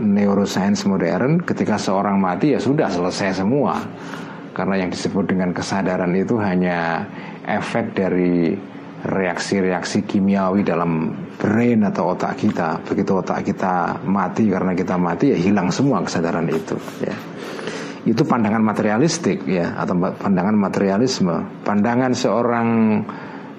neuroscience 0.00 0.88
modern 0.88 1.44
ketika 1.44 1.76
seorang 1.76 2.16
mati 2.16 2.56
ya 2.56 2.60
sudah 2.60 2.88
selesai 2.88 3.44
semua. 3.44 3.78
Karena 4.56 4.80
yang 4.80 4.88
disebut 4.88 5.28
dengan 5.28 5.52
kesadaran 5.52 6.16
itu 6.16 6.40
hanya 6.40 7.04
efek 7.44 7.92
dari 7.92 8.56
reaksi-reaksi 9.04 10.08
kimiawi 10.08 10.64
dalam 10.64 11.12
brain 11.36 11.84
atau 11.84 12.16
otak 12.16 12.40
kita. 12.40 12.80
Begitu 12.86 13.12
otak 13.12 13.44
kita 13.44 14.00
mati 14.06 14.48
karena 14.48 14.72
kita 14.72 14.96
mati 14.96 15.36
ya 15.36 15.38
hilang 15.38 15.68
semua 15.68 16.00
kesadaran 16.00 16.48
itu 16.48 16.76
ya. 17.04 17.16
Itu 18.06 18.22
pandangan 18.22 18.62
materialistik 18.62 19.44
ya 19.44 19.76
atau 19.76 19.98
pandangan 19.98 20.54
materialisme. 20.56 21.66
Pandangan 21.66 22.14
seorang 22.14 22.68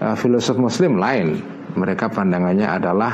uh, 0.01 0.15
filosof 0.15 0.57
muslim 0.57 0.97
lain 0.97 1.37
mereka 1.75 2.09
pandangannya 2.09 2.65
adalah 2.65 3.13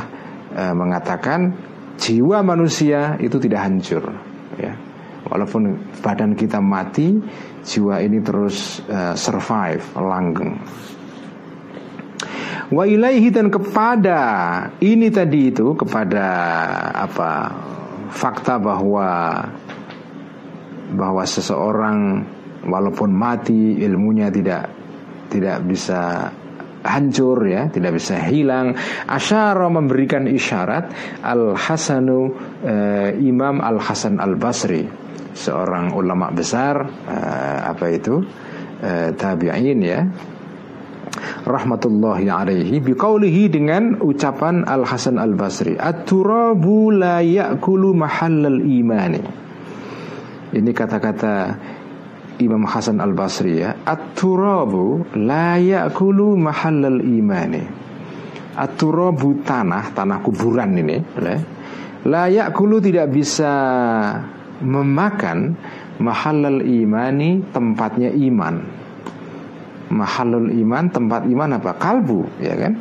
uh, 0.54 0.74
mengatakan 0.78 1.52
jiwa 1.98 2.40
manusia 2.46 3.20
itu 3.20 3.36
tidak 3.42 3.68
hancur 3.68 4.04
ya. 4.56 4.74
Walaupun 5.24 5.80
badan 6.04 6.36
kita 6.38 6.62
mati 6.62 7.18
jiwa 7.66 8.04
ini 8.04 8.20
terus 8.22 8.84
uh, 8.86 9.16
survive 9.18 9.82
langgeng 9.98 10.60
wa 12.74 12.84
ilaihi 12.90 13.30
dan 13.30 13.54
kepada 13.54 14.22
ini 14.82 15.14
tadi 15.14 15.54
itu 15.54 15.78
kepada 15.78 16.26
apa 16.98 17.32
fakta 18.10 18.58
bahwa 18.58 19.10
bahwa 20.94 21.24
seseorang 21.26 22.26
walaupun 22.66 23.14
mati 23.14 23.78
ilmunya 23.82 24.34
tidak 24.34 24.70
tidak 25.30 25.66
bisa 25.66 26.30
hancur 26.84 27.48
ya, 27.48 27.72
tidak 27.72 27.98
bisa 27.98 28.20
hilang. 28.28 28.76
Asyara 29.08 29.72
memberikan 29.72 30.28
isyarat 30.28 30.92
Al 31.24 31.56
Hasanu 31.56 32.36
uh, 32.62 33.10
Imam 33.18 33.64
Al 33.64 33.80
Hasan 33.80 34.20
Al 34.20 34.36
Basri, 34.36 34.84
seorang 35.34 35.96
ulama 35.96 36.30
besar 36.30 36.84
uh, 36.84 37.60
apa 37.72 37.86
itu 37.90 38.22
uh, 38.84 39.10
tabi'in 39.16 39.80
ya. 39.82 40.02
Rahmatullahi 41.44 42.32
alaihi. 42.32 42.82
Biqaulihi 42.82 43.52
dengan 43.52 44.00
ucapan 44.02 44.66
Al 44.66 44.88
Hasan 44.88 45.22
Al 45.22 45.38
Basri 45.38 45.78
at-turabu 45.78 46.90
la 46.90 47.22
ya'kulu 47.22 47.94
mahallal 47.94 48.64
imani. 48.64 49.22
Ini 50.54 50.72
kata-kata 50.74 51.34
Imam 52.42 52.66
Hasan 52.66 52.98
Al 52.98 53.14
Basri 53.14 53.62
ya. 53.62 53.78
At-turabu 53.86 55.14
la 55.20 55.62
ya'kulu 55.62 56.34
mahallal 56.40 57.02
imani. 57.04 57.64
At-turabu 58.54 59.42
tanah 59.42 59.98
Tanah 59.98 60.22
kuburan 60.22 60.78
ini 60.78 61.02
La 62.06 62.30
ya'kulu 62.30 62.78
tidak 62.78 63.10
bisa 63.10 63.50
Memakan 64.62 65.58
Mahallal 65.98 66.62
imani 66.62 67.42
Tempatnya 67.50 68.14
iman 68.14 68.83
Mahallul 69.94 70.50
iman 70.66 70.90
Tempat 70.90 71.30
iman 71.30 71.50
apa? 71.62 71.78
Kalbu 71.78 72.42
ya 72.42 72.58
kan 72.58 72.74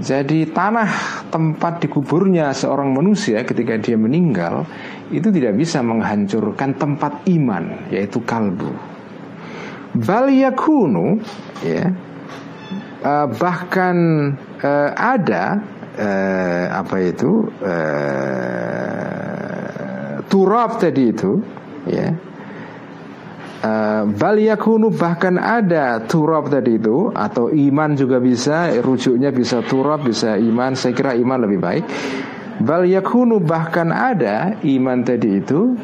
jadi 0.00 0.48
tanah 0.48 0.88
tempat 1.28 1.84
dikuburnya 1.84 2.50
seorang 2.56 2.96
manusia 2.96 3.44
ketika 3.44 3.76
dia 3.76 4.00
meninggal 4.00 4.64
itu 5.12 5.28
tidak 5.28 5.52
bisa 5.60 5.84
menghancurkan 5.84 6.72
tempat 6.80 7.28
iman 7.28 7.92
yaitu 7.92 8.24
kalbu. 8.24 8.72
Bal 9.92 10.32
yakunu 10.32 11.20
ya 11.60 11.92
uh, 13.04 13.28
bahkan 13.36 13.96
uh, 14.64 14.90
ada 14.96 15.60
uh, 16.00 16.72
apa 16.72 16.96
itu 17.04 17.52
uh, 17.60 18.64
turab 20.32 20.80
tadi 20.80 21.12
itu 21.12 21.36
ya 21.84 22.16
Uh, 23.62 24.10
bal 24.18 24.42
yakunu 24.42 24.90
bahkan 24.90 25.38
ada 25.38 26.02
turab 26.10 26.50
tadi 26.50 26.82
itu 26.82 27.14
atau 27.14 27.46
iman 27.46 27.94
juga 27.94 28.18
bisa 28.18 28.74
rujuknya 28.82 29.30
bisa 29.30 29.62
turab 29.62 30.02
bisa 30.02 30.34
iman. 30.34 30.74
Saya 30.74 30.90
kira 30.90 31.14
iman 31.14 31.46
lebih 31.46 31.62
baik. 31.62 31.84
Bal 32.58 32.90
yakunu 32.90 33.38
bahkan 33.38 33.94
ada 33.94 34.58
iman 34.66 35.06
tadi 35.06 35.38
itu 35.38 35.78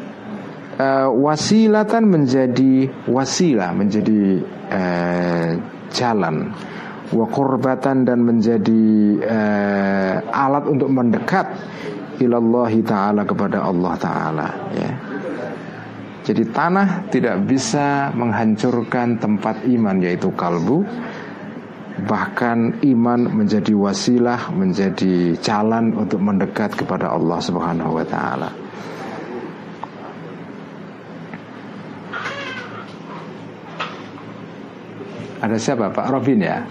uh, 0.75 1.07
wasilatan 1.07 2.03
menjadi 2.03 2.91
wasilah 3.07 3.71
menjadi 3.71 4.43
uh, 4.75 5.49
jalan. 5.95 6.51
Wa 7.15 7.25
kurbatan 7.31 8.03
dan 8.03 8.27
menjadi 8.27 8.83
uh, 9.23 10.15
alat 10.35 10.67
untuk 10.67 10.91
mendekat 10.91 11.47
ilallahi 12.19 12.83
taala 12.83 13.23
kepada 13.23 13.63
Allah 13.63 13.93
taala 13.95 14.47
ya 14.75 15.08
jadi 16.29 16.45
tanah 16.53 17.09
tidak 17.09 17.41
bisa 17.49 18.13
menghancurkan 18.13 19.17
tempat 19.17 19.65
iman 19.65 19.97
yaitu 19.97 20.29
kalbu 20.37 20.85
Bahkan 21.99 22.79
iman 22.95 23.21
menjadi 23.27 23.75
wasilah, 23.75 24.55
menjadi 24.55 25.35
jalan 25.43 25.91
untuk 25.99 26.23
mendekat 26.23 26.71
kepada 26.77 27.11
Allah 27.11 27.39
Subhanahu 27.43 27.99
wa 27.99 28.05
taala. 28.07 28.49
Ada 35.39 35.55
siapa? 35.59 35.91
Pak 35.91 36.07
Robin 36.11 36.39
ya? 36.39 36.63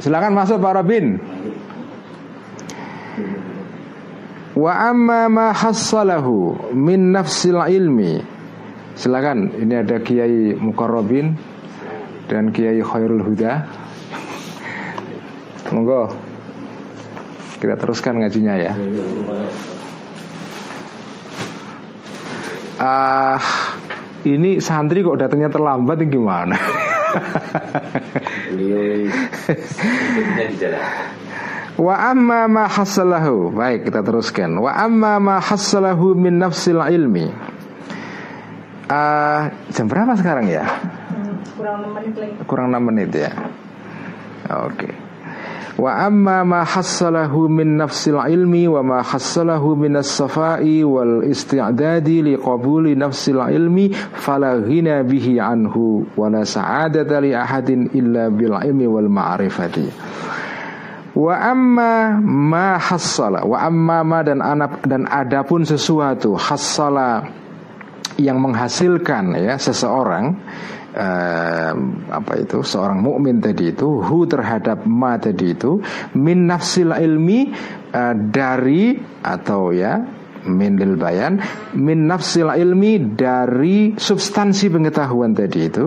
Silakan 0.00 0.32
masuk 0.36 0.60
Pak 0.60 0.72
Robin. 0.80 1.16
Wa 4.58 4.90
amma 4.90 5.30
ma 5.30 5.54
hassalahu 5.54 6.74
min 6.74 7.14
nafsil 7.14 7.62
ilmi. 7.62 8.18
Silakan, 8.98 9.54
ini 9.54 9.78
ada 9.78 10.02
Kiai 10.02 10.58
Mukarrabin 10.58 11.38
dan 12.26 12.50
Kiai 12.50 12.82
Khairul 12.82 13.22
Huda. 13.22 13.70
Monggo. 15.70 16.10
Kita 17.62 17.78
teruskan 17.78 18.18
ngajinya 18.18 18.54
ya. 18.58 18.74
Ah, 22.82 23.38
uh, 23.38 23.40
ini 24.26 24.58
santri 24.58 25.06
kok 25.06 25.22
datangnya 25.22 25.54
terlambat 25.54 26.02
ini 26.02 26.10
gimana? 26.10 26.58
Wa 31.78 31.94
amma 32.10 32.50
ma 32.50 32.66
hasalahu 32.66 33.54
Baik 33.54 33.86
kita 33.86 34.02
teruskan 34.02 34.58
Wa 34.58 34.74
amma 34.82 35.22
ma 35.22 35.36
hasalahu 35.38 36.18
min 36.18 36.42
nafsil 36.42 36.82
ilmi 36.82 37.30
uh, 38.90 39.40
Jam 39.70 39.86
berapa 39.86 40.18
sekarang 40.18 40.50
ya? 40.50 40.66
Kurang 41.54 41.86
6 41.86 41.94
menit 41.94 42.14
lagi 42.18 42.34
Kurang 42.50 42.68
6 42.74 42.82
menit 42.82 43.10
ya 43.14 43.30
Oke 44.50 44.74
okay. 44.74 44.94
Wa 45.78 46.10
amma 46.10 46.42
ma 46.42 46.66
hassalahu 46.66 47.46
min 47.46 47.78
nafsil 47.78 48.18
ilmi 48.18 48.66
wa 48.66 48.82
ma 48.82 48.98
hassalahu 48.98 49.78
min 49.78 49.94
as-safai 49.94 50.82
wal 50.82 51.22
isti'dadi 51.22 52.26
li 52.26 52.34
qabuli 52.34 52.98
nafsil 52.98 53.38
ilmi 53.38 53.94
fala 53.94 54.58
ghina 54.58 55.06
bihi 55.06 55.38
anhu 55.38 56.02
wa 56.18 56.26
la 56.34 56.42
sa'adata 56.42 57.22
li 57.22 57.30
ahadin 57.30 57.94
illa 57.94 58.26
bil 58.26 58.58
ilmi 58.58 58.90
wal 58.90 59.06
ma'rifati. 59.06 59.86
Wa 61.18 61.34
amma 61.50 62.14
ma 62.22 62.78
hassala. 62.78 63.42
Wa 63.42 63.66
amma 63.66 64.06
ma 64.06 64.22
dan 64.22 64.38
anak 64.38 64.86
dan 64.86 65.10
adapun 65.10 65.66
sesuatu 65.66 66.38
Hassala 66.38 67.26
Yang 68.18 68.38
menghasilkan 68.38 69.34
ya 69.34 69.58
seseorang 69.58 70.38
eh, 70.94 71.72
apa 72.10 72.32
itu 72.42 72.66
seorang 72.66 72.98
mukmin 72.98 73.38
tadi 73.38 73.70
itu 73.70 74.02
hu 74.02 74.26
terhadap 74.26 74.82
ma 74.82 75.14
tadi 75.22 75.54
itu 75.54 75.78
min 76.18 76.50
nafsil 76.50 76.90
ilmi 76.90 77.54
eh, 77.94 78.14
dari 78.18 78.98
atau 79.22 79.70
ya 79.70 80.02
min 80.50 80.74
lil 80.74 80.98
bayan 80.98 81.38
min 81.78 82.10
nafsil 82.10 82.50
ilmi 82.50 83.14
dari 83.14 83.94
substansi 83.94 84.66
pengetahuan 84.72 85.36
tadi 85.36 85.60
itu 85.68 85.86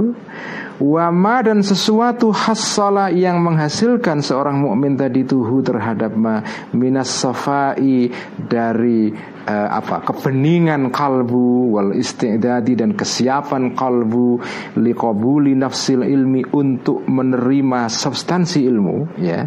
Wama 0.81 1.45
dan 1.45 1.61
sesuatu 1.61 2.33
hassala 2.33 3.13
yang 3.13 3.37
menghasilkan 3.45 4.25
seorang 4.25 4.65
mukmin 4.65 4.97
tadi 4.97 5.21
tuhu 5.21 5.61
terhadap 5.61 6.17
ma 6.17 6.41
minas 6.73 7.21
safai 7.21 8.09
dari 8.49 9.13
uh, 9.45 9.69
apa 9.77 10.01
kebeningan 10.01 10.89
kalbu 10.89 11.77
wal 11.77 11.93
istidadi 11.93 12.73
dan 12.73 12.97
kesiapan 12.97 13.77
kalbu 13.77 14.41
liqabuli 14.81 15.53
nafsil 15.53 16.01
ilmi 16.01 16.49
untuk 16.49 17.05
menerima 17.05 17.85
substansi 17.85 18.65
ilmu 18.65 19.21
ya. 19.21 19.45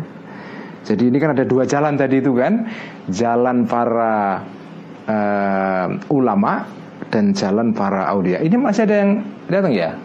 Jadi 0.87 1.11
ini 1.11 1.19
kan 1.19 1.35
ada 1.35 1.43
dua 1.43 1.67
jalan 1.67 1.99
tadi 1.99 2.23
itu 2.23 2.31
kan, 2.37 2.71
jalan 3.11 3.67
para 3.67 4.39
uh, 5.09 5.87
ulama 6.15 6.63
dan 7.11 7.35
jalan 7.35 7.75
para 7.75 8.07
aulia. 8.07 8.39
Ini 8.39 8.55
masih 8.55 8.87
ada 8.87 8.97
yang 9.03 9.11
datang 9.51 9.75
ya? 9.75 9.99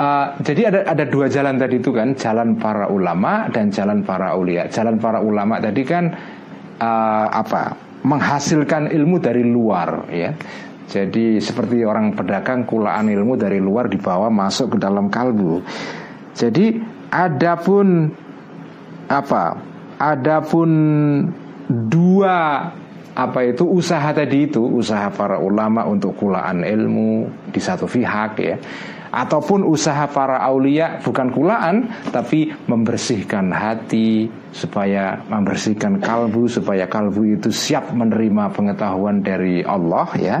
Uh, 0.00 0.32
jadi 0.40 0.72
ada 0.72 0.80
ada 0.96 1.04
dua 1.04 1.28
jalan 1.28 1.60
tadi 1.60 1.76
itu 1.76 1.92
kan 1.92 2.16
jalan 2.16 2.56
para 2.56 2.88
ulama 2.88 3.52
dan 3.52 3.68
jalan 3.68 4.00
para 4.00 4.32
ulia. 4.32 4.64
Jalan 4.72 4.96
para 4.96 5.20
ulama 5.20 5.60
tadi 5.60 5.84
kan 5.84 6.08
uh, 6.80 7.26
apa 7.28 7.76
menghasilkan 8.00 8.88
ilmu 8.88 9.20
dari 9.20 9.44
luar 9.44 10.08
ya. 10.08 10.32
Jadi 10.88 11.38
seperti 11.38 11.84
orang 11.84 12.16
pedagang 12.16 12.64
kulaan 12.64 13.12
ilmu 13.12 13.36
dari 13.36 13.60
luar 13.60 13.92
dibawa 13.92 14.32
masuk 14.32 14.74
ke 14.74 14.76
dalam 14.80 15.12
kalbu. 15.12 15.62
Jadi 16.32 16.80
adapun 17.12 18.08
apa? 19.06 19.60
Adapun 20.00 20.70
dua 21.68 22.72
apa 23.14 23.42
itu 23.42 23.66
usaha 23.66 24.14
tadi 24.14 24.46
itu? 24.46 24.62
Usaha 24.62 25.10
para 25.10 25.42
ulama 25.42 25.82
untuk 25.86 26.14
kulaan 26.14 26.62
ilmu 26.62 27.26
di 27.50 27.58
satu 27.58 27.90
pihak 27.90 28.32
ya. 28.38 28.56
Ataupun 29.10 29.66
usaha 29.66 30.06
para 30.06 30.38
aulia 30.38 31.02
bukan 31.02 31.34
kulaan 31.34 31.90
tapi 32.14 32.54
membersihkan 32.70 33.50
hati 33.50 34.30
supaya 34.54 35.18
membersihkan 35.26 35.98
kalbu 35.98 36.46
supaya 36.46 36.86
kalbu 36.86 37.34
itu 37.34 37.50
siap 37.50 37.90
menerima 37.90 38.54
pengetahuan 38.54 39.18
dari 39.18 39.66
Allah 39.66 40.06
ya. 40.14 40.38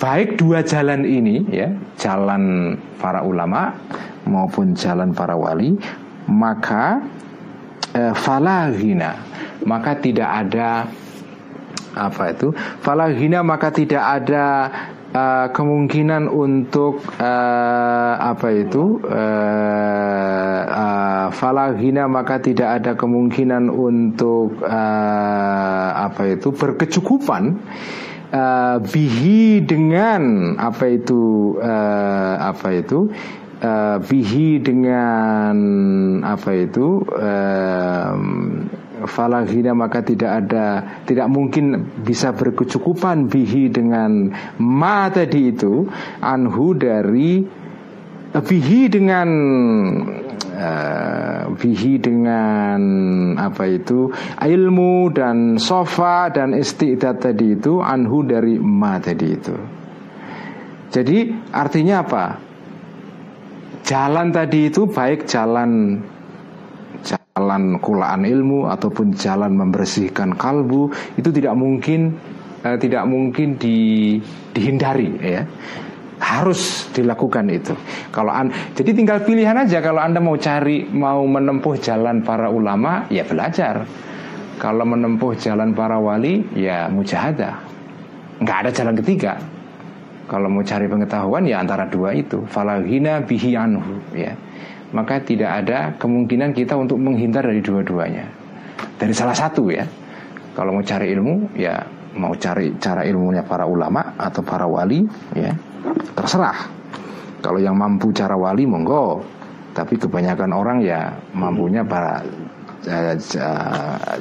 Baik 0.00 0.40
dua 0.40 0.64
jalan 0.64 1.04
ini 1.04 1.44
ya 1.52 1.68
jalan 2.00 2.72
para 2.96 3.20
ulama 3.20 3.76
maupun 4.24 4.72
jalan 4.72 5.12
para 5.12 5.36
wali 5.36 5.76
maka 6.24 7.04
eh, 7.92 8.16
falahina 8.16 9.20
maka 9.68 9.92
tidak 10.00 10.48
ada 10.48 10.88
apa 11.94 12.34
itu? 12.34 12.54
Falahina 12.82 13.42
maka 13.42 13.74
tidak 13.74 14.02
ada 14.02 14.46
uh, 15.14 15.46
kemungkinan 15.50 16.30
untuk 16.30 17.02
uh, 17.18 18.14
apa 18.18 18.48
itu? 18.54 19.02
Uh, 19.02 20.60
uh, 20.66 21.26
falahina 21.34 22.06
maka 22.06 22.38
tidak 22.38 22.82
ada 22.82 22.92
kemungkinan 22.94 23.70
untuk 23.70 24.62
uh, 24.62 25.88
apa 25.94 26.38
itu? 26.38 26.54
Berkecukupan 26.54 27.58
uh, 28.30 28.76
bihi 28.82 29.62
dengan 29.66 30.54
apa 30.58 30.84
itu 30.94 31.54
uh, 31.58 32.34
apa 32.38 32.68
itu? 32.78 33.10
Uh, 33.60 34.00
bihi 34.08 34.56
dengan 34.56 35.52
apa 36.24 36.48
itu 36.56 37.04
falahina 39.06 39.72
maka 39.72 40.04
tidak 40.04 40.44
ada 40.44 40.66
tidak 41.06 41.28
mungkin 41.30 41.94
bisa 42.04 42.34
berkecukupan 42.34 43.30
bihi 43.30 43.70
dengan 43.72 44.32
ma 44.58 45.08
tadi 45.08 45.54
itu 45.54 45.88
anhu 46.20 46.76
dari 46.76 47.44
bihi 48.30 48.86
dengan 48.86 49.28
uh, 50.54 51.50
bihi 51.58 51.98
dengan 51.98 52.80
apa 53.34 53.64
itu 53.66 54.14
ilmu 54.38 55.10
dan 55.10 55.58
sofa 55.58 56.30
dan 56.30 56.54
istiqdat 56.54 57.18
tadi 57.18 57.58
itu 57.58 57.82
anhu 57.82 58.22
dari 58.22 58.54
ma 58.62 59.02
tadi 59.02 59.26
itu. 59.26 59.56
Jadi 60.90 61.18
artinya 61.50 62.02
apa? 62.02 62.26
Jalan 63.86 64.30
tadi 64.30 64.70
itu 64.70 64.86
baik 64.86 65.26
jalan 65.26 65.98
jalan 67.38 67.78
kulaan 67.78 68.26
ilmu 68.26 68.66
ataupun 68.66 69.14
jalan 69.14 69.54
membersihkan 69.54 70.34
kalbu 70.34 70.90
itu 71.14 71.30
tidak 71.30 71.54
mungkin 71.54 72.18
uh, 72.66 72.74
tidak 72.74 73.06
mungkin 73.06 73.54
di, 73.54 74.18
dihindari 74.50 75.10
ya. 75.22 75.42
Harus 76.20 76.92
dilakukan 76.92 77.48
itu. 77.48 77.72
Kalau 78.12 78.28
an, 78.28 78.52
jadi 78.76 78.92
tinggal 78.92 79.24
pilihan 79.24 79.56
aja. 79.56 79.80
Kalau 79.80 80.04
anda 80.04 80.20
mau 80.20 80.36
cari 80.36 80.84
mau 80.84 81.24
menempuh 81.24 81.80
jalan 81.80 82.20
para 82.20 82.52
ulama 82.52 83.08
ya 83.08 83.24
belajar. 83.24 83.88
Kalau 84.60 84.84
menempuh 84.84 85.32
jalan 85.40 85.72
para 85.72 85.96
wali 85.96 86.44
ya 86.52 86.92
mujahadah. 86.92 87.56
Nggak 88.44 88.56
ada 88.68 88.70
jalan 88.70 88.94
ketiga. 89.00 89.40
Kalau 90.28 90.52
mau 90.52 90.60
cari 90.60 90.84
pengetahuan 90.92 91.48
ya 91.48 91.64
antara 91.64 91.88
dua 91.88 92.12
itu. 92.12 92.44
Falahina 92.44 93.24
bihi 93.24 93.56
anhu 93.56 94.04
ya 94.12 94.36
maka 94.90 95.22
tidak 95.22 95.64
ada 95.64 95.94
kemungkinan 95.98 96.50
kita 96.54 96.74
untuk 96.74 96.98
menghindar 96.98 97.46
dari 97.46 97.62
dua-duanya. 97.62 98.26
Dari 98.98 99.14
salah 99.14 99.36
satu 99.36 99.70
ya. 99.70 99.86
Kalau 100.50 100.74
mau 100.74 100.84
cari 100.84 101.14
ilmu 101.14 101.54
ya 101.54 101.78
mau 102.18 102.34
cari 102.34 102.74
cara 102.82 103.06
ilmunya 103.06 103.46
para 103.46 103.70
ulama 103.70 104.18
atau 104.18 104.42
para 104.42 104.66
wali 104.66 105.06
ya 105.38 105.54
terserah. 106.18 106.58
Kalau 107.40 107.56
yang 107.62 107.78
mampu 107.78 108.12
cara 108.12 108.36
wali 108.36 108.68
monggo, 108.68 109.24
tapi 109.72 109.96
kebanyakan 109.96 110.50
orang 110.52 110.78
ya 110.84 111.08
mampunya 111.32 111.86
para 111.86 112.20
uh, 112.84 113.14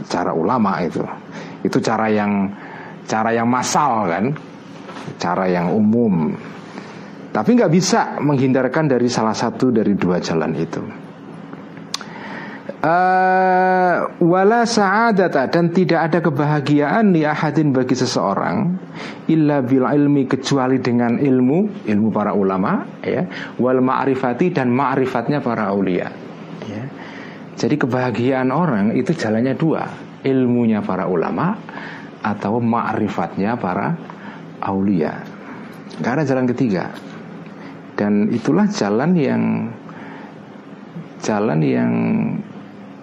cara 0.07 0.31
ulama 0.31 0.79
itu. 0.85 1.03
Itu 1.65 1.83
cara 1.83 2.07
yang 2.07 2.47
cara 3.09 3.35
yang 3.35 3.49
masal 3.49 4.07
kan, 4.07 4.25
cara 5.19 5.49
yang 5.51 5.73
umum 5.73 6.31
tapi 7.39 7.55
nggak 7.55 7.71
bisa 7.71 8.19
menghindarkan 8.19 8.91
dari 8.91 9.07
salah 9.07 9.31
satu 9.31 9.71
dari 9.71 9.95
dua 9.95 10.19
jalan 10.19 10.51
itu. 10.59 10.83
Uh, 12.83 14.11
wala 14.19 14.67
sa'adata 14.67 15.47
dan 15.47 15.71
tidak 15.71 16.11
ada 16.11 16.19
kebahagiaan 16.19 17.15
di 17.15 17.23
ahadin 17.23 17.71
bagi 17.71 17.95
seseorang 17.95 18.75
illa 19.31 19.63
bil 19.63 19.87
ilmi 19.87 20.27
kecuali 20.27 20.83
dengan 20.83 21.15
ilmu 21.15 21.87
ilmu 21.87 22.07
para 22.11 22.35
ulama 22.35 22.83
ya 23.03 23.23
wal 23.55 23.79
ma'rifati 23.83 24.51
dan 24.51 24.75
ma'rifatnya 24.75 25.39
para 25.39 25.71
aulia 25.71 26.11
ya. 26.67 26.83
Jadi 27.55 27.75
kebahagiaan 27.79 28.51
orang 28.51 28.91
itu 28.99 29.15
jalannya 29.15 29.55
dua 29.55 29.83
ilmunya 30.27 30.83
para 30.83 31.07
ulama 31.07 31.55
atau 32.19 32.59
ma'rifatnya 32.59 33.55
para 33.55 33.95
aulia. 34.59 35.23
Karena 35.99 36.23
jalan 36.23 36.47
ketiga 36.47 37.08
dan 37.99 38.31
itulah 38.31 38.63
jalan 38.71 39.11
yang 39.19 39.43
jalan 41.19 41.59
yang 41.59 41.91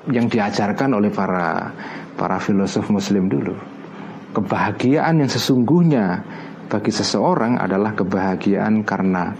yang 0.09 0.25
diajarkan 0.25 0.97
oleh 0.97 1.13
para 1.13 1.69
para 2.17 2.41
filosof 2.41 2.89
muslim 2.89 3.29
dulu. 3.29 3.53
Kebahagiaan 4.33 5.21
yang 5.21 5.29
sesungguhnya 5.29 6.25
bagi 6.73 6.89
seseorang 6.89 7.61
adalah 7.61 7.93
kebahagiaan 7.93 8.89
karena 8.89 9.37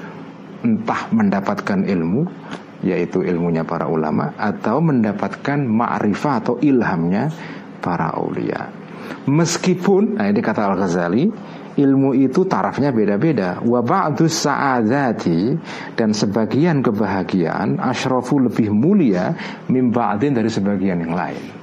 entah 0.61 1.09
mendapatkan 1.09 1.89
ilmu 1.89 2.29
yaitu 2.85 3.25
ilmunya 3.25 3.65
para 3.65 3.89
ulama 3.89 4.37
atau 4.37 4.85
mendapatkan 4.85 5.65
ma'rifah 5.65 6.35
atau 6.45 6.61
ilhamnya 6.61 7.33
para 7.81 8.13
aulia. 8.13 8.69
Meskipun 9.25 10.21
nah 10.21 10.29
ini 10.29 10.41
kata 10.45 10.69
Al 10.69 10.77
Ghazali 10.77 11.25
ilmu 11.77 12.17
itu 12.17 12.49
tarafnya 12.49 12.91
beda-beda. 12.91 13.61
Wa 13.61 13.85
ba'du 13.85 14.27
sa'adati 14.27 15.55
dan 15.95 16.17
sebagian 16.17 16.81
kebahagiaan 16.81 17.77
asyrafu 17.79 18.41
lebih 18.41 18.73
mulia 18.73 19.37
mim 19.69 19.93
ba'din 19.93 20.33
dari 20.33 20.49
sebagian 20.49 21.05
yang 21.05 21.13
lain. 21.13 21.57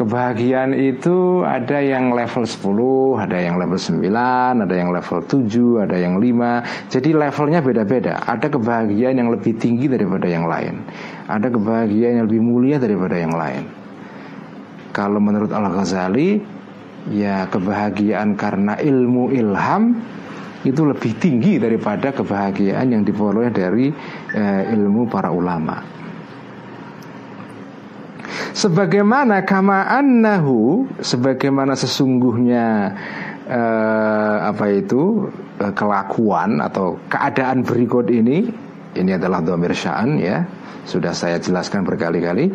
Kebahagiaan 0.00 0.72
itu 0.72 1.44
ada 1.44 1.76
yang 1.84 2.16
level 2.16 2.48
10, 2.48 3.20
ada 3.20 3.36
yang 3.36 3.60
level 3.60 3.76
9, 3.76 4.64
ada 4.64 4.72
yang 4.74 4.96
level 4.96 5.20
7, 5.28 5.84
ada 5.84 5.92
yang 6.00 6.16
5 6.16 6.88
Jadi 6.88 7.10
levelnya 7.12 7.60
beda-beda 7.60 8.24
Ada 8.24 8.48
kebahagiaan 8.48 9.20
yang 9.20 9.28
lebih 9.28 9.60
tinggi 9.60 9.92
daripada 9.92 10.24
yang 10.24 10.48
lain 10.48 10.88
Ada 11.28 11.52
kebahagiaan 11.52 12.16
yang 12.16 12.26
lebih 12.32 12.40
mulia 12.40 12.80
daripada 12.80 13.12
yang 13.12 13.36
lain 13.36 13.68
Kalau 14.96 15.20
menurut 15.20 15.52
Al-Ghazali 15.52 16.59
ya 17.08 17.48
kebahagiaan 17.48 18.36
karena 18.36 18.76
ilmu 18.76 19.32
ilham 19.32 19.96
itu 20.60 20.84
lebih 20.84 21.16
tinggi 21.16 21.56
daripada 21.56 22.12
kebahagiaan 22.12 22.92
yang 22.92 23.00
diperoleh 23.00 23.48
dari 23.48 23.88
eh, 24.36 24.62
ilmu 24.76 25.08
para 25.08 25.32
ulama. 25.32 25.80
Sebagaimana 28.50 29.46
kama 29.48 29.88
annahu 29.88 30.84
sebagaimana 31.00 31.72
sesungguhnya 31.72 32.66
eh, 33.48 34.36
apa 34.52 34.66
itu 34.68 35.32
eh, 35.56 35.72
kelakuan 35.72 36.60
atau 36.60 37.00
keadaan 37.08 37.64
berikut 37.64 38.12
ini 38.12 38.52
ini 38.90 39.10
adalah 39.16 39.40
domir 39.40 39.72
sya'an 39.72 40.20
ya 40.20 40.44
sudah 40.84 41.14
saya 41.14 41.38
jelaskan 41.38 41.86
berkali-kali 41.86 42.50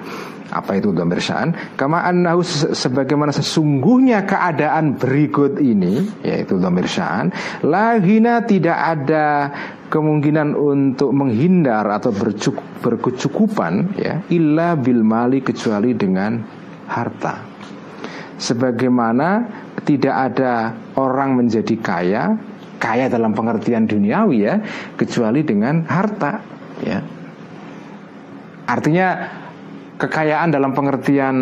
apa 0.51 0.77
itu 0.77 0.93
sya'an? 0.93 1.73
Kama 1.73 2.05
annahu 2.05 2.45
sebagaimana 2.73 3.33
sesungguhnya 3.33 4.25
keadaan 4.29 4.97
berikut 4.97 5.57
ini 5.57 6.21
yaitu 6.21 6.61
sya'an, 6.61 7.33
lahina 7.65 8.45
tidak 8.45 8.77
ada 8.77 9.27
kemungkinan 9.89 10.53
untuk 10.57 11.13
menghindar 11.13 11.85
atau 11.89 12.13
berkecukupan 12.81 13.97
ya 13.97 14.21
illa 14.29 14.77
bil 14.77 15.01
mali 15.01 15.41
kecuali 15.41 15.93
dengan 15.97 16.41
harta. 16.89 17.53
Sebagaimana 18.35 19.29
tidak 19.87 20.15
ada 20.33 20.75
orang 20.99 21.39
menjadi 21.39 21.75
kaya 21.79 22.23
kaya 22.75 23.07
dalam 23.07 23.31
pengertian 23.31 23.87
duniawi 23.87 24.37
ya 24.43 24.59
kecuali 24.99 25.41
dengan 25.47 25.87
harta 25.87 26.43
ya. 26.83 26.99
Artinya 28.65 29.07
kekayaan 29.95 30.51
dalam 30.51 30.75
pengertian 30.75 31.35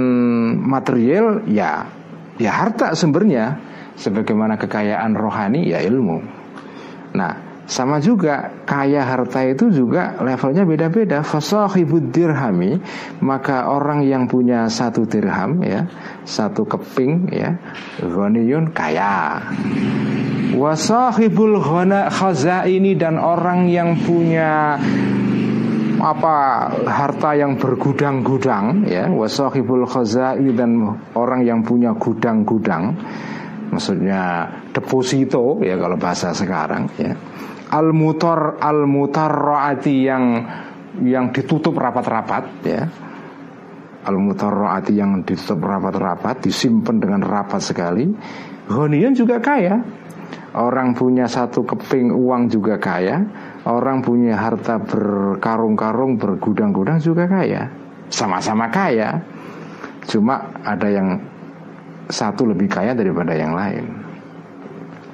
material 0.62 1.46
ya 1.50 1.90
ya 2.38 2.52
harta 2.54 2.94
sumbernya 2.94 3.58
sebagaimana 3.98 4.58
kekayaan 4.58 5.14
rohani 5.14 5.70
ya 5.70 5.82
ilmu. 5.82 6.18
Nah, 7.14 7.54
sama 7.64 8.02
juga 8.04 8.52
kaya 8.68 9.06
harta 9.06 9.46
itu 9.48 9.72
juga 9.72 10.18
levelnya 10.20 10.68
beda-beda. 10.68 11.22
Fasahibud 11.22 12.12
dirhami 12.12 12.82
maka 13.22 13.70
orang 13.70 14.04
yang 14.04 14.28
punya 14.28 14.68
satu 14.68 15.06
dirham 15.06 15.62
ya, 15.64 15.88
satu 16.28 16.66
keping 16.66 17.32
ya, 17.32 17.56
ghaniyun 18.02 18.74
kaya. 18.76 19.40
Wasahibul 20.54 21.58
khaza 22.14 22.70
ini 22.70 22.94
dan 22.94 23.18
orang 23.18 23.66
yang 23.72 23.98
punya 24.06 24.78
apa 26.04 26.68
harta 26.84 27.32
yang 27.32 27.56
bergudang-gudang 27.56 28.84
ya 28.84 29.08
wasahibul 29.08 29.88
khazai 29.88 30.52
dan 30.52 31.00
orang 31.16 31.48
yang 31.48 31.64
punya 31.64 31.96
gudang-gudang 31.96 32.92
maksudnya 33.72 34.52
deposito 34.76 35.64
ya 35.64 35.80
kalau 35.80 35.96
bahasa 35.96 36.36
sekarang 36.36 36.92
ya. 37.00 37.16
Al 37.74 37.90
mutar 37.90 38.62
al 38.62 38.86
mutarraati 38.86 39.96
yang 40.06 40.26
yang 41.02 41.32
ditutup 41.32 41.74
rapat-rapat 41.74 42.46
ya. 42.68 42.84
Al 44.04 44.20
mutarraati 44.20 44.94
yang 44.94 45.24
ditutup 45.26 45.64
rapat-rapat 45.64 46.46
disimpan 46.46 47.00
dengan 47.00 47.22
rapat 47.24 47.64
sekali. 47.64 48.12
Ghaniyan 48.68 49.16
juga 49.16 49.40
kaya. 49.40 49.80
Orang 50.54 50.94
punya 50.94 51.26
satu 51.26 51.66
keping 51.66 52.14
uang 52.14 52.46
juga 52.46 52.78
kaya 52.78 53.26
Orang 53.64 54.04
punya 54.04 54.36
harta 54.36 54.76
berkarung-karung 54.76 56.20
Bergudang-gudang 56.20 57.00
juga 57.00 57.24
kaya. 57.32 57.72
Sama-sama 58.12 58.68
kaya. 58.68 59.24
Cuma 60.04 60.52
ada 60.68 60.88
yang 60.92 61.20
Satu 62.12 62.44
lebih 62.44 62.68
kaya 62.68 62.92
daripada 62.92 63.32
yang 63.32 63.56
lain. 63.56 63.88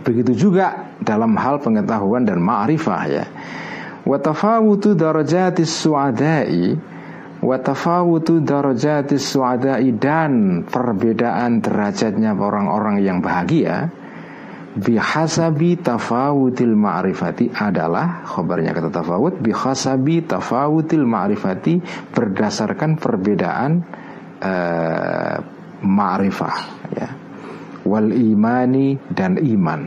Begitu 0.01 0.49
juga 0.49 0.97
dalam 0.97 1.37
hal 1.37 1.61
pengetahuan 1.61 2.25
dan 2.25 2.41
ma'rifah 2.41 3.03
ya. 3.05 3.25
Wa 4.01 4.17
tafawutu 4.17 4.97
darajatis 4.97 5.69
su'adai 5.69 6.73
wa 7.45 7.55
tafawutu 7.61 8.41
darajatis 8.41 9.21
su'adai 9.21 9.93
dan 10.01 10.65
perbedaan 10.65 11.61
derajatnya 11.61 12.33
orang-orang 12.33 13.05
yang 13.05 13.21
bahagia 13.21 13.93
bihasabi 14.79 15.83
tafawutil 15.83 16.73
ma'rifati 16.73 17.51
adalah 17.51 18.23
khabarnya 18.23 18.71
kata 18.71 18.89
tafawut 18.89 19.37
bihasabi 19.43 20.23
tafawutil 20.23 21.03
ma'rifati 21.03 21.83
berdasarkan 22.15 22.95
perbedaan 22.95 23.71
uh, 24.39 25.35
ma'rifah 25.83 26.57
ya. 26.95 27.09
Wal 27.83 28.11
imani 28.11 28.95
dan 29.11 29.39
iman. 29.39 29.81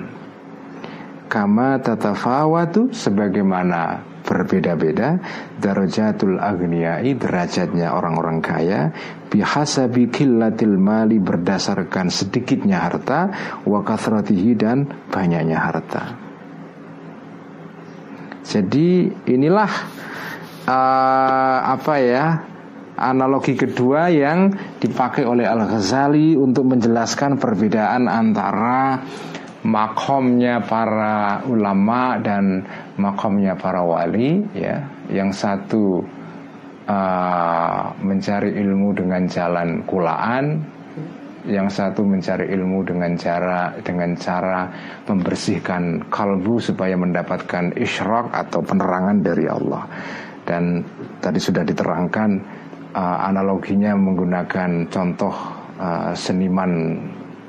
Kama 1.29 1.81
tatafawatu 1.81 2.93
sebagaimana 2.93 4.12
berbeda-beda 4.23 5.19
darajatul 5.59 6.39
agniyai 6.39 7.15
derajatnya 7.19 7.93
orang-orang 7.93 8.39
kaya 8.39 8.81
bihasabi 9.29 10.09
killatil 10.09 10.79
mali 10.79 11.19
berdasarkan 11.19 12.09
sedikitnya 12.09 12.79
harta 12.79 13.21
wa 13.67 13.81
kathratihi 13.83 14.53
dan 14.55 14.87
banyaknya 15.11 15.59
harta. 15.59 16.05
Jadi 18.43 19.07
inilah 19.31 19.71
uh, 20.67 21.59
apa 21.73 21.95
ya 22.03 22.27
analogi 22.99 23.57
kedua 23.57 24.13
yang 24.13 24.53
dipakai 24.79 25.25
oleh 25.25 25.49
Al-Ghazali 25.49 26.37
untuk 26.37 26.69
menjelaskan 26.71 27.41
perbedaan 27.41 28.11
antara 28.11 29.01
makomnya 29.63 30.59
para 30.63 31.43
ulama 31.47 32.19
dan 32.19 32.67
makomnya 32.99 33.55
para 33.55 33.83
wali 33.83 34.43
ya 34.59 34.83
yang 35.07 35.31
satu 35.31 36.03
uh, 36.91 37.95
mencari 38.03 38.59
ilmu 38.59 38.91
dengan 38.95 39.23
jalan 39.31 39.87
kulaan 39.87 40.67
yang 41.43 41.67
satu 41.67 42.07
mencari 42.07 42.55
ilmu 42.55 42.87
dengan 42.87 43.19
cara 43.19 43.75
dengan 43.83 44.15
cara 44.15 44.71
membersihkan 45.11 46.07
kalbu 46.07 46.63
supaya 46.63 46.95
mendapatkan 46.95 47.75
isyraq 47.75 48.31
atau 48.31 48.63
penerangan 48.63 49.19
dari 49.19 49.51
Allah. 49.51 49.83
Dan 50.43 50.83
tadi 51.19 51.39
sudah 51.43 51.67
diterangkan 51.67 52.31
uh, 52.95 53.19
analoginya 53.27 53.95
menggunakan 53.99 54.87
contoh 54.87 55.35
uh, 55.83 56.15
seniman 56.15 56.99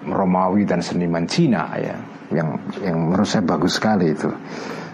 Romawi 0.07 0.67
dan 0.67 0.83
seniman 0.83 1.27
Cina 1.27 1.71
ya. 1.79 1.95
Yang 2.33 2.49
yang 2.81 2.97
menurut 3.09 3.27
saya 3.27 3.43
bagus 3.45 3.77
sekali 3.77 4.11
itu. 4.11 4.31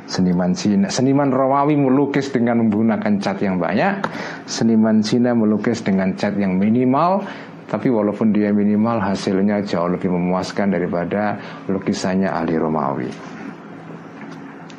Seniman 0.10 0.58
Cina 0.58 0.90
seniman 0.90 1.30
Romawi 1.30 1.78
melukis 1.78 2.34
dengan 2.34 2.66
menggunakan 2.66 3.22
cat 3.22 3.38
yang 3.42 3.62
banyak. 3.62 4.02
Seniman 4.50 5.06
Cina 5.06 5.38
melukis 5.38 5.86
dengan 5.86 6.18
cat 6.18 6.34
yang 6.38 6.58
minimal. 6.58 7.24
Tapi 7.70 7.86
walaupun 7.86 8.34
dia 8.34 8.50
minimal 8.50 8.98
hasilnya 8.98 9.62
jauh 9.62 9.94
lebih 9.94 10.10
memuaskan 10.10 10.74
daripada 10.74 11.38
lukisannya 11.70 12.26
ahli 12.26 12.58
Romawi. 12.58 13.10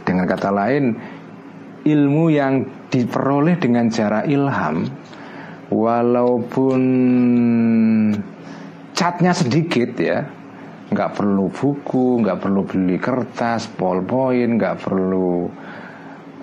Dengan 0.03 0.27
kata 0.27 0.51
lain 0.51 0.99
ilmu 1.87 2.25
yang 2.35 2.67
diperoleh 2.91 3.57
dengan 3.63 3.87
cara 3.95 4.27
ilham 4.27 4.91
walaupun 5.71 6.83
catnya 9.01 9.33
sedikit 9.33 9.97
ya. 9.97 10.29
Nggak 10.93 11.17
perlu 11.17 11.49
buku 11.49 12.21
nggak 12.21 12.39
perlu 12.45 12.61
beli 12.69 13.01
kertas 13.01 13.65
ballpoint 13.73 14.61
nggak 14.61 14.77
perlu 14.85 15.49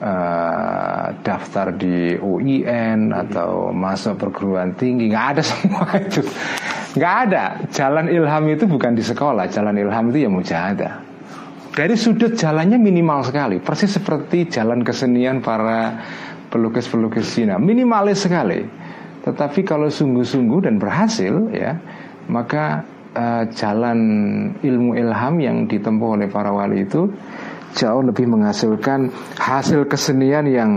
uh, 0.01 1.05
daftar 1.21 1.75
di 1.77 2.17
UIN 2.17 3.13
atau 3.13 3.69
masuk 3.69 4.17
perguruan 4.17 4.73
tinggi. 4.73 5.13
Nggak 5.13 5.25
ada 5.37 5.41
semua 5.53 5.85
itu. 6.01 6.25
Nggak 6.97 7.15
ada. 7.29 7.43
Jalan 7.69 8.09
ilham 8.09 8.43
itu 8.49 8.65
bukan 8.65 8.97
di 8.97 9.05
sekolah. 9.05 9.45
Jalan 9.53 9.77
ilham 9.77 10.09
itu 10.09 10.25
ya 10.25 10.29
mujahadah. 10.33 10.93
Dari 11.77 11.93
sudut 11.93 12.33
jalannya 12.33 12.81
minimal 12.81 13.21
sekali. 13.21 13.61
Persis 13.61 13.93
seperti 13.93 14.49
jalan 14.49 14.81
kesenian 14.81 15.45
para 15.45 16.01
pelukis-pelukis 16.49 17.37
Cina. 17.37 17.61
Minimalis 17.61 18.25
sekali. 18.25 18.65
Tetapi 19.21 19.61
kalau 19.61 19.85
sungguh-sungguh 19.85 20.65
dan 20.65 20.81
berhasil 20.81 21.51
ya, 21.53 21.77
maka 22.27 22.83
uh, 23.15 23.43
jalan 23.51 23.99
ilmu 24.59 24.95
ilham 24.99 25.35
yang 25.39 25.57
ditempuh 25.65 26.19
oleh 26.19 26.27
para 26.27 26.51
wali 26.51 26.83
itu 26.83 27.09
jauh 27.75 28.03
lebih 28.03 28.27
menghasilkan 28.29 29.11
hasil 29.37 29.85
kesenian 29.87 30.47
yang 30.47 30.71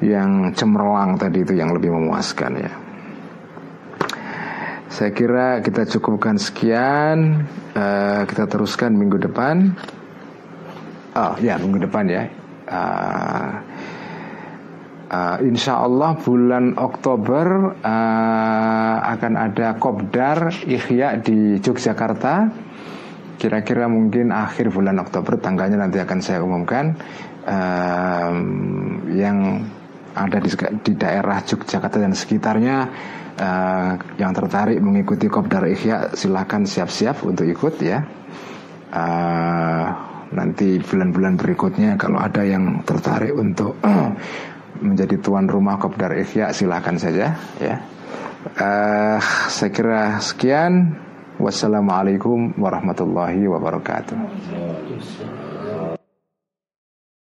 yang 0.00 0.56
cemerlang 0.56 1.20
tadi 1.20 1.44
itu 1.44 1.52
yang 1.56 1.76
lebih 1.76 1.92
memuaskan 1.92 2.52
ya. 2.56 2.72
Saya 4.90 5.14
kira 5.14 5.62
kita 5.62 5.86
cukupkan 5.86 6.36
sekian. 6.40 7.46
Uh, 7.70 8.26
kita 8.26 8.50
teruskan 8.50 8.96
minggu 8.98 9.22
depan. 9.22 9.76
Oh 11.14 11.38
ya 11.38 11.60
minggu 11.62 11.86
depan 11.86 12.04
ya. 12.10 12.22
Uh, 12.66 13.69
Uh, 15.10 15.42
insya 15.42 15.82
Allah 15.82 16.14
bulan 16.22 16.78
Oktober 16.78 17.74
uh, 17.82 18.96
akan 19.02 19.32
ada 19.34 19.74
kopdar 19.74 20.54
ikhya 20.70 21.18
di 21.18 21.58
Yogyakarta. 21.58 22.46
Kira-kira 23.34 23.90
mungkin 23.90 24.30
akhir 24.30 24.70
bulan 24.70 25.02
Oktober 25.02 25.34
tanggalnya 25.42 25.82
nanti 25.82 25.98
akan 25.98 26.18
saya 26.22 26.46
umumkan. 26.46 26.94
Uh, 27.42 28.30
yang 29.10 29.66
ada 30.14 30.38
di, 30.38 30.50
di 30.86 30.92
daerah 30.94 31.42
Yogyakarta 31.42 31.98
dan 31.98 32.14
sekitarnya 32.14 32.76
uh, 33.34 33.92
yang 34.14 34.30
tertarik 34.30 34.78
mengikuti 34.78 35.26
kopdar 35.26 35.66
ikhya 35.66 36.14
silahkan 36.14 36.62
siap-siap 36.62 37.26
untuk 37.26 37.50
ikut 37.50 37.82
ya. 37.82 38.06
Uh, 38.94 39.86
nanti 40.30 40.78
bulan-bulan 40.78 41.34
berikutnya 41.34 41.98
kalau 41.98 42.22
ada 42.22 42.46
yang 42.46 42.86
tertarik 42.86 43.34
untuk 43.34 43.74
menjadi 44.80 45.20
tuan 45.20 45.46
rumah 45.46 45.76
Kopdar 45.76 46.16
Ikhya 46.16 46.52
silahkan 46.56 46.96
saja 46.96 47.36
ya. 47.60 47.76
Uh, 48.56 49.20
saya 49.52 49.70
kira 49.70 50.16
sekian. 50.20 50.96
Wassalamualaikum 51.40 52.52
warahmatullahi 52.60 53.48
wabarakatuh. 53.48 54.16